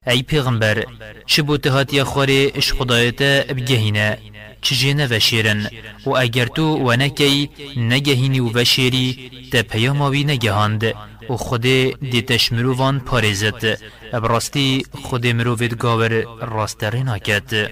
ای 0.07 0.23
پیغمبر 0.23 0.85
چه 1.25 1.41
بوته 1.41 1.93
یا 1.93 2.03
خوری 2.03 2.51
اش 2.55 2.73
خدایت 2.73 3.21
بگهینه 3.47 4.17
چجه 4.61 4.93
نوشیرن 4.93 5.69
و 6.05 6.09
اگر 6.09 6.45
تو 6.45 6.75
و 6.75 6.91
نکی 6.91 7.49
نگهینی 7.77 8.39
و 8.39 8.49
وشیری 8.49 9.31
تا 9.51 9.63
پیاماوی 9.63 10.23
نگهاند 10.23 10.83
و 11.29 11.37
خود 11.37 11.61
دیتش 12.11 12.51
مرووان 12.51 12.99
پارزت 12.99 13.65
براستی 14.11 14.85
خود 15.01 15.27
مرووید 15.27 15.77
گاور 15.77 16.23
راستره 16.41 17.03
ناکد 17.03 17.71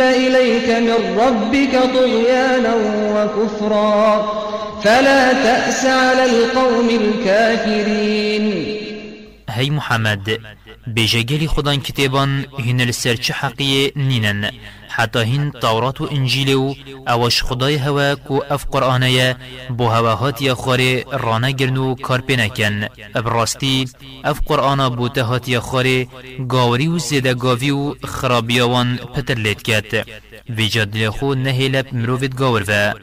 إليك 0.00 0.68
من 0.68 1.18
ربك 1.18 1.72
طغيانا 1.94 2.74
وكفرا. 3.14 4.26
فلا 4.84 5.32
تأس 5.32 5.84
على 5.84 6.24
القوم 6.24 6.88
الكافرين. 6.88 8.76
هی 9.50 9.70
محمد 9.70 10.40
بجگلی 10.86 11.46
خدان 11.46 11.80
کتابان 11.80 12.46
هن 12.58 12.80
لسر 12.80 13.14
چه 13.16 13.34
نینن 13.96 14.50
حتى 14.96 15.18
هین 15.18 15.50
تورات 15.50 16.00
و 16.00 16.08
انجیل 16.10 16.54
و 16.54 16.74
اوش 17.08 17.42
خدای 17.42 17.74
هوا 17.74 18.14
کو 18.14 18.40
اف 18.50 18.64
قرآنه 18.72 19.36
بو 19.78 19.86
هوا 19.86 20.14
هاتی 20.14 20.52
خواره 20.52 21.04
رانه 21.12 21.52
گرنو 21.52 21.94
کار 21.94 22.20
پینکن 22.20 22.88
ابراستی 23.14 23.88
اف 24.24 24.40
قرآن 24.46 24.88
بوته 24.88 25.22
هاتی 25.22 25.58
خواره 25.58 26.06
گاوری 26.48 26.88
و 26.88 26.98
زیده 26.98 27.34
گاوی 27.34 27.70
و 27.70 27.94
خرابیوان 28.04 28.96
پتر 29.14 29.34
لید 29.34 29.62
کت. 29.62 30.06
ویجاد 30.48 30.96
لخو 30.96 31.34
نهیلب 31.34 31.86
مروفید 31.92 32.34
گاور 32.34 32.64
و. 32.68 32.94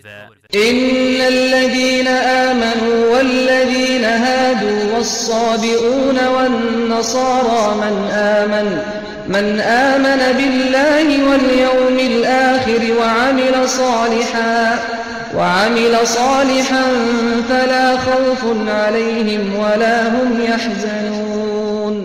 إن 0.55 1.21
الذين 1.21 2.07
آمنوا 2.47 3.15
والذين 3.15 4.03
هادوا 4.03 4.93
والصابئون 4.93 6.27
والنصارى 6.27 7.75
من 7.81 8.11
آمن 8.11 9.02
من 9.27 9.59
آمن 9.59 10.21
بالله 10.37 11.29
واليوم 11.29 11.99
الآخر 11.99 12.81
وعمل 12.99 13.69
صالحا 13.69 14.79
وعمل 15.37 16.07
صالحا 16.07 16.83
فلا 17.49 17.97
خوف 17.97 18.43
عليهم 18.67 19.55
ولا 19.55 20.07
هم 20.07 20.41
يحزنون. 20.47 22.02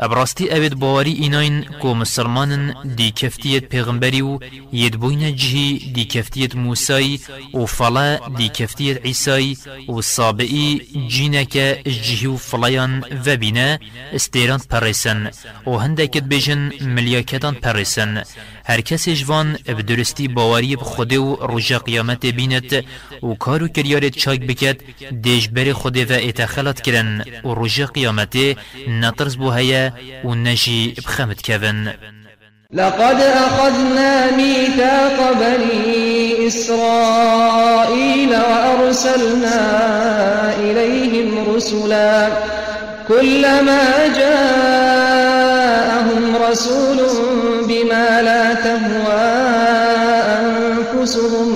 ابراستی 0.00 0.48
اوید 0.50 0.74
باوری 0.74 1.12
ایناین 1.12 1.64
کو 1.80 1.94
مسلمانن 1.94 2.74
دی 2.96 3.10
کفتیت 3.10 3.64
پیغمبری 3.64 4.20
و 4.20 4.38
ید 4.72 4.96
بوین 5.00 5.36
جهی 5.36 5.92
دی 5.94 6.04
کفتیت 6.04 6.54
موسای 6.54 7.18
و 7.54 7.66
فلا 7.66 8.18
دی 8.38 8.48
کفتیت 8.48 9.04
عیسای 9.04 9.56
و 9.88 10.00
صابعی 10.00 10.80
جینک 11.08 11.52
جهی 11.84 12.26
و 12.26 12.36
فلایان 12.36 13.04
و 13.26 13.36
بینه 13.36 13.80
استیران 14.12 14.60
پرسن 14.70 15.30
و 15.66 15.70
هندکت 15.70 16.22
بیجن 16.22 16.72
ملیاکتان 16.80 17.54
پرسن 17.54 18.22
هر 18.64 18.80
کسی 18.80 19.14
جوان 19.14 19.58
بدرستی 19.66 20.28
باوری 20.28 20.76
بخوده 20.76 21.18
و 21.18 21.36
رجا 21.40 21.78
قیامت 21.78 22.26
بینت 22.26 22.84
و 23.22 23.34
کارو 23.34 23.68
کریارت 23.68 24.16
چاک 24.16 24.40
بکد 24.40 24.76
دیش 25.22 25.48
بر 25.48 25.72
خوده 25.72 26.04
و 26.04 26.28
اتخلات 26.28 26.80
کرن 26.80 27.24
و 27.44 27.54
رجا 27.64 27.86
قیامت 27.86 28.36
نطرز 28.88 29.36
بو 29.36 29.50
هیا 29.50 29.92
و 30.24 30.34
نجی 30.34 30.94
بخمت 30.98 31.46
کون. 31.46 31.88
لقد 32.72 33.20
أخذنا 33.20 34.30
ميثاق 34.36 35.32
بني 35.32 36.46
إسرائيل 36.46 38.30
وأرسلنا 38.30 39.60
إليهم 40.58 41.54
رسلا. 41.56 42.28
كلما 43.10 44.06
جاءهم 44.18 45.16
رسول 46.36 46.98
بما 47.70 48.20
لا 48.28 48.54
تهوى 48.54 49.30
أنفسهم 50.40 51.48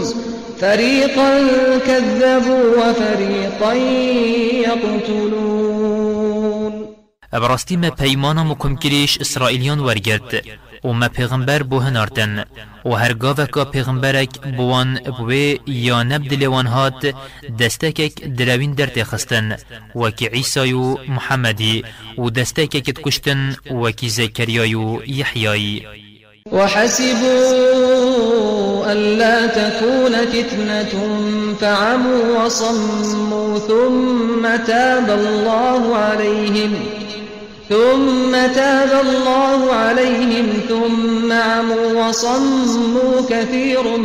فريقا 0.60 1.30
كذبوا 1.86 2.64
وفريقا 2.78 3.72
يقتلون. 4.68 5.74
ابراستی 7.32 7.76
ما 7.76 7.90
پیمانا 7.90 8.42
مکم 8.42 8.76
کریش 8.76 9.18
اسرائیلیان 9.20 9.78
ورگرد 9.78 10.44
و 10.84 10.92
ما 10.92 11.08
پیغمبر 11.08 11.62
بو 11.62 11.78
هنارتن 11.78 12.44
و 12.84 12.90
هرگاه 12.90 13.46
که 13.46 13.64
پیغمبرک 13.64 14.40
بوان 14.56 15.00
بوی 15.18 15.60
یا 15.66 16.02
نبدل 16.02 16.46
وان 16.46 16.66
هات 16.66 17.14
دستکک 17.60 18.24
دروین 18.24 18.72
در 18.74 18.86
تخستن 18.86 19.56
و 19.94 20.10
کی 20.10 20.26
عیسی 20.26 20.72
و 20.72 20.96
محمدی 21.08 21.84
و 22.18 22.30
دستکک 22.30 23.02
کشتن 23.04 23.56
و 23.70 23.90
کی 23.90 24.08
زکریا 24.08 24.80
و 24.80 25.02
یحیایی 25.06 26.03
وحسبوا 26.52 28.12
ألا 28.92 29.46
تكون 29.46 30.12
فتنة 30.26 30.94
فعموا 31.60 32.44
وصموا 32.44 33.58
ثم 33.58 34.56
تاب 34.66 35.10
الله 35.10 35.96
عليهم 35.96 36.74
ثم 37.68 38.32
تاب 38.54 39.06
الله 39.06 39.72
عليهم 39.72 40.46
ثم 40.68 41.32
عموا 41.32 42.08
وصموا 42.08 43.20
كثير 43.28 43.96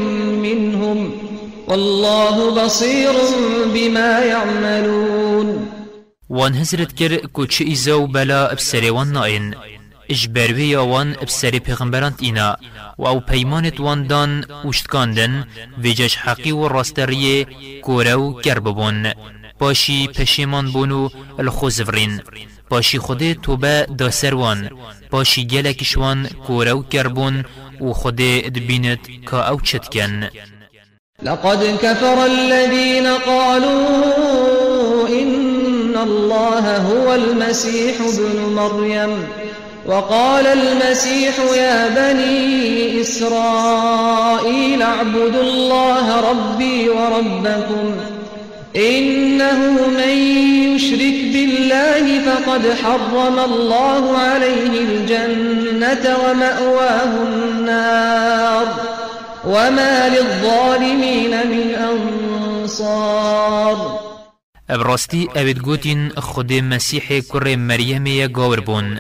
منهم 0.43 1.11
والله 1.67 2.65
بصير 2.65 3.13
بما 3.73 4.19
يعملون. 4.19 5.67
وان 6.29 6.53
هزرت 6.53 6.91
کر 6.91 7.27
کو 7.33 7.45
چه 7.45 7.63
ایزا 7.63 7.93
و 7.93 8.07
بلا 8.07 8.55
وان 8.89 9.53
ناین 10.09 10.17
اجبروی 10.17 10.75
وان 10.75 11.15
ابسری 11.21 11.59
پیغمبرانت 11.59 12.21
اینا 12.21 12.55
و 12.97 13.07
أو 13.07 13.19
پیمانت 13.19 13.79
وان 13.79 14.07
دان 14.07 14.45
وشتکاندن 14.65 15.47
ویجش 15.77 16.17
حقی 16.17 16.51
و 16.51 16.67
راستریه 16.67 17.45
کورو 17.81 18.41
کرببون 18.41 19.13
باشی 19.59 20.07
پشیمان 20.07 20.71
بونو 20.71 21.09
الخوزورین 21.39 22.21
باشی 22.69 22.99
خود 22.99 23.33
توبه 23.33 23.87
دا 23.97 24.09
سروان 24.09 24.69
باشی 25.11 25.47
گلکشوان 25.47 26.27
کورو 26.47 26.83
کربون 26.83 27.45
و 27.81 27.93
خود 27.93 28.21
دبینت 28.55 28.99
کا 29.25 29.49
أو 29.49 29.59
چتکن 29.59 30.29
لقد 31.23 31.77
كفر 31.81 32.25
الذين 32.25 33.07
قالوا 33.07 35.07
إن 35.07 35.97
الله 35.97 36.77
هو 36.77 37.13
المسيح 37.13 37.95
ابن 38.01 38.39
مريم 38.55 39.27
وقال 39.85 40.47
المسيح 40.47 41.39
يا 41.57 41.87
بني 41.87 43.01
إسرائيل 43.01 44.81
اعبدوا 44.81 45.41
الله 45.41 46.31
ربي 46.31 46.89
وربكم 46.89 47.95
إنه 48.75 49.87
من 49.87 50.17
يشرك 50.75 51.17
بالله 51.33 52.19
فقد 52.19 52.73
حرم 52.83 53.39
الله 53.39 54.17
عليه 54.17 54.79
الجنة 54.81 56.17
ومأواه 56.25 57.13
النار 57.23 58.67
وما 59.45 60.09
للظالمين 60.09 61.31
من 61.47 61.75
أنصار. 62.61 63.99
ابراستی 64.69 65.27
اوید 65.35 65.59
گوتین 65.59 66.09
خود 66.09 66.53
مسیح 66.53 67.21
کر 67.33 67.55
مریم 67.55 68.05
یا 68.05 68.27
گاور 68.27 68.59
بون 68.59 68.99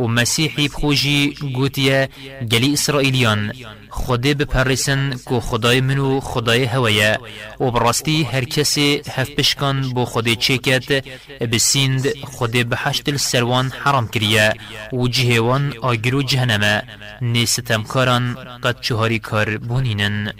و 0.00 0.02
مسیحی 0.02 0.68
بخوجی 0.68 1.34
گوتیه 1.54 2.08
گلی 2.52 2.72
اسرائیلیان 2.72 3.52
خود 3.90 4.20
بپرسن 4.20 5.14
کو 5.24 5.40
خدای 5.40 5.80
منو 5.80 6.20
خدای 6.20 6.64
هوایه 6.64 7.18
و 7.60 7.70
براستی 7.70 8.22
هر 8.22 8.44
کسی 8.44 9.02
هف 9.10 9.30
پشکان 9.30 9.82
بو 9.94 10.04
خود 10.04 10.28
چکت 10.28 11.04
بسیند 11.52 12.08
خود 12.24 12.68
بحشت 12.68 13.08
السروان 13.08 13.72
حرام 13.84 14.08
کریه 14.08 14.54
و 14.92 15.08
جهوان 15.08 15.74
آگرو 15.82 16.22
جهنمه. 16.22 16.82
نیستم 17.22 17.82
کاران 17.82 18.34
قد 18.62 18.80
چهاری 18.80 19.18
کار 19.18 19.58
بونینن. 19.58 20.32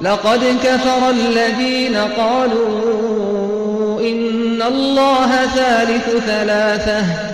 لقد 0.00 0.40
كفر 0.64 1.02
الذين 1.10 1.96
قالوا 2.16 4.00
إن 4.00 4.62
الله 4.62 5.46
ثالث 5.46 6.26
ثلاثة. 6.26 7.33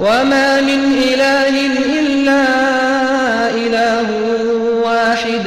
وما 0.00 0.60
من 0.60 0.80
إله 1.12 1.54
إلا 2.00 2.44
إله 3.52 4.08
واحد 4.84 5.46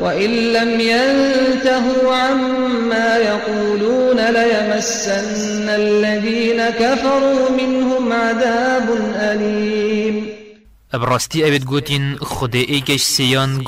وإن 0.00 0.30
لم 0.52 0.80
ينتهوا 0.80 2.14
عما 2.14 3.16
يقولون 3.16 4.16
ليمسن 4.16 5.68
الذين 5.68 6.70
كفروا 6.70 7.50
منهم 7.50 8.12
عذاب 8.12 8.86
أليم. 9.16 10.26
ابراستی 10.92 11.42
اوید 11.44 11.64
گوتین 11.64 12.16
خود 12.20 12.54
ایکش 12.54 13.02
سیان 13.02 13.62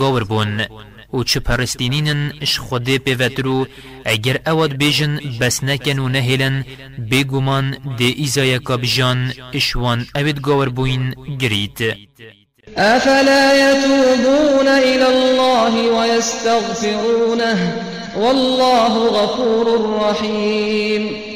و 1.13 1.25
چه 1.25 1.41
پرستینینن 1.41 2.33
اش 2.41 2.59
خود 2.59 2.97
پیوترو 2.97 3.67
اگر 4.05 4.41
اواد 4.47 4.77
بیجن 4.77 5.21
بس 5.41 5.65
نکن 5.65 5.99
و 5.99 6.09
نهیلن 6.09 6.65
بگومان 7.11 7.77
ده 7.99 8.05
ایزای 8.05 8.59
کابجان 8.59 9.33
اشوان 9.53 10.07
اوید 10.17 10.41
گاور 10.41 10.69
بوین 10.69 11.15
گرید 11.41 11.79
أفلا 12.77 13.45
يتوبون 13.55 14.69
إلى 14.69 15.07
الله 15.07 15.99
ويستغفرونه 15.99 17.73
والله 18.17 19.09
غفور 19.09 19.67
رحيم 20.01 21.32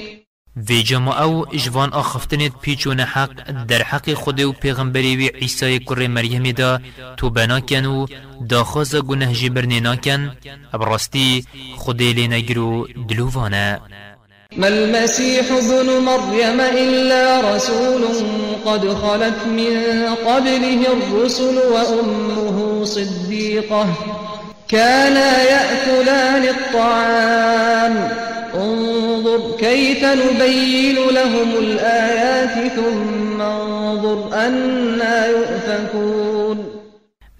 في 0.65 0.83
جمع 0.83 1.23
أو 1.23 1.47
اجوان 1.53 1.93
آخفتنت 1.93 2.53
پیچون 2.63 3.01
حق 3.01 3.31
در 3.69 3.83
حق 3.83 4.15
خود 4.15 4.41
و 4.41 4.53
پیغمبری 4.53 5.17
وی 5.17 5.29
عیسی 5.29 5.79
کر 5.79 6.07
مریم 6.07 6.53
دا 6.53 6.81
تو 7.17 7.31
بناکن 7.31 8.07
دا 8.49 8.65
خواز 8.65 8.95
گنه 8.95 9.33
جبرنی 9.33 9.81
ناکن 9.81 10.37
ابراستی 10.75 11.45
خود 11.77 12.03
لینگرو 12.03 12.87
دلووانه 13.09 13.81
ما 14.57 14.67
المسيح 14.67 15.53
ابن 15.53 15.87
مريم 15.87 16.61
إلا 16.61 17.57
رسول 17.57 18.03
قد 18.65 18.95
خلت 18.95 19.47
من 19.47 19.77
قبله 20.27 20.87
الرسل 20.93 21.59
وأمه 21.73 22.85
صديقة 22.85 23.87
كانا 24.69 25.43
يأكلان 25.43 26.43
الطعام 26.43 28.09
انظر 28.57 29.57
كيف 29.59 30.05
نبين 30.05 30.97
لهم 30.97 31.51
الآيات 31.59 32.73
ثم 32.73 33.41
انظر 33.41 34.47
أنا 34.47 35.27
يؤفكون. 35.27 36.77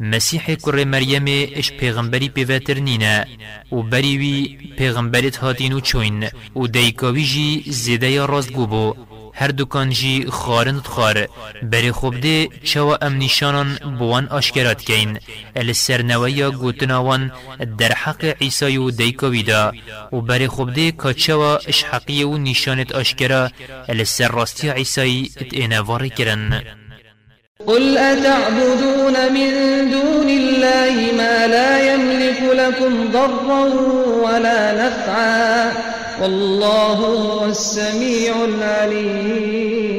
مسیح 0.01 0.55
کره 0.55 0.85
مریم 0.85 1.25
اش 1.57 1.73
پیغمبری 1.73 2.29
پیوتر 2.29 2.79
نینه 2.79 3.27
و 3.73 3.83
بریوی 3.83 4.59
پیغمبرت 4.79 5.37
هاتین 5.37 5.73
و 5.73 5.81
چوین 5.81 6.25
و 6.57 6.67
دیکاوی 6.67 7.25
جی 7.25 7.65
زیده 7.67 8.11
یا 8.11 8.25
راست 8.25 8.53
گوبو 8.53 8.95
هر 9.41 9.51
دکان 9.61 9.91
جی 9.91 10.27
خارند 10.31 10.87
خار 10.95 11.29
بری 11.63 11.93
خوب 11.93 12.21
ده 12.21 12.49
چوا 12.65 12.95
ام 13.03 13.19
نشانان 13.19 13.69
بوان 13.99 14.29
آشکرات 14.29 14.81
کین 14.89 15.19
ال 15.57 15.73
سرنویا 15.73 16.51
گوتناوان 16.51 17.33
در 17.79 17.93
حق 17.93 18.25
عیسی 18.41 18.77
و 18.77 18.91
دیکاوی 18.91 19.43
دا 19.43 19.73
و 20.13 20.21
بری 20.21 20.49
خوب 20.49 20.73
ده 20.73 20.93
که 20.93 21.15
چوا 21.15 21.57
اش 21.57 21.85
حقی 21.85 22.23
و 22.25 22.39
نشانت 22.39 22.93
آشکرا. 22.93 23.51
ال 23.89 24.05
سر 24.05 24.29
راستی 24.29 24.69
عیسی 24.71 25.31
ات 25.41 25.55
اینواری 25.55 26.11
کرن. 26.11 26.63
قل 27.67 27.99
أتعبدون 27.99 29.17
من 29.33 29.51
دون 29.91 30.29
الله 30.29 31.13
ما 31.17 31.47
لا 31.47 31.95
يملك 31.95 32.43
لكم 32.43 33.13
ضرا 33.13 33.65
ولا 34.25 34.87
نفعا. 34.87 35.96
والله 36.21 36.95
هو 36.95 37.45
السميع 37.45 38.45
العليم. 38.45 39.97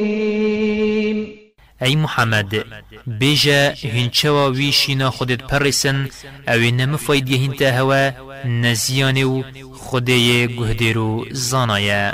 ای 1.81 1.95
محمد 1.95 2.65
بیجا 3.07 3.73
هنچوا 3.83 4.49
وی 4.49 4.71
شینا 4.71 5.09
خودت 5.09 5.41
پرسن 5.41 6.07
أو 6.47 6.59
نم 6.59 6.97
فایدی 6.97 7.45
هنتا 7.45 7.71
هوا 7.71 8.11
نزیانه 8.45 9.43
خودی 9.73 10.47
گهدیرو 10.47 11.25
زانایه 11.31 12.13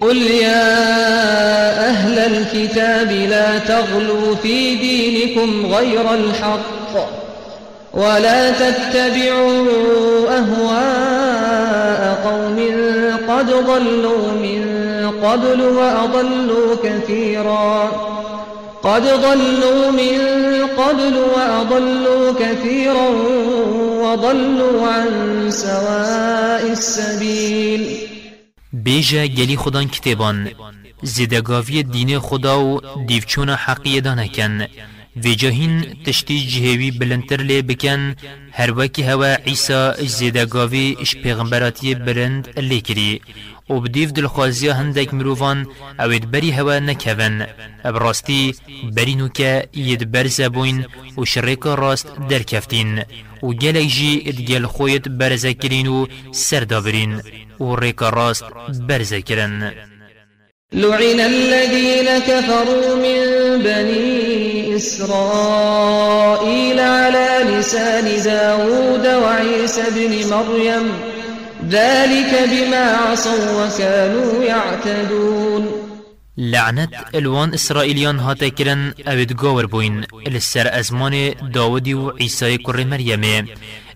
قل 0.00 0.16
يا 0.16 1.90
أهل 1.90 2.18
الكتاب 2.18 3.10
لا 3.10 3.58
تغلوا 3.58 4.34
في 4.34 4.76
دينكم 4.76 5.66
غير 5.66 6.14
الحق 6.14 6.94
ولا 7.94 8.50
تتبعوا 8.50 10.38
أهواء 10.38 11.23
قوم 12.24 12.58
قد 13.28 13.48
ضلوا 13.66 14.32
من 14.44 14.62
قبل 15.24 15.60
وأضلوا 15.60 16.76
كثيرا. 16.84 17.90
قد 18.82 19.02
ضلوا 19.02 19.90
من 19.90 20.18
قبل 20.78 21.14
وأضلوا 21.34 22.32
كثيرا 22.40 23.08
وضلوا 24.02 24.86
عن 24.92 25.08
سواء 25.50 26.72
السبيل. 26.72 27.82
بیجا 28.72 29.26
گلی 29.26 29.56
خودان 29.56 29.88
کتابان 29.88 30.50
زدگاوی 31.02 31.82
دین 31.82 32.18
خدا 32.18 32.60
و 32.60 32.80
دیوچون 33.08 33.50
حقیه 33.50 34.00
دانکن. 34.00 34.66
و 35.16 35.34
جاهین 35.34 35.74
تشتی 36.04 36.46
جهوی 36.46 36.90
بلندتر 36.90 37.40
لی 37.42 37.62
بکن 37.62 38.14
هر 38.52 38.70
وکی 38.76 39.02
هوا 39.02 39.34
عیسا 39.46 39.94
زدگاوی 39.98 40.96
اش 41.00 41.16
پیغمبراتی 41.16 41.94
برند 41.94 42.58
لی 42.58 42.80
کری. 42.80 43.20
و 43.70 43.80
بدیف 43.80 44.12
دلخوازی 44.12 44.68
هندک 44.68 45.14
مروفان 45.14 45.66
اوید 45.98 46.30
بری 46.30 46.50
هوا 46.50 46.78
نکون 46.78 47.46
ابراستی 47.84 48.54
بری 48.96 49.14
نوکه 49.14 49.68
ید 49.74 50.10
برز 50.12 50.40
بوین 50.40 50.86
و 51.18 51.24
شرک 51.24 51.62
راست 51.66 52.08
در 52.28 52.42
کفتین 52.42 53.02
و 53.42 53.46
گلک 53.46 53.88
جی 53.88 54.22
ادگل 54.26 54.66
خویت 54.66 55.08
برزه 55.08 55.54
کرین 55.54 55.86
و 55.86 56.06
سردابرین 56.32 57.20
و 57.60 57.76
ریک 57.76 58.02
راست 58.02 58.44
برزه 58.88 59.22
کرن 59.22 59.72
لعن 60.72 61.20
الذين 61.20 62.18
كفروا 62.18 62.94
من 62.96 63.62
بني 63.62 64.33
إسرائيل 64.76 66.80
على 66.80 67.28
لسان 67.48 68.22
داود 68.24 69.06
وعيسى 69.06 69.82
بن 69.96 70.30
مريم 70.30 70.92
ذلك 71.70 72.48
بما 72.50 72.96
عصوا 72.96 73.66
وكانوا 73.66 74.44
يعتدون. 74.44 75.72
لعنت 76.38 76.90
الوان 77.14 77.54
إسرائيليان 77.54 78.18
هاتا 78.18 78.48
كرن 78.48 78.94
اوید 79.08 79.32
گاور 79.32 79.66
بوين 79.66 80.04
السر 80.26 80.80
أزمان 80.80 81.34
داودي 81.42 81.94
و 81.94 82.16
عيسى 82.20 82.56
كر 82.56 82.84
مريم. 82.84 83.46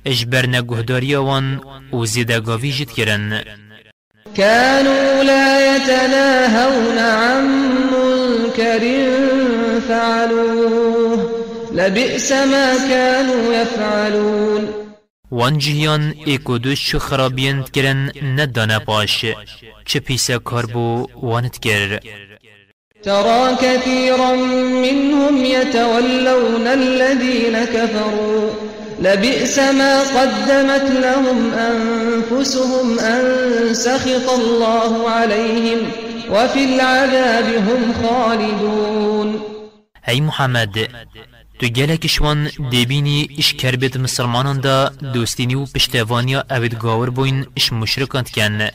اجبرنا 0.06 0.60
گهداريا 0.60 1.18
وان 1.18 1.60
و 1.92 2.04
زيدگاوي 2.04 2.70
جد 2.70 2.90
كرن. 2.90 3.44
كانوا 4.36 5.24
لا 5.24 5.76
يتناهون 5.76 6.98
عن 6.98 7.44
منكر 7.92 8.82
فعلوه 9.88 11.30
لبئس 11.72 12.32
ما 12.32 12.76
كانوا 12.88 13.54
يفعلون. 13.54 14.68
وان 15.30 15.58
جهیان 15.58 16.14
ایکو 16.24 16.58
دوش 16.58 16.90
چو 16.90 16.98
خرابیند 16.98 17.70
کرن 17.70 18.10
ندانه 18.38 18.78
باش. 18.78 19.26
چه 19.84 20.00
پیسه 20.00 20.38
کار 20.38 20.66
بو 20.66 21.06
واند 21.22 21.58
کر. 21.58 22.00
ترى 23.02 23.56
كثيرا 23.62 24.32
منهم 24.84 25.44
يتولون 25.44 26.66
الذين 26.66 27.64
كفروا. 27.64 28.50
لبئس 29.02 29.58
ما 29.58 30.00
قدمت 30.00 30.90
لهم 31.02 31.52
أنفسهم 31.54 32.98
أن 32.98 33.22
سخط 33.74 34.30
الله 34.30 35.10
عليهم. 35.10 35.78
وفي 36.30 36.64
العذاب 36.64 37.54
هم 37.54 37.94
خالدون. 38.02 39.57
ای 40.08 40.20
محمد 40.20 40.74
تو 41.58 41.66
گلکشوان 41.66 42.48
دبینی 42.72 43.28
اش 43.38 43.54
کربت 43.54 43.96
مسلمانان 43.96 44.60
دا 44.60 44.88
دوستینی 45.14 45.54
و 45.54 45.66
پشتوانیا 45.66 46.44
اوید 46.50 46.78
گاور 46.78 47.10
بوین 47.10 47.46
اش 47.56 47.72
مشرکاند 47.72 48.30
کن 48.30 48.68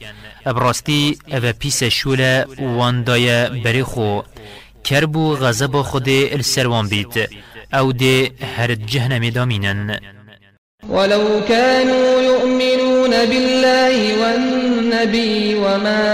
ابراستی 0.45 1.17
أو 1.33 1.51
پیس 1.51 1.83
شوله 1.83 2.45
وان 2.59 3.03
دای 3.03 3.49
بری 3.63 3.83
خو 3.83 4.21
کربو 4.83 5.35
غضب 5.35 5.81
خود 5.81 6.09
السروان 6.09 6.87
بیت 6.87 7.29
أو 7.73 7.91
ده 7.91 8.31
هر 8.57 8.75
جهنم 8.75 9.29
دامینن 9.29 9.99
ولو 10.89 11.41
كانوا 11.47 12.21
يؤمنون 12.21 13.09
بالله 13.09 14.21
والنبي 14.21 15.55
وما 15.55 16.05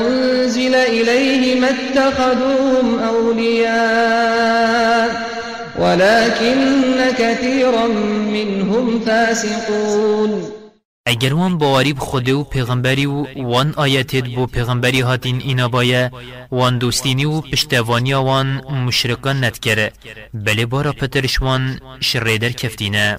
أنزل 0.00 0.74
إليه 0.74 1.60
ما 1.60 1.68
اتخذوهم 1.70 2.98
أولياء 2.98 4.54
ولكن 5.78 7.10
كثيرا 7.18 7.86
منهم 8.32 9.00
فاسقون. 9.00 10.54
اگر 11.06 11.34
وان 11.34 11.58
باوری 11.58 11.92
بخوده 11.92 12.32
و 12.32 12.44
پیغمبری 12.44 13.06
و 13.06 13.26
وان 13.36 13.74
آیتت 13.76 14.24
بو 14.24 14.46
پیغمبری 14.46 15.00
هاتین 15.00 15.40
اینا 15.44 15.68
بایه 15.68 16.10
وان 16.50 16.78
دوستینی 16.78 17.24
و 17.24 17.40
پشتوانی 17.40 18.14
وان 18.14 18.46
مشرکان 18.86 19.44
ندکره 19.44 19.92
بله 20.34 20.66
بارا 20.66 20.92
پترش 20.92 21.42
وان 21.42 21.80
شریدر 22.00 22.50
کفتینه. 22.50 23.18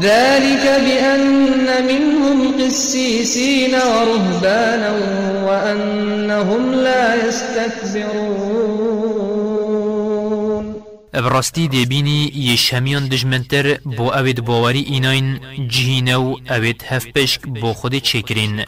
ذلك 0.00 0.64
بأن 0.86 1.66
منهم 1.86 2.54
قسيسين 2.62 3.74
ورهبانا 3.74 4.90
وأنهم 5.46 6.74
لا 6.74 7.14
يستكبرون. 7.26 9.17
براستی 11.12 11.68
دبینی 11.68 12.32
یش 12.34 12.74
همیان 12.74 13.08
دجمنتر 13.08 13.74
بو 13.74 14.12
اوید 14.12 14.40
باوری 14.40 14.80
ایناین 14.80 15.40
جهینو 15.68 16.36
اوید 16.50 16.84
هف 16.88 17.06
پشک 17.06 17.42
بو 17.42 17.72
خود 17.72 17.94
چکرین 17.94 18.64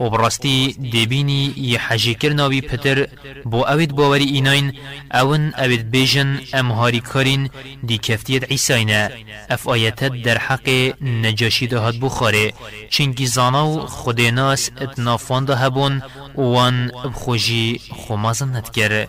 و 0.00 0.10
براستی 0.10 0.72
دبینی 0.72 1.54
یه 1.56 1.78
حجی 1.78 2.14
کرناوی 2.14 2.60
پتر 2.60 3.06
بو 3.44 3.56
اوید 3.66 3.92
باوری 3.92 4.24
ایناین 4.24 4.72
اون 5.14 5.54
اوید 5.58 5.90
بیجن 5.90 6.40
امهاری 6.52 7.00
کارین 7.00 7.50
دی 7.86 7.98
کفتیت 7.98 8.44
عیساینا 8.44 9.08
اف 9.50 9.68
آیتت 9.68 10.22
در 10.22 10.38
حق 10.38 10.68
نجاشی 11.00 11.66
دهات 11.66 11.94
بخاره 12.00 12.52
چنگی 12.90 13.26
زاناو 13.26 13.86
خود 13.86 14.20
ناس 14.20 14.70
اتنافان 14.80 15.44
ده 15.44 15.56
هبون 15.56 16.02
وان 16.34 16.90
بخوجی 17.04 17.80
خمازن 18.06 18.56
نتگر 18.56 19.08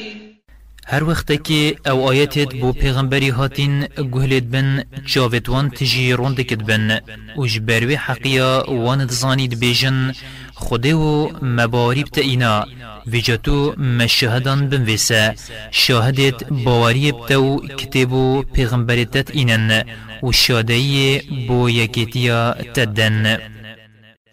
هر 0.91 1.03
وقت 1.03 1.43
که 1.43 1.75
أو 1.87 1.97
آیتت 2.07 2.55
بو 2.55 2.73
پیغمبری 2.73 3.29
هاتین 3.29 3.87
گهلت 4.13 4.43
بن 4.43 4.83
چاوت 5.05 5.49
وان 5.49 5.69
تجی 5.69 6.13
روندکت 6.13 6.61
بن. 6.63 6.99
و 7.37 7.45
جبروی 7.47 7.95
حقیا 7.95 8.65
وان 8.67 9.05
دزانید 9.05 9.59
بیجن 9.59 10.11
خوده 10.53 10.93
و 10.95 11.29
مباری 11.41 12.03
بتا 12.03 12.21
اینا. 12.21 12.65
ویجاتو 13.07 13.73
مشهدان 13.77 14.69
بن 14.69 14.83
ویسا 14.83 15.33
شاهدت 15.71 16.39
باوری 16.65 17.11
بتو 17.11 17.61
کتبو 17.79 18.43
پیغمبریتت 18.53 19.31
اینن. 19.31 19.83
و 20.23 20.31
شادهی 20.31 21.21
بو 21.47 21.69
یکیتیا 21.69 22.53
تدن. 22.73 23.37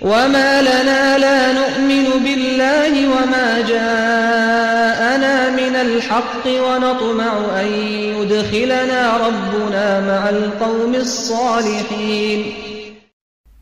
وما 0.03 0.63
لنا 0.63 1.19
لا 1.19 1.53
نؤمن 1.53 2.07
بالله 2.25 3.09
وما 3.09 3.61
جاءنا 3.69 5.51
من 5.51 5.77
الحق 5.77 6.47
ونطمع 6.47 7.61
أن 7.61 7.67
يدخلنا 8.15 9.17
ربنا 9.17 10.01
مع 10.01 10.29
القوم 10.29 10.95
الصالحين. 10.95 12.45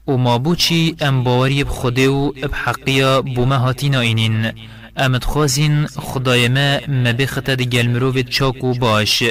وما 0.07 0.37
بوچی 0.39 0.97
ام 1.01 1.25
باوری 1.25 1.65
بخوده 1.65 2.09
و 2.09 2.33
بحقیا 2.33 3.23
بوما 3.23 3.57
هاتینا 3.57 4.01
اینین 4.01 4.53
امد 4.97 5.25
خوازین 5.25 5.87
خدای 5.87 6.49
ما 6.49 6.79
مبخت 6.89 7.51
دیگل 7.51 7.87
مروفت 7.87 8.29
چاکو 8.29 8.75
باش. 8.75 9.23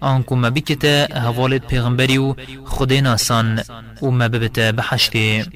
آنکو 0.00 0.36
مبکت 0.36 0.84
هوالت 1.14 1.66
پیغمبری 1.66 2.18
و 2.18 2.34
خدای 2.64 3.00
ناسان 3.00 3.62
و 4.02 4.10
مببت 4.10 4.58
بحشته 4.58 5.46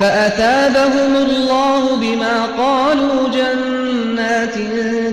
فأتابهم 0.00 1.16
الله 1.16 1.96
بما 1.96 2.46
قالوا 2.46 3.28
جنات 3.28 4.54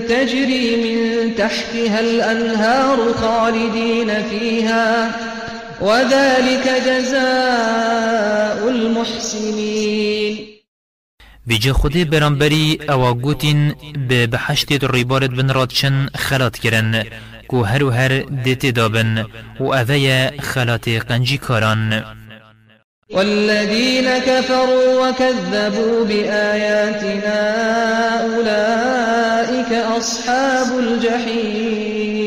تجري 0.08 0.66
من 0.84 1.34
تحتها 1.34 2.00
الأنهار 2.00 3.12
خالدين 3.12 4.22
فيها. 4.22 5.10
وذلك 5.80 6.68
جزاء 6.86 8.68
المحسنين. 8.68 10.38
ویجه 11.46 11.72
خودی 11.72 12.04
برانبری 12.04 12.78
أو 12.90 13.14
گوتین 13.14 13.74
به 14.08 14.26
بحشت 14.26 14.84
ریبارت 14.84 15.30
بن 15.30 15.50
رادشن 15.50 16.06
خلات 16.16 16.58
کرن 16.58 17.04
کو 17.48 17.62
هر 17.62 17.84
و 17.84 17.90
هر 17.90 18.22
دیت 18.44 18.66
دابن 18.66 19.26
و 19.60 19.64
اوه 19.64 20.30
خلات 20.40 20.88
قنجی 20.88 21.38
کاران. 21.38 22.04
والذين 23.10 24.18
كفروا 24.18 25.08
وكذبوا 25.08 26.04
بآياتنا 26.04 27.40
أولئك 28.24 29.72
أصحاب 29.72 30.78
الجحيم. 30.78 32.24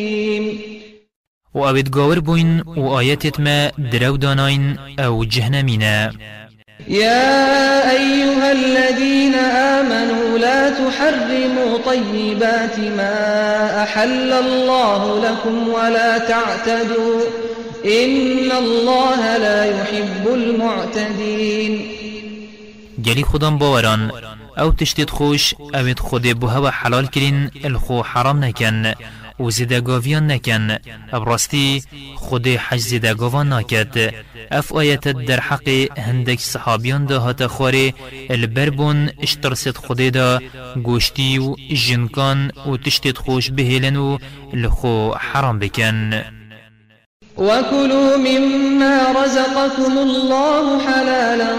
و 1.53 1.59
اوید 1.59 1.89
گاور 1.89 2.19
بوین 2.19 2.61
و 2.61 2.87
آیتت 2.87 3.39
ما 3.39 3.71
درو 3.91 4.17
داناین 4.17 4.77
أو 4.99 5.23
جهنمینا 5.23 6.11
يا 6.87 7.91
أيها 7.91 8.51
الذين 8.51 9.35
آمنوا 9.35 10.37
لا 10.37 10.69
تحرموا 10.69 11.77
طيبات 11.85 12.79
ما 12.79 13.83
أحل 13.83 14.33
الله 14.33 15.29
لكم 15.29 15.69
ولا 15.69 16.17
تعتدوا 16.17 17.21
إن 17.87 18.51
الله 18.51 19.37
لا 19.37 19.65
يحب 19.65 20.27
المعتدين. 20.27 21.97
گلی 23.05 23.23
خودم 23.23 23.57
باوران 23.57 24.11
أو 24.57 24.71
تشتید 24.71 25.09
خوش 25.09 25.53
اوید 25.73 25.99
خود 25.99 26.39
بو 26.39 26.47
هوا 26.47 26.69
حلال 26.69 27.05
کرین 27.07 27.51
الخو 27.63 28.01
حرام 28.01 28.43
نکن 28.43 28.93
و 29.39 29.49
زیدگاویان 29.49 30.31
نکن 30.31 30.77
ابراستی 31.13 31.83
خود 32.15 32.47
حج 32.47 32.79
زیدگاوان 32.79 33.49
ناکد 33.49 34.13
أف 34.51 34.71
آیت 34.71 35.07
در 35.07 35.39
حق 35.39 35.67
هندک 35.97 36.39
صحابیان 36.39 37.05
ده 37.05 37.17
هات 37.17 37.47
خواره 37.47 37.93
البربون 38.29 39.09
اشترست 39.21 39.77
خود 39.77 39.97
دا 39.97 40.39
گوشتی 40.83 41.39
و 41.39 41.55
جنکان 41.73 42.51
و 42.65 42.77
تشتید 42.77 43.17
خوش 43.17 43.51
بهیلن 43.51 43.95
و 43.95 44.17
الخو 44.53 45.11
حرام 45.13 45.59
بکن 45.59 46.23
وكلوا 47.37 48.17
مما 48.17 49.11
رزقكم 49.23 49.97
الله 49.97 50.79
حلالا 50.79 51.53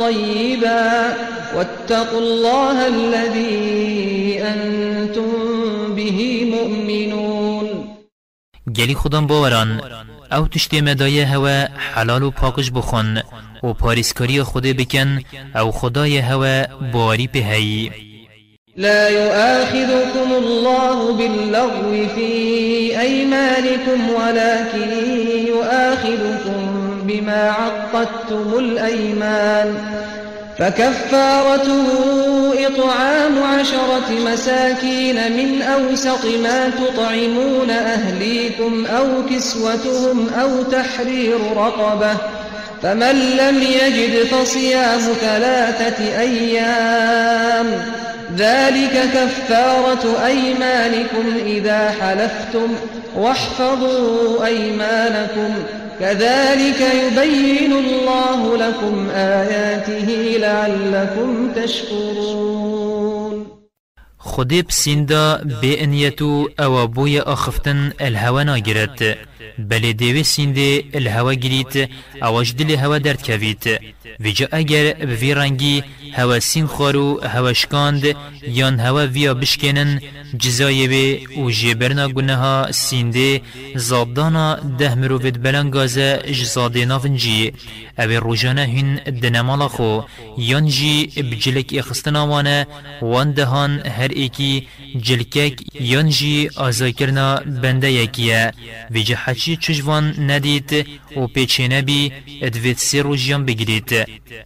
طيبا 0.00 1.16
واتقوا 1.56 2.20
الله 2.20 2.86
الذي 2.86 4.42
أنتم 4.42 5.32
به 5.94 6.50
مؤمنون 6.54 7.94
گلی 8.78 8.94
خودم 8.94 9.26
باوران 9.26 9.80
أو 10.32 10.46
تشتی 10.46 10.80
مدایه 10.80 11.36
هوا 11.36 11.68
حلال 11.94 12.22
و 12.22 12.30
پاکش 12.30 12.70
بخون 12.70 13.22
و 13.62 13.72
پاریسکاری 13.72 14.42
خود 14.42 14.66
بکن 14.66 15.22
أو 15.56 15.70
خدای 15.70 16.18
هوا 16.18 16.66
باری 16.92 17.26
پهی 17.26 17.90
لا 18.76 19.08
يؤاخذكم 19.08 20.32
الله 20.32 21.12
باللغو 21.12 22.08
في 22.14 23.00
أيمانكم 23.00 24.10
ولكن 24.10 25.23
يؤاخذكم 25.64 26.98
بما 27.02 27.50
عقدتم 27.50 28.58
الأيمان 28.58 29.74
فكفارته 30.58 31.86
إطعام 32.66 33.42
عشرة 33.42 34.10
مساكين 34.26 35.32
من 35.32 35.62
أوسط 35.62 36.24
ما 36.42 36.70
تطعمون 36.70 37.70
أهليكم 37.70 38.86
أو 38.86 39.06
كسوتهم 39.30 40.28
أو 40.40 40.62
تحرير 40.62 41.38
رقبة 41.56 42.16
فمن 42.82 43.36
لم 43.38 43.62
يجد 43.62 44.24
فصيام 44.26 45.00
ثلاثة 45.20 46.20
أيام 46.20 47.66
ذلك 48.36 49.10
كفارة 49.14 50.26
أيمانكم 50.26 51.26
إذا 51.46 51.90
حلفتم 51.90 52.68
واحفظوا 53.16 54.46
أيمانكم. 54.46 55.54
كذلك 56.00 56.80
يبين 56.80 57.72
الله 57.72 58.56
لكم 58.56 59.10
آياته 59.10 60.36
لعلكم 60.38 61.52
تشكرون. 61.52 63.46
خودی 64.18 64.62
پسیندا 64.62 65.40
به 65.62 65.76
انیتو 65.80 66.48
أو 66.60 66.86
بوی 66.86 67.20
آخفتن 67.20 67.92
الهوا 68.00 68.42
بلی 69.58 69.92
دیوی 69.92 70.22
سینده 70.22 70.84
الهوه 70.94 71.34
گریت 71.34 71.90
اواج 72.22 72.54
دل 72.54 72.70
هوا 72.70 72.98
درد 72.98 73.22
کوید 73.22 73.80
و 74.20 74.30
جا 74.30 74.48
اگر 74.52 74.92
به 74.92 75.14
وی 75.14 75.34
رنگی 75.34 75.82
هوا 76.12 76.40
سین 76.40 76.66
خورو 76.66 77.20
هوا 77.24 77.52
شکاند 77.52 78.04
یان 78.48 78.80
هوا 78.80 79.06
ویا 79.06 79.34
بشکنن 79.34 80.00
جزایی 80.38 80.88
به 80.88 81.20
او 81.36 81.50
جیبرنا 81.50 82.08
گونه 82.08 82.72
سینده 82.72 83.40
زادانا 83.74 84.54
ده 84.78 84.94
مرووید 84.94 85.42
بلنگازه 85.42 86.22
جزاده 86.32 86.84
نافنجی 86.84 87.52
او 87.98 88.10
روژانه 88.10 88.66
هن 88.66 88.94
دنمالا 89.22 89.68
خو. 89.68 90.00
یان 90.38 90.66
جی 90.66 91.06
بجلک 91.06 91.74
اخستنا 91.78 92.26
وانه 92.26 92.66
وان 93.02 93.32
دهان 93.32 93.86
هر 93.86 94.08
ایکی 94.08 94.68
جلکک 94.96 95.54
یان 95.80 96.08
جی 96.08 96.50
آزاکرنا 96.56 97.36
بنده 97.62 97.92
یکیه. 97.92 98.52
و 98.90 98.98
حچی 99.34 99.56
چجوان 99.56 100.30
ندید 100.30 100.70
و 101.16 101.26
پیچینه 101.26 101.82
بی 101.82 102.12
ادوید 102.42 102.78
سی 102.78 103.00
روژیان 103.00 103.44
بگیرید 103.44 103.90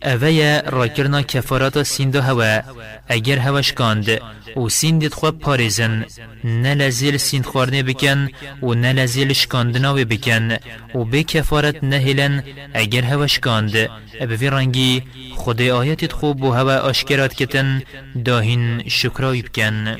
اوه 0.02 0.62
راکرنا 0.66 1.22
کفارات 1.22 1.82
سینده 1.82 2.20
هوا 2.22 2.62
اگر 3.08 3.38
هواش 3.38 3.72
کاند 3.72 4.08
و 4.56 4.68
سیندید 4.68 5.14
خواب 5.14 5.38
پارزن 5.38 6.06
نلزیل 6.44 7.16
سیند 7.16 7.46
خورنه 7.46 7.82
بکن 7.82 8.28
و 8.62 8.74
نلزیل 8.74 9.32
شکاندناوی 9.32 10.04
بکن 10.04 10.56
و 10.94 11.04
به 11.04 11.22
کفارت 11.22 11.84
نهلن 11.84 12.44
اگر 12.74 13.02
هواش 13.02 13.38
کاند 13.38 13.72
به 14.40 14.50
رنگی 14.50 15.02
خود 15.34 15.62
آیتت 15.62 16.12
خوب 16.12 16.42
و 16.42 16.52
هوا 16.52 16.76
آشکرات 16.76 17.34
کتن 17.34 17.82
داهین 18.24 18.88
شکراوی 18.88 19.42
بکن 19.42 19.96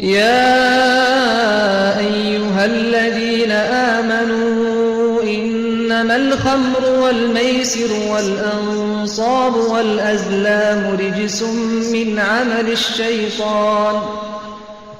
يا 0.00 1.98
أيها 1.98 2.64
الذين 2.64 3.50
آمنوا 4.00 5.22
إنما 5.22 6.16
الخمر 6.16 6.84
والميسر 7.02 7.92
والأنصاب 8.08 9.54
والأزلام 9.54 10.96
رجس 11.00 11.42
من 11.92 12.18
عمل 12.18 12.72
الشيطان 12.72 14.02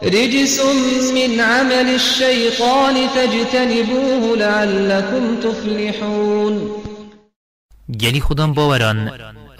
رجس 0.04 0.60
من 1.14 1.40
عمل 1.40 1.94
الشيطان 1.94 2.94
فاجتنبوه 3.14 4.36
لعلكم 4.36 5.36
تفلحون. 5.42 6.70
گلی 8.00 8.20
خودم 8.20 8.52
باوران. 8.52 9.10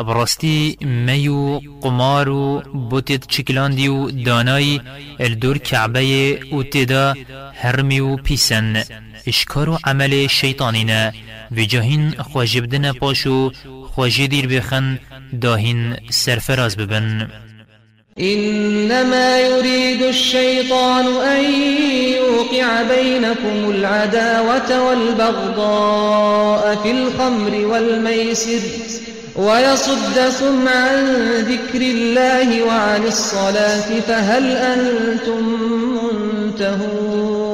براستی 0.03 0.77
میو 0.81 1.61
قمار 1.81 2.29
و 2.29 2.63
بوتید 2.91 3.27
چکلاندی 3.29 3.89
و 3.89 4.11
دانای 4.11 4.81
الدور 5.21 5.59
کعبه 5.59 6.39
و 6.53 6.63
تدا 6.63 7.15
هرمی 7.55 8.01
و 8.01 8.17
پیسن. 8.17 8.83
اشکار 9.27 9.69
و 9.69 9.79
عمل 9.85 10.27
شیطانینه. 10.27 11.13
و 11.57 11.65
جاهین 11.65 12.11
خواجبدن 12.11 12.93
پاشو 12.93 13.53
خواجه 13.95 14.27
دیر 14.27 14.47
بخن 14.47 14.99
داهین 15.41 15.97
سرفراز 16.11 16.77
ببن. 16.77 17.31
إنما 18.21 19.39
يريد 19.41 20.03
الشيطان 20.03 21.07
أن 21.07 21.45
يوقع 22.17 22.83
بينكم 22.83 23.71
العداوة 23.71 24.71
والبغضاء 24.87 26.77
في 26.83 26.91
الخمر 26.91 27.67
والميسر. 27.67 28.61
ويصدكم 29.47 30.69
عن 30.69 30.97
ذكر 31.51 31.81
الله 31.81 32.63
وعن 32.63 33.03
الصلاة 33.05 34.01
فهل 34.01 34.57
أنتم 34.57 35.43
منتهون؟ 36.03 37.51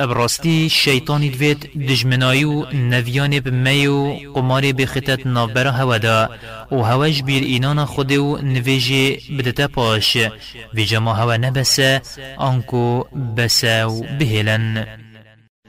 ابراستی 0.00 0.68
شیطانی 0.70 1.28
دوید 1.30 1.70
دجمنایو 1.88 2.66
نویان 2.72 3.40
بمیو 3.40 4.14
قماری 4.34 4.72
بخطت 4.72 5.26
نافبرا 5.26 5.70
هودا 5.70 6.30
و 6.72 6.76
هواش 6.76 7.22
بیر 7.22 7.42
اینان 7.42 7.84
خودو 7.84 8.38
نویجی 8.42 9.18
بدتا 9.38 9.68
پاش. 9.68 10.18
ویجا 10.74 11.00
ما 11.00 11.14
هوا 11.14 11.36
نبسه 11.36 12.02
آنکو 12.38 13.04
بساو 13.36 14.06
بهلن. 14.18 14.86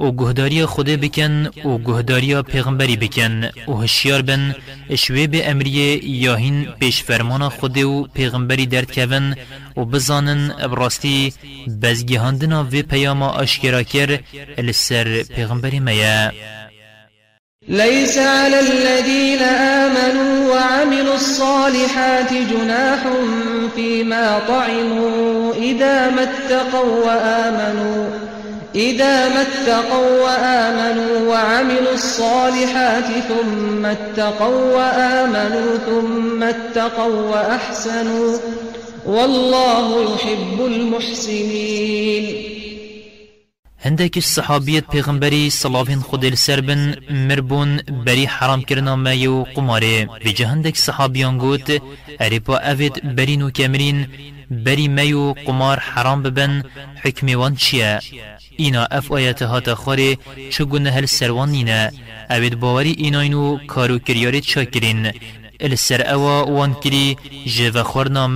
و 0.00 0.12
گهداری 0.12 0.64
خود 0.64 0.86
بکن 0.86 1.46
و 1.64 1.78
گهداری 1.78 2.42
پیغمبری 2.42 2.96
بکن 2.96 3.44
و 3.68 3.72
هشیار 3.82 4.22
بن 4.22 4.54
اشوه 4.90 5.26
به 5.26 5.50
امریه 5.50 6.04
یاهین 6.04 6.68
پیش 6.80 7.02
فرمان 7.02 7.48
خود 7.48 7.78
و 7.78 8.06
پیغمبری 8.14 8.66
درد 8.66 8.94
کون 8.94 9.36
و 9.76 9.84
بزانن 9.84 10.48
براستی 10.48 11.32
بزگیهاندنا 11.82 12.64
و 12.72 12.82
پیاما 12.82 13.28
آشکرا 13.28 13.82
کر 13.82 14.18
السر 14.58 15.22
پیغمبری 15.22 15.80
میا 15.80 16.30
ليس 17.68 18.18
على 18.18 18.56
الذين 18.60 19.42
آمنوا 19.42 20.54
وعملوا 20.54 21.14
الصالحات 21.14 22.32
جناح 22.32 23.00
فيما 23.74 24.40
طعموا 24.48 25.54
إذا 25.54 26.10
ما 26.10 26.22
اتقوا 26.22 27.06
وآمنوا 27.06 28.39
إذا 28.74 29.28
ما 29.28 29.42
اتقوا 29.42 30.22
وآمنوا 30.24 31.28
وعملوا 31.28 31.94
الصالحات 31.94 33.04
ثم 33.28 33.86
اتقوا 33.86 34.76
وآمنوا 34.76 35.76
ثم 35.86 36.42
اتقوا 36.42 37.30
وأحسنوا 37.30 38.38
والله 39.06 40.14
يحب 40.14 40.66
المحسنين. 40.66 42.24
هندك 43.82 44.16
الصحابية 44.16 44.80
پیغمبری 44.80 45.50
صلافين 45.50 46.00
خود 46.02 46.24
السر 46.24 46.60
بن 46.60 46.94
مربون 47.10 47.76
بری 48.06 48.26
حرام 48.26 48.62
کرنا 48.62 48.96
مایو 48.96 49.44
قماره. 49.54 50.08
بجه 50.24 50.46
هندك 50.46 50.76
صحابيان 50.76 51.38
گوت 51.38 51.82
اريبا 52.20 52.58
اوید 52.58 53.16
برینو 53.16 53.50
کمرین 53.50 54.06
بری 54.50 54.88
میو 54.88 55.32
قمار 55.32 55.78
حرام 55.78 56.22
ببن 56.22 56.62
حکمی 57.04 57.34
وان 57.34 57.56
اینا 58.62 58.82
اف 58.98 59.06
آیت 59.12 59.42
هات 59.42 59.74
خوره 59.74 60.10
چگونه 60.54 60.90
هل 60.90 61.06
سروان 61.06 61.48
نینه 61.56 61.92
اوید 62.30 62.54
باوری 62.60 62.92
ایناینو 62.98 63.58
کارو 63.72 63.98
کریارت 63.98 64.44
شاکرین 64.52 65.12
السر 65.60 66.00
أوا 66.14 66.36
وان 66.56 66.74
کری 66.82 67.16
جوا 67.46 67.82
خورنا 67.82 68.26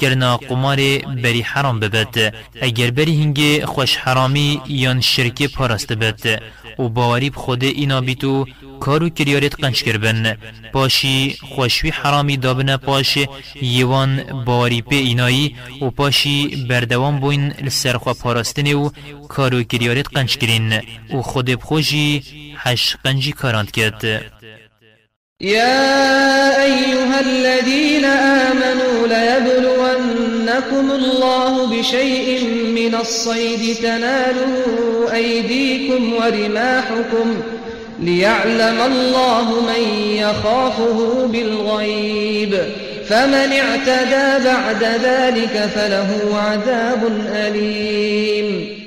کرنا 0.00 0.36
قمار 0.36 0.76
بری 1.22 1.42
حرام 1.42 1.80
ببد 1.80 2.34
اگر 2.62 2.90
بری 2.90 3.22
هنگی 3.22 3.64
خوش 3.64 3.96
حرامی 3.96 4.60
یان 4.66 5.00
شرکی 5.00 5.48
پارست 5.48 5.92
بد 5.92 6.42
و 6.78 6.88
باوری 6.88 7.30
خود 7.34 7.64
اینا 7.64 8.00
بیتو 8.00 8.46
کارو 8.80 9.08
کریارت 9.08 9.54
قنچ 9.62 9.82
کربن. 9.82 10.36
پاشی 10.72 11.36
خوشوی 11.54 11.90
حرامی 11.90 12.36
دابنه 12.36 12.76
پاش 12.76 13.18
یوان 13.62 14.44
باوری 14.46 14.82
پی 14.82 14.96
اینایی 14.96 15.56
و 15.82 15.90
پاشی 15.90 16.66
بردوان 16.68 17.20
بوین 17.20 17.52
لسرخوا 17.64 18.14
پاراستنی 18.14 18.74
و 18.74 18.90
کارو 19.28 19.62
کریارت 19.62 20.08
قنچ 20.14 20.36
کرین. 20.36 20.80
و 21.14 21.22
خود 21.22 21.46
بخوشی 21.46 22.22
حش 22.62 22.96
قنجی 23.04 23.32
کارانت 23.32 23.70
کرد. 23.70 24.04
يا 25.40 26.64
أيها 26.64 27.20
الذين 27.20 28.04
آمنوا 28.04 29.06
ليبلونكم 30.60 30.90
الله 30.90 31.78
بشيء 31.78 32.44
من 32.74 32.94
الصيد 32.94 33.76
تناله 33.76 34.64
أيديكم 35.14 36.12
ورماحكم 36.12 37.42
ليعلم 37.98 38.80
الله 38.80 39.60
من 39.60 39.82
يخافه 40.14 41.26
بالغيب 41.26 42.58
فمن 43.06 43.52
اعتدى 43.52 44.44
بعد 44.44 44.84
ذلك 44.84 45.70
فله 45.74 46.36
عذاب 46.36 47.12
أليم. 47.32 48.80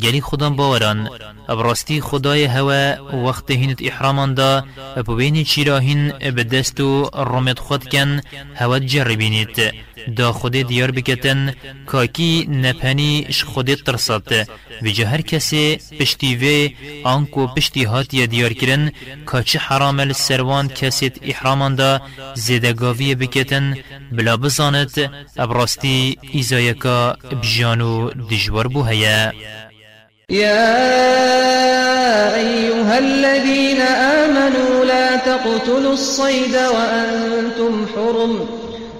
گلی 0.00 0.20
خودم 0.20 0.56
باوران 0.56 1.08
ابراستی 1.48 2.00
خدای 2.00 2.44
هوا 2.44 2.96
وقت 3.12 3.50
هینت 3.50 3.82
احرامان 3.82 4.34
دا 4.34 4.64
ببین 5.08 5.44
چیراهین 5.44 6.12
به 6.18 6.44
دستو 6.44 7.10
رمت 7.14 7.58
خود 7.58 7.84
کن 7.88 8.20
هوا 8.54 8.78
جربینید 8.78 9.74
دا 10.16 10.32
خود 10.32 10.52
دیار 10.52 10.90
بکتن 10.90 11.52
کاکی 11.86 12.46
نپنی 12.48 13.26
اش 13.28 13.44
خود 13.44 13.74
ترسات. 13.74 14.32
و 14.82 14.86
هر 15.06 15.20
کسی 15.20 15.78
پشتی 16.00 16.32
و 16.42 16.44
آنکو 17.08 17.46
پشتی 17.46 17.84
هاتی 17.84 18.26
دیار 18.26 18.52
کرن 18.52 18.90
کاچه 19.26 19.58
حرام 19.58 20.00
السروان 20.00 20.68
کسیت 20.68 21.14
احرامان 21.22 21.74
دا 21.74 22.00
زیدگاوی 22.34 23.14
بکتن 23.14 23.76
بلا 24.12 24.36
بزانت 24.36 25.10
ابراستی 25.38 26.16
ایزایکا 26.32 27.16
بجانو 27.42 28.10
دجوار 28.10 28.68
بو 28.68 28.82
هیا. 28.82 29.32
يا 30.30 30.72
أيها 32.34 32.98
الذين 32.98 33.80
آمنوا 33.80 34.84
لا 34.84 35.16
تقتلوا 35.16 35.92
الصيد 35.92 36.54
وأنتم 36.54 37.86
حرم. 37.94 38.61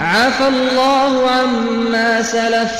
عفى 0.00 0.48
الله 0.48 1.30
عما 1.30 2.22
سلف 2.22 2.72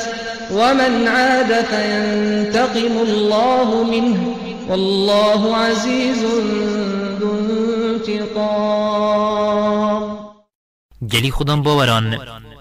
ومن 0.53 1.09
عاد 1.09 1.65
فينتقم 1.65 2.99
الله 2.99 3.85
منه 3.85 4.37
والله 4.69 5.57
عزيز 5.57 6.25
ذو 7.21 7.31
انتقام. 8.01 9.21
گلی 11.13 11.31
خودم 11.31 11.63
باوران 11.63 12.19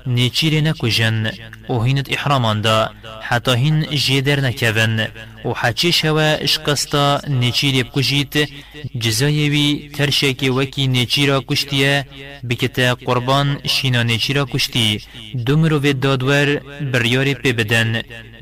نیچیر 0.08 0.62
نکوژن 0.62 1.32
و 1.70 1.80
هینت 1.86 2.08
احرامان 2.12 2.62
دا 2.62 2.90
حتی 3.22 3.54
هین 3.56 3.78
جیدر 4.04 4.40
نکون 4.40 5.08
و 5.46 5.54
حچی 5.62 5.92
شوه 5.92 6.38
اشقستا 6.42 7.22
نیچیر 7.28 7.84
بکجیت 7.84 8.34
جزایوی 9.00 9.90
ترشکی 9.98 10.50
وکی 10.50 10.88
نیچیرا 10.88 11.44
کشتیه. 11.48 12.06
بکتا 12.50 12.96
قربان 13.08 13.48
شینا 13.74 14.04
نیچیرا 14.04 14.46
کشتی. 14.54 15.02
دومرو 15.46 15.80
و 15.80 15.94
دادور 15.94 16.48
بریار 16.94 17.34
پی 17.34 17.54
بدن. 17.54 18.02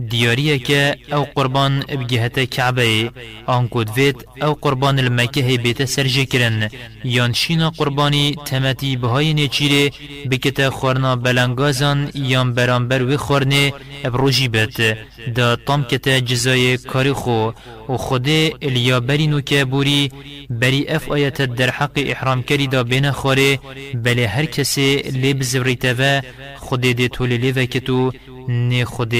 دیاریه 0.09 0.59
که 0.59 0.97
أو 1.11 1.23
قربان 1.35 1.79
بگهت 1.79 2.39
کعبه. 2.49 3.11
آنکود 3.45 3.89
وید 3.97 4.17
أو 4.41 4.53
قربان 4.53 4.99
المکه 4.99 5.57
بیت 5.57 5.85
سرجه 5.85 6.25
کرن. 6.25 6.69
یان 7.03 7.33
شینا 7.33 7.69
قربانی 7.69 8.35
تمتی 8.45 8.95
بهای 8.95 9.33
نیچیره 9.33 9.91
بکتا 10.31 10.69
خورنا 10.69 11.15
بلنگازان 11.15 12.11
یان 12.15 12.53
برانبر 12.53 13.16
خورنه 13.18 13.73
ابروجی 14.06 14.48
بد 14.48 14.98
دا 15.35 15.56
طام 15.56 15.84
کتا 15.84 16.19
جزای 16.19 16.77
کاری 16.77 17.11
خو 17.11 17.52
و 17.89 17.98
خود 17.98 18.27
الیا 18.61 18.99
برینو 18.99 19.41
که 19.41 19.65
بوری 19.65 20.11
بری 20.49 20.88
اف 20.88 21.11
آیت 21.11 21.41
در 21.41 21.69
حق 21.69 21.91
احرام 21.95 22.44
کری 22.44 22.68
دا 22.68 22.84
بین 22.84 23.11
خوره 23.11 23.60
بله 23.94 24.27
هر 24.27 24.45
کسی 24.45 24.95
لیب 24.95 25.44
زوریتا 25.44 25.94
و 25.99 26.22
خود 26.60 26.81
دی 26.81 27.07
طول 27.07 27.30
لیوه 27.30 27.65
کتو 27.65 28.11
نی 28.48 28.85
خود 28.85 29.14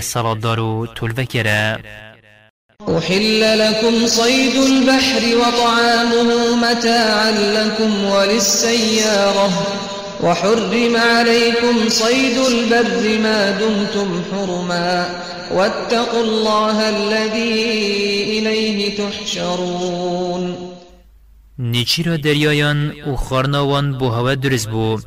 صلاة 0.00 0.34
دارو 0.34 0.86
طول 0.86 1.14
وکره 1.18 1.78
أحل 2.88 3.58
لكم 3.58 4.06
صيد 4.06 4.56
البحر 4.56 5.22
وطعامه 5.36 6.56
متاعا 6.56 7.30
لكم 7.30 8.04
وللسيارة 8.04 9.85
وحرم 10.22 10.96
عليكم 10.96 11.88
صيد 11.88 12.38
البر 12.38 13.18
ما 13.22 13.50
دمتم 13.50 14.22
حرما 14.32 15.08
واتقوا 15.50 16.24
الله 16.24 16.88
الذي 16.88 17.54
إليه 18.38 18.96
تحشرون. 18.96 20.56
نیچیرا 21.58 22.16
دریایان 22.16 22.92
و 23.06 23.16
خارناوان 23.16 23.92
بو 23.98 24.08
هوا 24.08 24.34
درز 24.34 24.66
بو. 24.66 24.98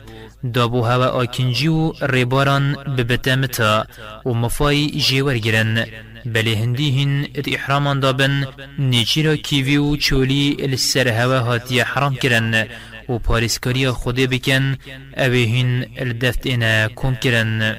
دا 0.54 0.68
بو 0.68 0.82
هوا 0.82 1.06
آکنجی 1.06 1.68
و 1.68 1.92
ریباران 2.02 2.76
ببتمتا 2.98 3.86
و 4.26 4.34
مفای 4.34 4.88
جیور 4.88 5.38
گرن 5.38 5.86
بله 6.26 6.56
هندی 6.56 7.02
هن 7.02 7.28
ات 7.36 7.48
احرامان 7.48 8.00
دابن 8.00 8.48
نیچیرا 8.80 9.36
کیوی 9.36 9.78
و 9.78 9.96
چولی 9.96 10.58
السر 10.60 11.08
هوا 11.08 11.40
هاتی 11.40 11.80
حرام 11.80 12.16
کرن 12.16 12.68
و 13.10 13.20
پاریسکاری 13.20 13.92
خوده 13.92 14.28
بکن 14.28 14.78
اوه 15.18 15.46
هن 15.56 15.86
الدفت 15.98 16.46
اینا 16.46 16.88
کم 16.88 17.16
کرن 17.16 17.76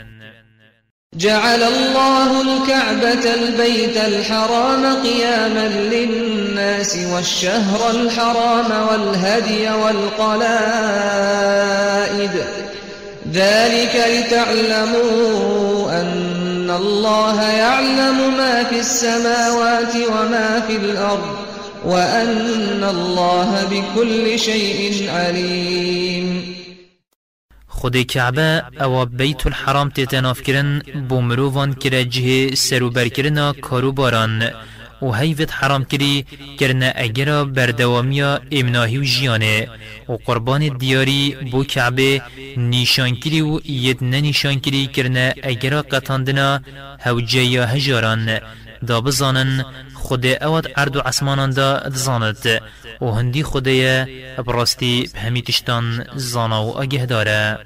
جعل 1.17 1.63
الله 1.63 2.41
الكعبة 2.41 3.35
البيت 3.35 3.97
الحرام 3.97 5.03
قياما 5.03 5.69
للناس 5.69 6.97
والشهر 7.13 7.91
الحرام 7.91 8.89
والهدي 8.89 9.71
والقلائد. 9.71 10.61
ذلك 13.33 14.05
لتعلموا 14.09 16.01
أن 16.01 16.71
الله 16.71 17.43
يعلم 17.43 18.37
ما 18.37 18.65
في 18.65 18.81
السماوات 18.81 19.97
وما 19.97 20.63
في 20.67 20.77
الأرض. 20.77 21.40
وأن 21.85 22.85
الله 22.85 23.65
بكل 23.65 24.39
شيء 24.39 25.11
عليم. 25.11 26.61
خود 27.69 27.97
کعبه 27.97 28.59
أو 28.81 29.05
بیت 29.07 29.47
الحرام 29.47 29.89
تتناف 29.89 30.41
کرن 30.41 30.79
بو 31.09 31.21
مروفان 31.21 31.75
کرا 31.75 32.03
جه 32.03 32.55
سرو 32.55 32.91
برکرنا 32.91 33.53
کارو 33.53 33.93
باران 33.93 34.51
و 35.03 35.13
هیوت 35.13 35.53
حرام 35.53 35.85
کری 35.85 36.27
کرنا 36.59 36.91
اگرا 36.95 37.45
بردوامیا 37.45 38.41
امناهی 38.53 38.99
و 38.99 39.05
جیانه. 39.05 39.69
و 40.09 40.13
قربان 40.13 40.69
دیاری 40.79 41.37
بو 41.51 41.65
کعبه 41.65 42.23
نیشان 42.57 43.17
کری 43.17 43.41
و 43.41 43.61
ید 43.65 44.05
ننیشان 44.05 44.61
کری 44.61 44.87
کرنا 44.87 45.33
اگرا 45.43 45.83
قطاندنا 45.83 46.61
هوجه 47.01 47.45
یا 47.45 47.67
هجاران. 47.67 48.41
دا 48.87 49.01
بزانن 49.01 49.65
خود 50.01 50.27
اواد 50.27 50.67
ارد 50.77 50.97
و 50.97 51.01
عسمانان 51.01 51.51
دا 51.51 51.79
دزاند 51.79 52.61
و 53.01 53.07
هندی 53.07 53.43
خوده 53.43 54.09
براستی 54.47 55.11
بهمی 55.15 55.43
تشتان 55.43 56.07
زانا 56.17 56.67
و 56.67 56.71
آگه 56.71 57.07
داره. 57.07 57.59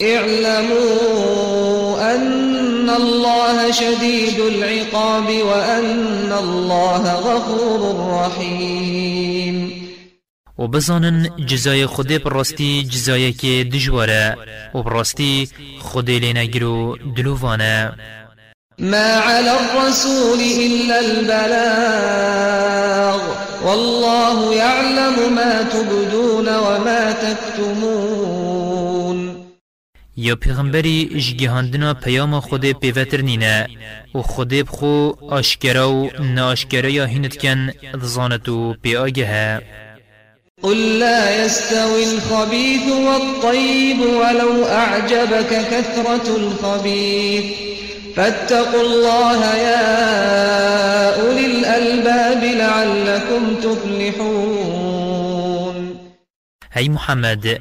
اعلموا 0.00 1.72
أن 2.14 2.90
الله 2.90 3.72
شديد 3.72 4.40
العقاب 4.40 5.28
وأن 5.46 6.32
الله 6.32 7.02
غفور 7.12 7.80
رحيم 8.10 9.72
و 10.58 10.68
بزانن 10.68 11.28
جزای 11.46 11.86
خود 11.86 12.22
براستی 12.24 12.84
جزای 12.84 13.32
که 13.32 13.68
دجواره 13.72 14.36
و 14.74 14.82
براستی 14.82 15.48
خود 15.80 16.10
لینگرو 16.10 16.98
دلووانه. 17.16 17.92
ما 18.78 19.16
على 19.16 19.50
الرسول 19.50 20.40
إلا 20.40 21.00
البلاغ 21.00 22.42
والله 23.66 24.54
يعلم 24.54 25.34
ما 25.34 25.62
تبدون 25.62 26.48
وما 26.48 27.12
تكتمون. 27.12 28.62
یا 30.16 30.34
پیغمبری 30.36 31.20
جگهاندنا 31.20 31.94
پیام 31.94 32.40
خود 32.40 32.72
پیوتر 32.72 33.20
نینه. 33.20 33.68
و 34.14 34.22
خود 34.22 34.48
بخو 34.48 35.12
آشکرا 35.30 35.90
و 35.92 36.10
ناشکرا 36.20 36.88
یا 36.88 37.04
هینت 37.04 37.36
کن 37.36 37.70
دزانتو 38.02 38.74
پی 38.82 38.96
آگه 38.96 39.60
قل 40.62 40.98
لا 40.98 41.44
يستوي 41.44 42.04
الخبيث 42.04 42.92
والطيب 42.92 44.00
ولو 44.00 44.64
أعجبك 44.66 45.48
كثرة 45.48 46.36
الخبيث. 46.36 47.44
فاتقوا 48.16 48.80
الله 48.80 49.40
يا 49.56 49.86
أولي 51.20 51.46
الألباب 51.46 52.44
لعلكم 52.44 53.54
تفلحون. 53.54 55.12
هی 56.74 56.88
محمد 56.88 57.60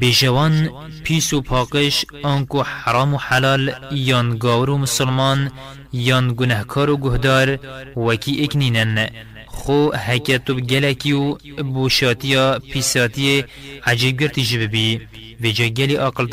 بجوان 0.00 0.70
پیس 1.04 1.32
و 1.32 1.40
پاکش 1.40 2.04
آنکو 2.22 2.62
حرام 2.62 3.14
و 3.14 3.18
حلال 3.18 3.72
یان 3.92 4.38
گاور 4.38 4.70
و 4.70 4.78
مسلمان 4.78 5.50
یان 5.92 6.34
گنهکار 6.36 6.90
و 6.90 6.96
گهدار 6.96 7.58
وکی 7.96 8.44
اکنینن 8.44 9.08
خو 9.46 9.90
هکتو 9.94 10.54
گلکی 10.54 11.12
و 11.12 11.34
بوشاتیا 11.62 12.58
پیساتی 12.72 13.44
عجیب 13.86 14.20
گرتی 14.20 14.42
جببی 14.42 15.00
و 15.40 15.46
جا 15.50 15.68
گلی 15.68 15.96
أقل 15.96 16.26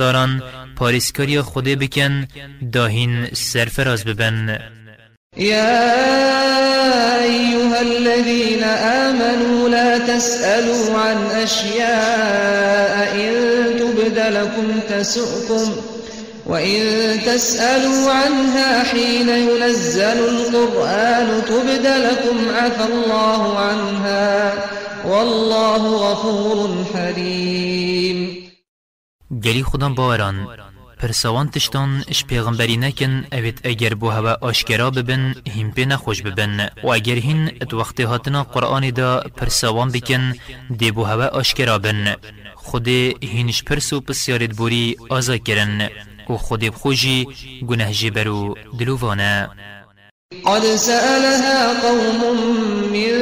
داران 0.73 0.79
پاریسکاری 0.79 1.41
خوده 1.41 1.75
بکن 1.75 2.27
داهین 2.71 3.27
سرفراز 3.33 4.03
ببن. 4.03 4.59
يا 5.37 5.93
أيها 7.23 7.81
الذين 7.81 8.63
آمنوا 8.63 9.69
لا 9.69 9.97
تسألوا 9.97 10.99
عن 10.99 11.17
أشياء 11.43 13.15
إن 13.15 13.33
تبد 13.79 14.19
لكم 14.19 14.79
تسؤكم 14.89 15.75
وإن 16.45 16.81
تسألوا 17.25 18.11
عنها 18.11 18.83
حين 18.83 19.29
ينزل 19.29 20.19
القرآن 20.29 21.41
تبد 21.49 21.85
لكم 21.85 22.37
عفى 22.55 22.93
الله 22.93 23.59
عنها 23.59 24.53
والله 25.05 25.83
غفور 25.87 26.85
حليم 26.93 27.92
گلی 29.41 29.63
خودم 29.63 29.95
باوران. 29.95 30.47
پرسوان 30.99 31.49
تشتان 31.49 32.03
اش 32.07 32.25
پیغمبری 32.25 32.77
نکن 32.77 33.25
اوید 33.31 33.61
اگر 33.63 33.93
بو 33.93 34.09
هوا 34.09 34.37
آشکرا 34.41 34.89
ببن 34.91 35.35
هم 35.57 35.71
پی 35.71 35.85
نخوش 35.85 36.21
ببن. 36.21 36.69
و 36.83 36.87
اگر 36.87 37.15
هین 37.15 37.51
ات 37.61 37.73
وقت 37.73 38.01
هاتنا 38.01 38.43
قرآن 38.43 38.89
دا 38.89 39.19
پرسوان 39.37 39.91
بکن 39.91 40.33
دی 40.79 40.91
بو 40.91 41.03
هوا 41.03 41.25
آشکرا 41.25 41.77
بن. 41.77 42.15
خود 42.55 42.87
هینش 42.87 43.63
پرسو 43.63 44.01
پسیارت 44.01 44.55
بوری 44.55 44.97
آزا 45.09 45.37
کرن. 45.37 45.89
و 46.29 46.37
خود 46.37 46.59
بخوشی 46.59 47.27
گناه 47.67 47.91
جبرو 47.91 48.55
دلووانه. 48.79 49.49
قد 50.45 50.75
سألها 50.75 51.81
قوم 51.81 52.21
من 52.93 53.13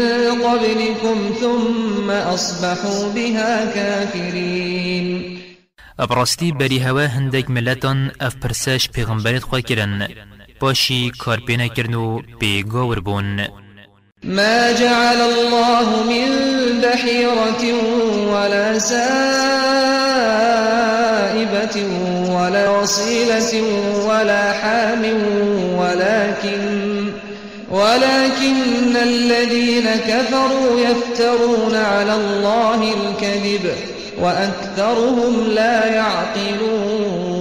قبلكم 0.44 1.34
ثم 1.42 2.10
أصبحوا 2.10 3.10
بها 3.14 3.66
كافرين. 3.66 5.41
ابرستی 6.02 6.52
بری 6.52 6.80
هوا 6.80 7.02
هندک 7.08 7.50
ملتان 7.50 8.12
اف 8.20 8.36
پرسش 8.36 8.90
پیغمبرت 8.90 9.44
خواه 9.44 9.62
کرن. 9.62 10.08
باشی 10.60 11.12
کار 11.20 11.38
پینا 11.48 11.68
کرنو 11.68 12.22
پیگاور 12.40 13.00
بون. 13.00 13.40
ما 14.24 14.72
جعل 14.72 15.22
الله 15.22 15.88
من 16.10 16.30
بحيرة 16.82 17.64
ولا 18.34 18.80
سائبة 18.80 19.06
ولا 22.36 22.70
وصيلة 22.70 23.54
ولا 24.08 24.54
حام 24.54 25.04
ولكن 25.78 26.62
ولكن 27.72 28.96
الذين 28.96 29.88
كفروا 30.08 30.80
يفترون 30.80 31.76
على 31.76 32.16
الله 32.16 32.94
الكذب. 32.94 33.66
وأكثرهم 34.22 35.34
لا 35.56 35.86
يعقلون 35.86 37.32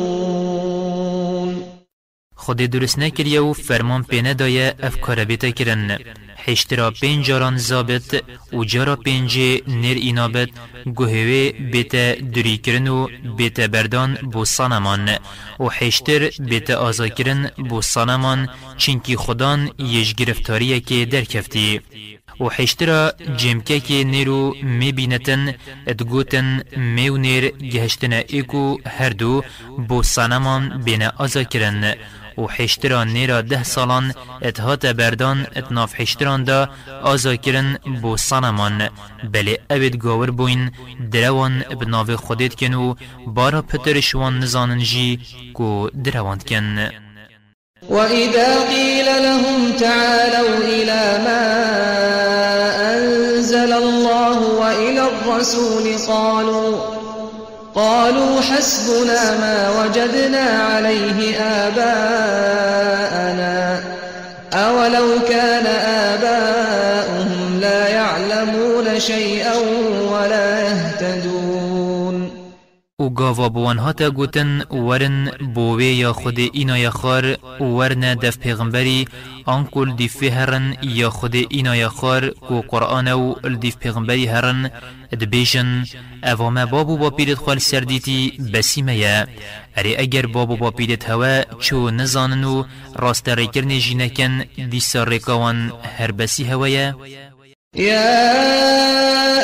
خود 2.36 2.57
درست 2.57 2.98
نکریه 2.98 3.40
و 3.40 3.52
فرمان 3.52 4.02
پینه 4.02 4.35
دایه 4.35 4.74
افکار 4.82 5.24
بیتا 5.24 5.51
کرن. 5.51 5.98
حشترا 6.36 6.90
پین 6.90 7.23
جاران 7.23 7.57
زابط 7.57 8.24
و 8.52 8.65
جارا 8.65 8.97
پینج 8.97 9.39
نر 9.69 9.97
اینابت 10.07 10.48
گوهوه 10.94 11.52
بیتا 11.73 12.15
دری 12.15 12.57
کرن 12.59 12.89
و 12.89 13.09
بیتا 13.36 13.66
بردان 13.66 14.15
بو 14.32 14.44
سانمان 14.44 15.09
و 15.61 15.65
حشتر 15.78 16.31
بیتا 16.51 16.74
آزا 16.77 17.09
کرن 17.09 17.51
بو 17.69 17.82
سانمان 17.82 18.48
چینکی 18.77 19.16
خودان 19.16 19.70
یش 19.78 20.15
گرفتاریه 20.15 20.81
که 20.81 21.05
درکفتی. 21.05 21.81
و 22.41 22.45
حشترا 22.49 23.12
جمکه 23.37 23.81
که 23.81 24.05
نیرو 24.05 24.55
می 24.62 24.93
بینتن 24.93 25.55
ادگوتن 25.87 26.62
میو 26.77 27.17
نیر 27.17 27.49
گهشتن 27.49 28.12
ایکو 28.12 28.77
هر 28.87 29.11
دو 29.11 29.43
بو 29.89 30.03
سانمان 30.03 30.83
بین 30.85 31.03
آزا 31.03 31.43
کرن 31.43 31.95
و 32.39 32.47
حشتران 32.57 33.09
نیرا 33.09 33.41
ده 33.41 33.62
سالان 33.62 34.15
اتهات 34.43 34.87
بردان 34.87 35.47
اتناف 35.57 35.95
حشتران 35.95 36.45
دا 36.45 36.69
آزا 37.03 37.37
کرن 37.37 37.79
بو 38.03 38.17
سانمان 38.17 38.89
بله 39.33 39.59
اوید 39.71 39.97
گاور 39.97 40.31
بوین 40.31 40.71
دروان 41.12 41.65
بناو 41.81 42.17
خودت 42.17 42.55
کن 42.55 42.75
و 42.75 42.95
بارا 43.27 43.62
پترشوان 43.62 44.39
نزانن 44.39 44.79
جی 44.79 45.19
کو 45.55 45.91
دروان 46.05 46.39
کن. 46.39 46.91
وإذا 47.89 48.69
قيل 48.69 49.07
لهم 49.07 49.73
تعالوا 49.73 50.59
إلى 50.59 51.25
ما 51.25 51.99
أنزل 53.61 53.73
الله 53.73 54.41
وإلى 54.61 55.03
الرسول 55.09 55.97
قالوا 56.09 56.77
قالوا 57.74 58.41
حسبنا 58.41 59.39
ما 59.41 59.70
وجدنا 59.81 60.65
عليه 60.74 61.41
آباءنا 61.41 62.70
أولو 64.53 65.07
كان 65.28 65.66
آباؤهم 65.87 67.61
لا 67.61 67.89
يعلمون 67.89 69.01
شيئا 69.01 69.55
أو 73.01 73.10
گاوا 73.10 73.48
بوان 73.48 73.78
هاتا 73.78 74.09
گوتن 74.10 74.62
ورن 74.70 75.31
بووی 75.55 75.85
یا 75.85 76.12
خود 76.12 76.39
اینا 76.39 76.78
یا 76.78 76.90
خار 76.90 77.36
ورن 77.60 78.14
دف 78.14 78.39
پیغمبری 78.39 79.05
آنکل 79.47 79.93
دیف 79.97 80.22
هرن 80.22 80.77
یا 80.82 81.10
خود 81.10 81.35
اینا 81.51 81.77
یا 81.77 81.89
خار 81.89 82.28
کو 82.28 82.60
قرآن 82.60 83.09
و 83.09 83.35
الدیف 83.44 83.77
پیغمبری 83.77 84.27
هرن 84.27 84.70
دبیجن 85.20 85.85
اوام 86.24 86.64
بابو 86.64 86.97
با 86.97 87.10
پیرت 87.10 87.39
خوال 87.39 87.59
سردیتی 87.59 88.32
بسیمه 88.55 88.97
یا 88.97 89.27
اری 89.77 89.97
اگر 89.97 90.27
بابو 90.27 90.56
با 90.56 90.70
پیرت 90.70 91.10
هوا 91.10 91.43
چو 91.60 91.90
نزانن 91.90 92.44
و 92.44 92.64
راست 92.97 93.28
ریکرن 93.28 93.78
جینکن 93.78 94.44
دیسا 94.70 95.05
ریکاوان 95.05 95.72
هر 95.98 96.12
بسی 96.12 96.44
هوا 96.44 96.68
يا 96.68 96.94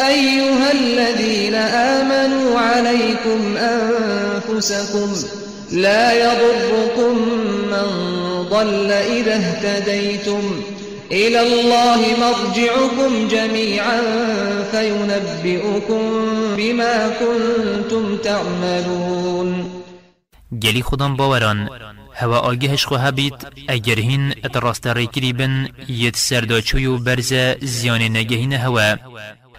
أيها 0.08 0.70
الذين 0.72 1.54
آمنوا 1.54 1.95
عليكم 2.76 3.56
أنفسكم 3.56 5.08
لا 5.72 6.12
يضركم 6.12 7.14
من 7.72 7.88
ضل 8.50 8.90
إذا 8.90 9.34
اهتديتم 9.36 10.42
إلى 11.12 11.40
الله 11.40 12.00
مرجعكم 12.20 13.28
جميعا 13.28 14.00
فينبئكم 14.70 16.02
بما 16.56 17.10
كنتم 17.20 18.16
تعملون. 18.16 19.64
گلی 20.62 20.82
خودم 20.82 21.16
باوران. 21.16 21.68
هوا 22.14 22.38
آگهش 22.38 22.86
خو 22.86 22.94
هبید 22.94 23.34
اگر 23.68 23.98
هین 23.98 24.34
ات 24.44 24.56
راست 24.56 24.86
ریکری 24.86 25.32
بن 25.32 25.68
یت 25.88 26.16
سرداچوی 26.16 26.86
و 26.86 26.98
برز 26.98 27.34
زیان 27.62 28.02
نگهین 28.02 28.52
هوا. 28.52 28.96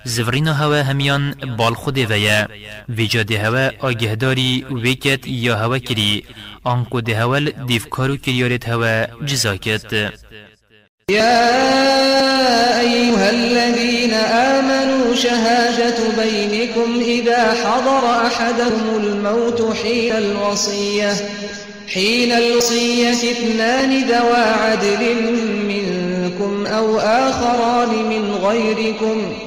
زورین 0.06 0.48
هوا 0.48 0.82
همیان 0.84 1.34
بال 1.58 1.74
خود 1.74 1.98
ویا 1.98 2.48
ویجا 2.90 3.24
ده 3.24 3.40
هوا 3.40 3.72
آگهداری 3.80 4.66
ویکت 4.72 5.28
یا 5.28 5.56
هوا 5.56 5.80
کری. 5.80 6.24
آنکو 6.64 7.02
ده 7.02 7.24
هول 7.24 7.52
دیفکارو 7.68 8.18
کریارت 8.18 8.70
هوا 8.70 9.08
جزا 9.26 9.56
کت 9.56 9.94
يا 11.12 12.80
أيها 12.80 13.30
الذين 13.30 14.14
آمنوا 14.14 15.16
شهادة 15.16 15.98
بينكم 16.24 17.00
إذا 17.02 17.54
حضر 17.54 18.28
أحدهم 18.28 19.04
الموت 19.04 19.76
حين 19.84 20.12
الوصية. 20.12 21.14
حين 21.94 22.32
الوصية 22.32 23.32
اثنان 23.32 24.04
ذوى 24.04 24.44
عدل 24.64 25.04
منكم 25.68 26.66
أو 26.66 27.00
آخران 27.00 27.90
من 28.10 28.32
غيركم. 28.32 29.47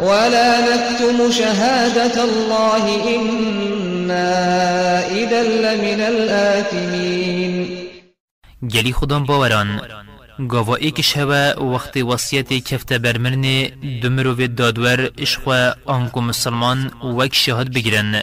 ولا 0.00 0.50
نكتم 0.60 1.30
شهادة 1.30 2.24
الله 2.24 2.84
إنا 3.14 4.30
إذا 5.10 5.42
لمن 5.42 6.00
الآثمين 6.00 7.54
گلی 8.62 8.92
خودم 8.92 9.24
باوران. 9.24 9.80
گاوا 10.40 10.76
ایکش 10.76 11.16
هوا 11.18 11.60
وقت 11.60 11.96
وصیت 11.96 12.52
کفت 12.52 12.92
برمرن 12.92 13.68
دمرو 14.02 14.34
و 14.34 14.46
دادور 14.46 15.10
اشخوا 15.18 15.74
آنکو 15.86 16.20
مسلمان 16.20 16.90
وک 17.02 17.34
شهاد 17.34 17.68
بگیرن. 17.74 18.22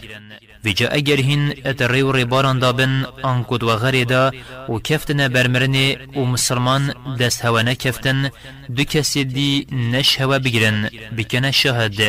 ویجا 0.64 0.88
اگر 0.88 1.16
هین 1.16 1.54
ات 1.66 1.82
ریو 1.82 2.12
ریباران 2.12 2.58
دابن 2.58 3.06
آنکود 3.22 3.62
و 3.62 3.76
غریدا 3.76 4.30
و 4.68 4.78
کفتن 4.78 5.28
برمرن 5.28 5.76
و 6.16 6.24
مسلمان 6.24 6.94
دست 7.20 7.44
هوا 7.44 7.62
نکفتن 7.62 8.30
دو 8.76 8.84
کسی 8.84 9.24
دی 9.24 9.66
نش 9.72 10.20
هوا 10.20 10.38
بگیرن 10.38 10.90
بکنه 11.18 11.50
شهد 11.50 12.00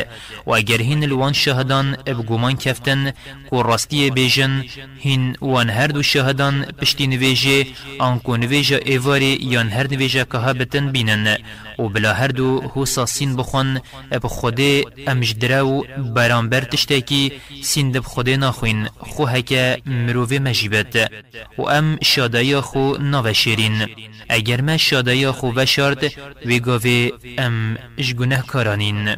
و 0.46 0.52
اگر 0.52 0.80
هین 0.80 1.02
الوان 1.02 1.32
شهدان 1.32 1.96
ابگومان 2.06 2.56
کفتن 2.56 3.12
کو 3.50 3.62
راستی 3.62 4.10
بیجن 4.10 4.64
هین 4.98 5.36
وان 5.40 5.70
هر 5.70 5.86
دو 5.86 6.02
شهدان 6.02 6.64
پشتی 6.64 7.06
نویجه 7.06 7.66
آنکو 7.98 8.36
نویجه 8.36 8.80
ایواری 8.84 9.38
یان 9.42 9.68
هر 9.68 9.86
نویجه 9.92 10.24
که 10.24 10.38
بتن 10.38 10.92
بینن. 10.92 11.38
و 11.78 11.88
بلا 11.88 12.12
هر 12.12 12.28
دو 12.28 12.60
هوسا 12.60 13.06
سین 13.06 13.36
بخون 13.36 13.80
اب 14.12 14.26
خوده 14.26 14.84
امجدرو 15.06 15.84
برانبر 16.14 16.60
تشتاکی 16.60 17.32
سین 17.62 17.90
دب 17.90 18.04
خوده 18.04 18.36
ناخوین 18.36 18.88
خو 18.98 19.26
هکه 19.26 19.82
مروه 19.86 20.38
مجیبت. 20.38 21.10
و 21.58 21.62
ام 21.62 21.98
شادایا 22.02 22.60
خو 22.60 22.96
ناوشیرین 23.00 23.86
اگر 24.28 24.60
ما 24.60 24.76
شادایا 24.76 25.32
خو 25.32 25.52
وشارد 25.56 26.12
ویگاوه 26.54 27.10
ام 27.38 27.76
جگونه 27.98 28.42
کارانین 28.48 29.16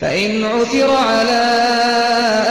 فإن 0.00 0.44
عثر 0.44 0.90
على 0.90 1.44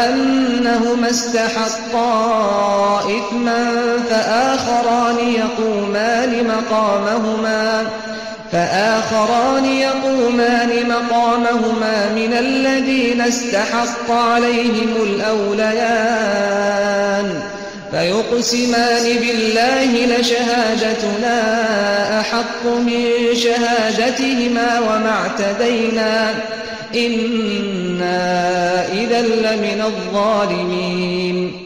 أنهما 0.07 1.07
استحقا 1.09 2.99
إثما 2.99 3.71
فآخران 4.09 5.17
يقومان 5.35 6.47
مقامهما 6.47 7.87
فآخران 8.51 9.65
يقومان 9.65 10.89
مقامهما 10.89 12.13
من 12.15 12.33
الذين 12.33 13.21
استحق 13.21 14.11
عليهم 14.11 14.95
الأوليان 15.03 16.51
فيقسمان 17.91 19.03
بالله 19.03 20.05
لشهادتنا 20.05 21.35
أحق 22.19 22.65
من 22.65 23.05
شهادتهما 23.35 24.79
وما 24.79 25.09
اعتدينا. 25.09 26.33
إنا 26.95 28.93
إذا 28.93 29.21
لمن 29.21 29.81
الظالمين. 29.85 31.60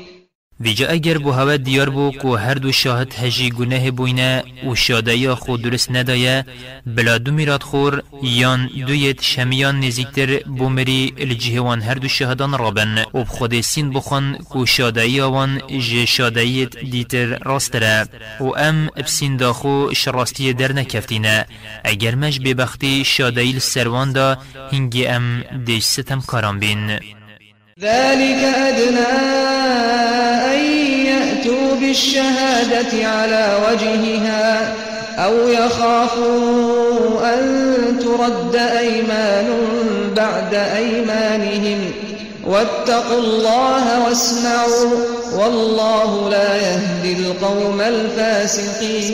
ویجا 0.60 0.88
اگر 0.88 1.18
بو 1.18 1.32
هوا 1.32 1.57
دیار 1.57 1.90
بو 1.90 2.11
کو 2.11 2.36
هر 2.36 2.53
دو 2.53 2.72
شاهد 2.72 3.14
هجی 3.14 3.49
گناه 3.49 3.91
بوینه 3.91 4.44
و 4.68 4.76
شادیا 4.76 5.36
خود 5.36 5.61
درست 5.61 5.91
ندایه 5.91 6.45
بلا 6.86 7.18
دو 7.18 7.32
میراد 7.32 7.64
خور 7.64 8.03
یان 8.23 8.69
دویت 8.88 9.22
شمیان 9.22 9.80
نزیکتر 9.80 10.40
بو 10.40 10.69
مری 10.69 11.14
الجهوان 11.18 11.82
هر 11.82 11.94
دو 11.94 12.07
شاهدان 12.07 12.57
رابن 12.57 13.06
و 13.14 13.23
بخود 13.23 13.61
سین 13.61 13.94
بخون 13.94 14.34
کو 14.34 14.65
شادیا 14.65 15.32
وان 15.32 15.61
جه 15.80 16.06
شادیت 16.06 16.77
دیتر 16.77 17.38
راستره 17.38 18.06
و 18.40 18.44
ام 18.44 18.88
بسین 18.88 19.38
داخو 19.38 19.94
شراستی 19.94 20.53
در 20.53 20.72
نکفتینه 20.72 21.45
اگر 21.84 22.15
مش 22.15 22.40
ببختی 22.40 23.03
شادیل 23.06 23.60
سروان 23.60 24.11
دا 24.11 24.38
هنگی 24.72 25.07
ام 25.07 25.44
دیش 25.65 25.84
ستم 25.84 26.22
کاران 26.22 26.60
بین 26.60 26.99
ذلك 27.80 28.38
يأتوا 28.44 30.24
بالشهادة 31.86 33.07
على 33.07 33.57
وجهها 33.66 34.76
أو 35.18 35.48
يخافوا 35.48 37.34
أن 37.34 37.45
ترد 37.99 38.56
أيمان 38.56 39.48
بعد 40.16 40.53
أيمانهم 40.53 41.91
واتقوا 42.45 43.20
الله 43.20 44.06
واسمعوا 44.06 44.91
والله 45.34 46.30
لا 46.30 46.56
يهدي 46.56 47.14
القوم 47.14 47.82
الفاسقين. 47.82 49.06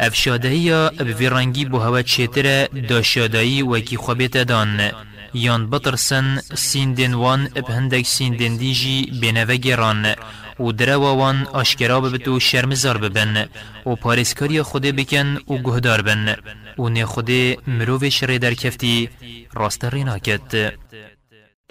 اف 0.00 0.14
شادهی 0.14 0.72
اب 0.72 1.06
ویرانگی 1.18 1.64
بو 1.64 1.78
هوا 1.78 2.02
چیتره 2.02 2.68
دا 2.88 3.02
شادهی 3.02 3.62
وکی 3.62 3.96
خوابیت 3.96 4.36
دان. 4.36 4.90
یان 5.36 5.70
بطرسن 5.70 6.40
سیندن 6.54 7.14
وان 7.14 7.48
اب 7.56 7.70
هندک 7.70 8.06
سیندن 8.06 8.56
دیجی 8.56 9.12
بینوه 9.20 9.56
گران 9.56 10.14
و 10.60 10.72
دروا 10.72 11.16
وان 11.16 11.46
آشکرا 11.52 12.00
ببت 12.00 12.28
و 12.28 12.40
شرمزار 12.40 12.98
ببن 12.98 13.48
و 13.86 13.94
پارسکاری 13.94 14.62
خود 14.62 14.82
بکن 14.82 15.36
و 15.36 15.58
گهدار 15.64 16.02
بن 16.02 16.36
و 16.78 16.88
نه 16.88 17.06
خود 17.06 17.30
مروفش 17.66 18.22
ری 18.22 18.38
در 18.38 18.54
کفتی 18.54 19.08
راست 19.54 19.84
ریناکت 19.84 20.72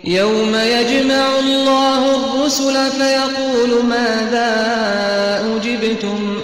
يوم 0.04 0.56
يجمع 0.56 1.28
الله 1.40 2.02
الرسل 2.16 2.90
فيقول 2.92 3.86
ماذا 3.86 4.52
أجبتم 5.56 6.38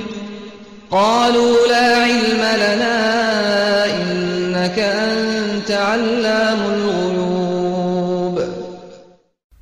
قالوا 0.91 1.67
لا 1.67 1.97
علم 1.97 2.41
لنا 2.57 2.95
إنك 3.85 4.79
أنت 4.79 5.71
علام 5.71 6.59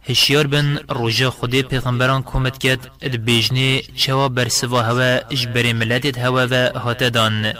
هشیار 0.09 0.47
بن 0.47 0.79
روژا 0.89 1.29
خودی 1.29 1.61
پیغمبران 1.63 2.21
کومت 2.23 2.57
کد 2.57 2.79
اد 3.01 3.15
بیجنه 3.15 3.81
چوا 3.95 4.27
برسوا 4.29 4.81
هوا 4.81 5.19
اجبر 5.31 5.73
ملتت 5.73 6.17
هوا 6.17 6.47
و 6.51 6.79
هات 6.79 7.03
دان. 7.03 7.53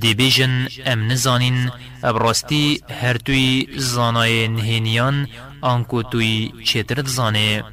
دی 0.00 0.14
بیجن 0.14 0.68
ام 0.86 1.12
نزانین 1.12 1.70
ابراستی 2.04 2.80
هر 3.02 3.16
توی 3.16 3.66
زانای 3.76 4.48
نهینیان 4.48 5.28
آنکو 5.62 6.02
توی 6.02 6.52
چترت 6.64 7.06
زانه. 7.06 7.64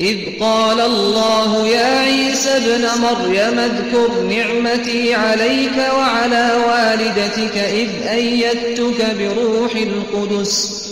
إذ 0.00 0.40
قال 0.40 0.80
الله 0.80 1.68
يا 1.68 1.98
عيسى 1.98 2.48
ابن 2.48 2.84
مريم 3.02 3.58
اذكر 3.58 4.22
نعمتي 4.22 5.14
عليك 5.14 5.76
وعلى 5.98 6.50
والدتك 6.66 7.56
إذ 7.56 7.90
أيدتك 8.06 9.16
بروح 9.18 9.72
القدس. 9.76 10.91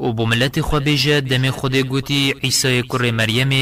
و 0.00 0.12
بو 0.12 0.26
ملت 0.26 0.60
خو 0.60 0.80
بیجه 0.80 1.20
دم 1.20 1.50
خود 1.50 1.76
گوتی 1.76 2.34
عیسی 2.42 2.82
کر 2.82 3.10
مریم 3.10 3.52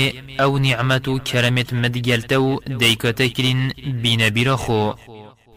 أو 0.40 0.59
نعمت 0.59 1.09
و 1.09 1.19
کرمت 1.19 1.73
مدگلتو 1.73 2.61
دیکاتا 2.78 3.27
کرین 3.27 3.73
بین 4.02 4.28
بیرا 4.31 4.56
خو 4.56 4.93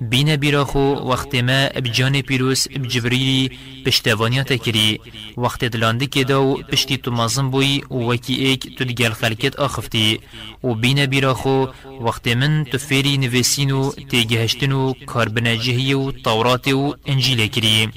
بین 0.02 0.36
بیرا 0.36 0.66
خو 0.66 0.80
وقت 0.80 1.36
ما 1.36 1.70
بجان 1.82 2.22
پیروس 2.22 2.68
بجبریلی 2.68 3.52
پشتوانیات 3.86 4.54
کری 4.54 5.00
وقت 5.38 5.66
دلانده 5.66 6.08
که 6.08 6.24
داو 6.24 6.58
پشتی 6.58 6.98
تو 6.98 7.12
مازم 7.12 7.50
بوی 7.50 7.82
وکی 7.92 8.34
ایک 8.34 8.78
تو 8.78 8.84
دگل 8.86 9.10
خلکت 9.10 9.56
آخفتی 9.60 10.20
و 10.64 10.74
بین 10.74 11.06
بیرا 11.06 11.34
خو 11.34 11.66
وقت 12.02 12.28
من 12.28 12.64
تو 12.64 12.78
فیری 12.78 13.18
نویسین 13.18 13.72
و 13.72 13.92
تیگهشتن 13.92 14.72
و 14.72 14.94
کاربنجهی 15.06 15.94
و 15.94 16.12
طورات 16.12 16.68
و 16.68 16.96
انجیل 17.06 17.48
کری 17.48 17.90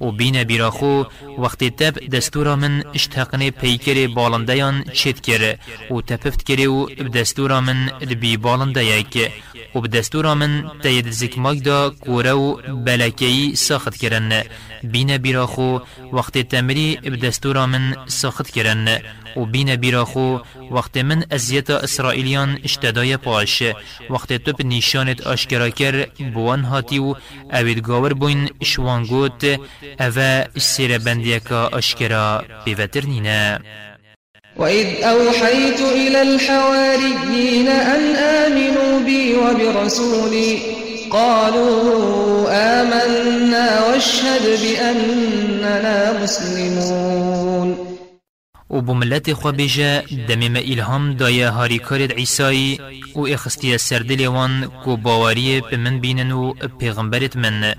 و 0.00 0.10
بین 0.10 0.44
بیرا 0.44 0.70
خو 0.70 1.02
وقت 1.38 1.64
تب 1.64 2.08
دستورا 2.08 2.56
من 2.56 2.84
اشتاقن 2.94 3.50
پیکر 3.50 4.06
بالندیان 4.06 4.84
چید 4.92 5.20
کر 5.20 5.56
و 5.90 6.00
تپفت 6.00 6.42
کری 6.42 6.66
و 6.66 6.86
دستورا 6.86 7.60
من 7.60 7.86
دبی 7.86 8.36
بالنده 8.36 8.84
یک 8.84 9.30
و 9.74 9.80
بدستورا 9.80 10.34
من 10.34 10.70
تید 10.82 11.10
زکماک 11.10 11.47
دا 11.54 11.90
کوره 11.90 12.32
و 12.32 12.56
بلکی 12.72 13.56
ساخت 13.56 13.96
کرن 13.96 14.42
بین 14.84 15.16
بیرا 15.16 15.46
خو 15.46 15.78
وقت 16.12 16.38
تمری 16.38 16.96
بدستورا 16.96 17.66
من 17.66 17.94
ساخت 18.06 18.50
کرن 18.50 18.88
و 19.36 19.44
بین 19.44 19.76
بیرا 19.76 20.04
خو 20.04 20.38
وقت 20.70 20.96
من 20.96 21.24
ازیت 21.30 21.70
اسرائیلیان 21.70 22.58
اشتدای 22.64 23.16
پاش. 23.16 23.62
وقت 24.10 24.32
تو 24.32 24.52
به 24.52 24.64
نشانت 24.64 25.26
آشکرا 25.26 25.70
کر 25.70 26.06
بوان 26.34 26.60
هاتی 26.64 26.98
و 26.98 27.14
اوید 27.52 27.82
گاور 27.82 28.14
بوین 28.14 28.48
شوانگوت 28.62 29.44
أو 30.00 30.44
سیر 30.58 30.98
بندیکا 30.98 31.68
آشکرا 31.72 32.44
بیوتر 32.64 33.04
نینه 33.04 33.60
وإذ 34.56 35.02
أوحيت 35.02 35.80
إلى 35.80 36.22
الحواريين 36.22 37.68
أن 37.68 38.16
آمنوا 38.16 39.00
بي 39.00 39.36
وبرسولي 39.36 40.58
قالوا 41.12 42.48
آمنا 42.48 43.86
واشهد 43.86 44.42
بأننا 44.62 46.22
مسلمون. 46.22 47.76
و 48.70 48.80
بو 48.80 48.94
ملت 48.94 49.32
خو 49.32 49.52
بیجه 49.52 50.04
دمی 50.28 50.48
ما 50.48 50.58
الهام 50.58 51.14
دایه 51.14 51.48
هاری 51.48 51.78
کارد 51.78 52.12
عیسایی 52.12 52.80
و 53.14 53.20
اخستی 53.20 53.78
سردل 53.78 54.26
وان 54.26 54.70
کو 54.84 54.96
باوری 54.96 55.60
به 55.60 55.76
من 55.76 56.00
بینن 56.00 56.32
و 56.32 56.52
پیغمبرت 56.78 57.36
من. 57.36 57.74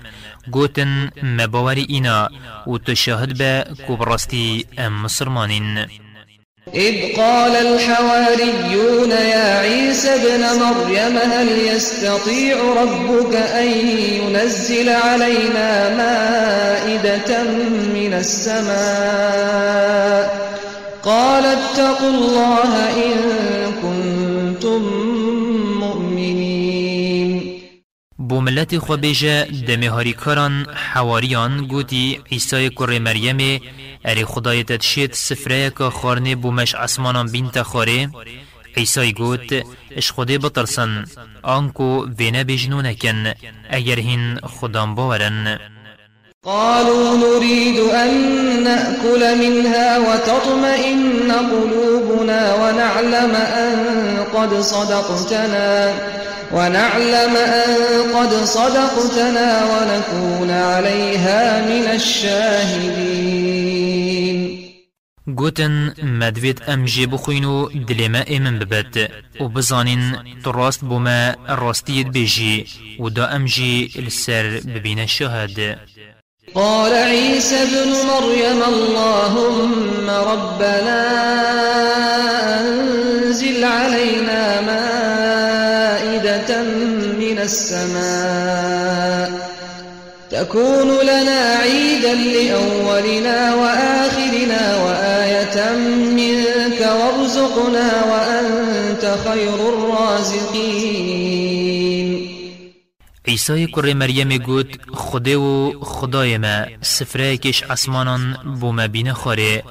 گوتن 0.50 1.10
مباوری 1.22 1.86
اینا 1.88 2.28
و 2.66 2.78
تشاهد 2.78 3.38
به 3.38 3.64
کو 3.86 3.96
براستی 3.96 4.66
أم 4.78 5.02
مسلمانین 5.02 5.78
إذ 6.74 7.16
قال 7.16 7.56
الحواريون 7.56 9.10
يا 9.10 9.58
عيسى 9.58 10.08
ابن 10.08 10.42
مريم 10.60 11.16
هل 11.18 11.48
يستطيع 11.48 12.56
ربك 12.82 13.34
أن 13.34 13.66
ينزل 13.98 14.88
علينا 14.88 15.96
مائدة 15.96 17.42
من 17.94 18.12
السماء؟ 18.14 19.70
قال 21.02 21.44
اتقوا 21.44 22.10
الله 22.10 22.88
إن 23.04 23.14
كنتم 23.82 24.82
مؤمنين. 25.80 27.60
بو 28.18 28.40
ملت 28.40 28.78
خو 28.78 28.96
بیجه 28.96 29.46
دمه 29.66 29.88
هاری 29.90 30.12
کاران 30.12 30.66
حواریان 30.94 31.66
گوتی 31.66 32.18
عیسی 32.32 32.68
کره 32.70 32.98
مریم 32.98 33.60
اری 34.04 34.24
خدای 34.24 34.64
تدشید 34.64 35.12
سفره 35.12 35.70
که 35.70 35.84
خارنه 35.84 36.36
بو 36.36 36.50
مش 36.50 36.74
اسمانان 36.74 37.26
بین 37.30 37.50
تخاره 37.50 38.10
عیسی 38.76 39.12
گوت 39.12 39.62
اش 39.96 40.12
خودی 40.12 40.38
بطرسن 40.38 41.04
آنکو 41.42 42.06
وینه 42.18 42.44
بجنونکن 42.44 43.32
اگر 43.70 43.98
هین 43.98 44.38
خدام 44.60 44.94
باورن 44.94 45.58
قالوا 46.44 47.16
نريد 47.16 47.78
أن 47.78 48.10
نأكل 48.64 49.38
منها 49.38 49.98
وتطمئن 49.98 51.32
قلوبنا 51.32 52.54
ونعلم 52.54 53.34
أن 53.34 54.24
قد 54.34 54.60
صدقتنا. 54.60 55.94
ونعلم 56.52 57.36
أن 57.36 57.76
قد 58.14 58.44
صدقتنا 58.44 59.64
ونكون 59.64 60.50
عليها 60.50 61.60
من 61.66 61.86
الشاهدين. 61.86 63.40
گوتن 65.36 65.94
مدوید 66.02 66.62
ام 66.68 66.84
جی 66.84 67.06
بخوین 67.06 67.44
و 67.44 67.68
دلما 67.68 68.18
ایمن 68.18 68.58
ببد 68.58 69.10
و 69.40 69.48
بزانین 69.48 70.00
تراست 70.44 70.80
بوما 70.80 71.34
راستیت 71.48 72.06
بیجی 72.06 72.66
و 73.00 73.08
دا 73.08 73.26
ام 73.26 73.44
جی 73.44 73.90
السر 73.96 74.60
ببین 74.74 75.06
شهد 75.06 75.78
قال 76.54 76.92
عيسى 76.92 77.54
ابن 77.54 77.90
مريم 78.10 78.62
اللهم 78.62 80.10
ربنا 80.10 81.00
أنزل 82.60 83.64
علينا 83.64 84.60
من 87.18 87.38
السماء. 87.38 89.30
تكون 90.30 90.88
لنا 91.02 91.56
عيدا 91.62 92.14
لأولنا 92.14 93.54
وآخرنا 93.54 94.76
وآية 94.84 95.76
منك 96.16 96.80
وارزقنا 96.80 98.04
وأنت 98.04 99.04
خير 99.24 99.58
الرازقين. 99.68 101.20
عیسی 103.30 103.66
کر 103.66 103.94
مریم 103.94 104.36
گوت 104.36 104.66
خدا 104.94 105.40
و 105.40 105.72
خدای 105.80 106.38
ما 106.38 106.66
سفره 106.80 107.36
کش 107.36 107.62
آسمانان 107.62 108.36
بو 108.60 108.72
ما 108.72 108.86
بین 108.86 109.12
خاره 109.12 109.62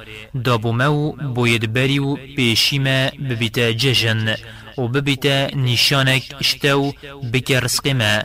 دا 0.44 0.58
بو 0.58 0.72
ما 0.72 0.92
و 0.94 1.16
باید 1.34 1.72
بری 1.72 1.98
و 1.98 2.16
پیشی 2.36 2.78
ما 2.78 3.10
ببیتا 3.30 3.72
ججن 3.72 4.36
و 4.80 4.88
ببیتا 4.88 5.46
نشانک 5.46 6.22
اشتو 6.40 6.92
بکر 7.32 7.60
رزق 7.64 7.88
ما. 7.88 8.22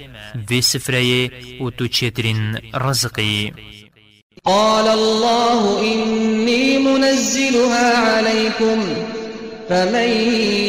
في 0.47 0.61
سفره 0.61 1.29
و 1.61 1.69
تو 1.69 1.87
چترین 1.87 2.57
رزقی 2.73 3.53
قال 4.43 4.87
الله 4.87 5.79
إني 5.93 6.77
منزلها 6.77 7.97
عليكم 7.97 8.79
فمن 9.69 10.09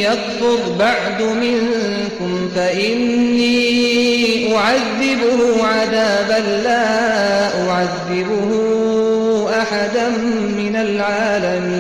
يكفر 0.01 0.59
بعد 0.79 1.23
منكم 1.23 2.49
فإني 2.55 3.57
أعذبه 4.57 5.65
عذابا 5.65 6.41
لا 6.65 6.89
أعذبه 7.71 8.51
أحدا 9.63 10.09
من 10.59 10.77
العالمين. 10.77 11.76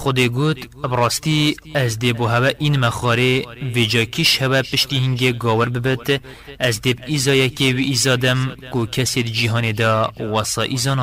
خودی 0.00 0.28
گوت 0.28 0.60
براستی 0.90 1.56
از 1.74 1.98
دی 1.98 2.12
بو 2.12 2.26
هوا 2.26 2.50
این 2.58 2.76
مخاره 2.76 3.44
ویجا 3.74 4.04
کش 4.04 4.42
هوا 4.42 4.62
پشتی 4.62 4.98
هنگی 4.98 5.32
گاور 5.32 5.68
ببت 5.68 6.20
از 6.60 6.80
دیب 6.80 6.98
ایزا 7.06 7.46
که 7.48 7.64
و 7.64 7.76
ایزادم 7.76 8.56
کو 8.72 8.86
کسی 8.86 9.22
جیهان 9.22 9.72
دا 9.72 10.12
وسا 10.34 10.62
ایزا 10.62 10.98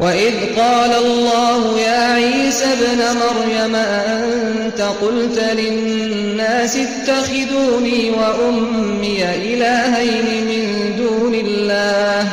وإذ 0.00 0.34
قال 0.56 0.92
الله 1.04 1.80
يا 1.80 2.12
عيسى 2.14 2.64
ابن 2.64 3.00
مريم 3.22 3.74
أنت 3.74 4.80
قلت 5.02 5.38
للناس 5.38 6.76
اتخذوني 6.76 8.10
وأمي 8.10 9.24
إلهين 9.24 10.26
من 10.50 10.96
دون 10.96 11.34
الله. 11.34 12.32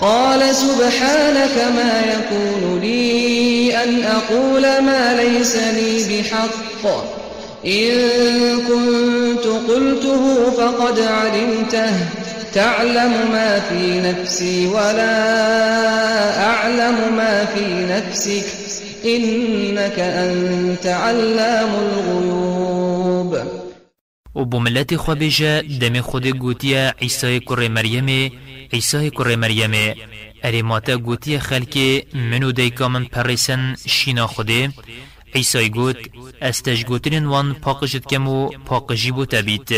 قال 0.00 0.54
سبحانك 0.54 1.56
ما 1.76 2.02
يكون 2.12 2.80
لي 2.80 3.33
أن 3.74 4.04
أقول 4.04 4.62
ما 4.62 5.22
ليس 5.22 5.56
لي 5.56 6.22
بحق. 6.22 6.86
إن 7.66 7.92
كنت 8.68 9.46
قلته 9.46 10.50
فقد 10.50 11.00
علمته. 11.00 12.08
تعلم 12.54 13.12
ما 13.32 13.60
في 13.60 14.00
نفسي 14.00 14.66
ولا 14.66 15.16
أعلم 16.46 17.16
ما 17.16 17.44
في 17.44 17.64
نفسك. 17.64 18.44
إنك 19.04 19.98
أنت 19.98 20.86
علام 20.86 21.70
الغيوب. 21.74 23.38
و 24.34 24.44
بو 24.44 24.58
ملت 24.58 24.94
خو 24.94 25.14
بیجا 25.14 25.60
دم 25.60 26.00
خود 26.00 26.26
گوتیا 26.26 26.90
عیسی 27.02 27.40
کر 27.40 27.68
مریم 27.68 28.06
عیسی 28.72 29.10
کر 29.10 29.36
مریم 29.36 29.72
اری 30.46 30.62
ماتا 30.62 30.96
گوتیا 31.06 31.38
خلکی 31.48 31.88
منو 32.30 32.52
دیکا 32.52 32.88
من 32.88 33.04
پرسن 33.04 33.62
شینا 33.86 34.26
خوده 34.26 34.60
عیسی 35.34 35.68
گوت 35.68 35.96
استش 36.42 36.84
گوترین 36.84 37.26
وان 37.26 37.54
پاقشت 37.54 38.04
کم 38.10 38.28
و 38.28 38.48
پاقشی 38.68 39.10
بو 39.10 39.24
تبیت 39.26 39.70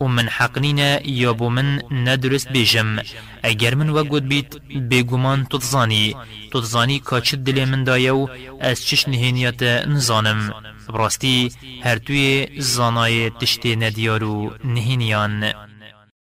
و 0.00 0.04
من 0.04 0.28
حقنینا 0.28 0.90
یا 1.04 1.32
بو 1.32 1.48
من 1.50 1.82
ندرست 2.06 2.48
بیجم 2.48 2.96
اگر 3.42 3.74
من 3.74 3.88
وگود 3.90 4.28
بیت 4.28 4.56
بگومان 4.90 5.46
تتزانی 5.50 6.16
تتزانی 6.52 6.98
کاچت 6.98 7.38
دل 7.44 7.64
من 7.64 7.84
دایو 7.84 8.28
از 8.60 8.86
چش 8.86 9.08
نهینیت 9.08 9.62
نزانم. 9.62 10.40
براستی 10.88 11.50
هر 11.84 11.98
توی 11.98 12.48
زانای 12.58 13.30
تشتی 13.30 13.76
ندیارو 13.76 14.52
نهینیان 14.64 15.52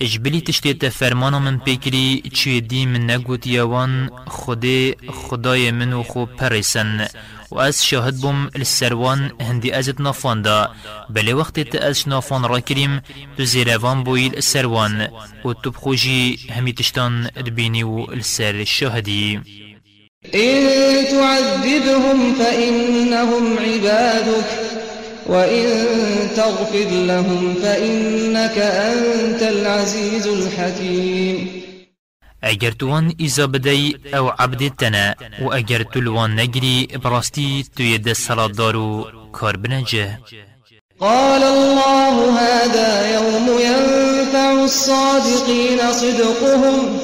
اجبلی 0.00 0.40
تشتیت 0.40 0.88
فرمانا 0.88 1.38
من 1.38 1.58
پیکری 1.58 2.22
چی 2.34 2.60
دی 2.60 2.86
من 2.86 3.10
نگوت 3.10 3.46
یوان 3.46 4.10
خود 4.26 4.64
خدای 5.08 5.70
منو 5.70 6.02
خو 6.02 6.26
پرسن 6.26 7.06
و 7.50 7.58
از 7.58 7.86
شاهد 7.86 8.16
بوم 8.16 8.50
السروان 8.54 9.32
هندی 9.40 9.70
ازت 9.70 10.00
نافان 10.00 10.42
دا 10.42 10.70
بلی 11.10 11.32
وقتی 11.32 11.64
تا 11.64 11.78
از 11.78 12.08
نافان 12.08 12.48
را 12.48 12.60
کریم 12.60 13.00
تو 13.36 13.44
زیروان 13.44 14.04
بویل 14.04 14.34
السروان 14.34 15.08
و 15.44 15.52
تو 15.62 15.70
بخوجی 15.70 16.38
همی 16.56 16.72
تشتان 16.72 17.30
دبینی 17.46 17.82
و 17.82 18.06
السر 18.10 18.64
شاهدی 18.64 19.40
إن 20.34 21.04
تعذبهم 21.10 22.34
فإنهم 22.34 23.58
عبادك. 23.58 24.69
وإن 25.30 25.66
تغفر 26.36 26.90
لهم 26.90 27.54
فإنك 27.62 28.58
أنت 28.58 29.42
العزيز 29.42 30.26
الحكيم. 30.26 31.48
اگر 32.42 32.72
توان 32.72 33.12
ایزا 33.18 33.46
بدی 33.46 33.96
أو 34.14 34.28
عبد 34.28 34.72
تنا 34.78 35.14
و 35.42 35.52
اگر 35.52 35.82
تلوان 35.82 36.40
نگری 36.40 36.88
براستی 37.04 37.64
توی 37.76 37.98
دست 37.98 38.28
سلات 38.28 38.50
دارو 38.50 39.06
کار 39.32 39.56
بنجه 39.56 40.18
قال 41.00 41.42
الله 41.42 42.38
هذا 42.38 43.14
يوم 43.14 43.46
ينفع 43.60 44.64
الصادقين 44.64 45.92
صدقهم. 45.92 46.98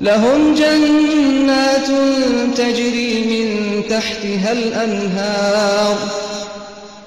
لهم 0.00 0.54
جنات 0.54 1.88
تجري 2.56 3.14
من 3.30 3.82
تحتها 3.88 4.52
الأنهار. 4.52 5.96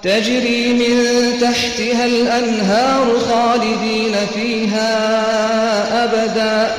تجري 0.03 0.73
من 0.73 0.95
تحتها 1.41 2.05
الأنهار 2.05 3.19
خالدين 3.19 4.15
فيها 4.34 4.93
أبدا. 6.03 6.71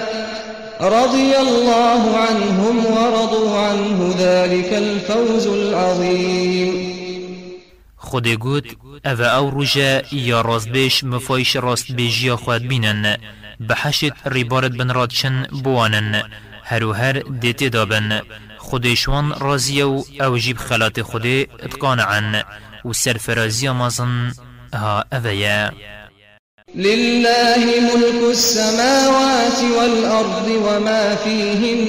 رضي 0.80 1.36
الله 1.36 2.16
عنهم 2.16 2.86
ورضوا 2.86 3.58
عنه 3.58 4.14
ذلك 4.18 4.72
الفوز 4.72 5.46
العظيم. 5.46 7.00
خود 7.96 8.28
گوت 8.28 8.64
أو 9.06 9.22
أو 9.22 9.50
روژه 9.50 10.02
یا 10.12 10.40
رازبیش 10.40 11.04
مفایش 11.04 11.56
راست 11.56 11.92
بیجی 11.92 12.34
خواد 12.34 12.62
بینن. 12.62 13.16
بحشت 13.60 14.12
ریبارت 14.26 14.70
بن 14.70 14.90
رادشن 14.90 15.46
بوانن. 15.52 16.22
هرو 16.64 16.92
هر 16.92 17.12
دیتی 17.12 17.68
دابن. 17.68 18.20
خودشوان 18.58 19.34
رازی 19.40 19.82
و 19.82 20.02
أو 20.20 20.38
جیب 20.38 20.56
خلات 20.56 21.02
خوده 21.02 21.46
اتقانعن 21.62 22.42
و 22.84 22.92
سرفرازی 22.92 23.68
مازن 23.68 24.32
ها 24.74 25.04
اویا 25.12 25.70
لله 26.74 27.64
ملك 27.80 28.22
السماوات 28.30 29.58
والأرض 29.78 30.48
وما 30.48 31.14
فيهن 31.14 31.80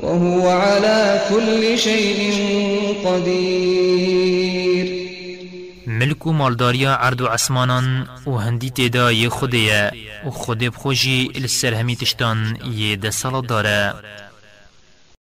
وهو 0.00 0.50
على 0.50 1.20
كل 1.30 1.78
شيء 1.78 2.32
قدير. 3.04 4.86
ملك 5.86 6.26
و 6.26 6.32
مالداریا 6.32 6.94
عرض 6.94 7.20
و 7.20 7.26
عسمانان 7.26 8.06
و 8.26 8.36
هندی 8.36 8.70
تیدا 8.70 9.12
یه 9.12 9.28
خوده 9.28 9.92
و 10.26 10.30
خوده 10.30 10.70
بخوشی 10.70 11.30
السر 11.34 11.74
همی 11.74 11.96
تشتان 11.96 12.58
یه 12.76 12.96
ده 12.96 13.10
داره. 13.48 13.94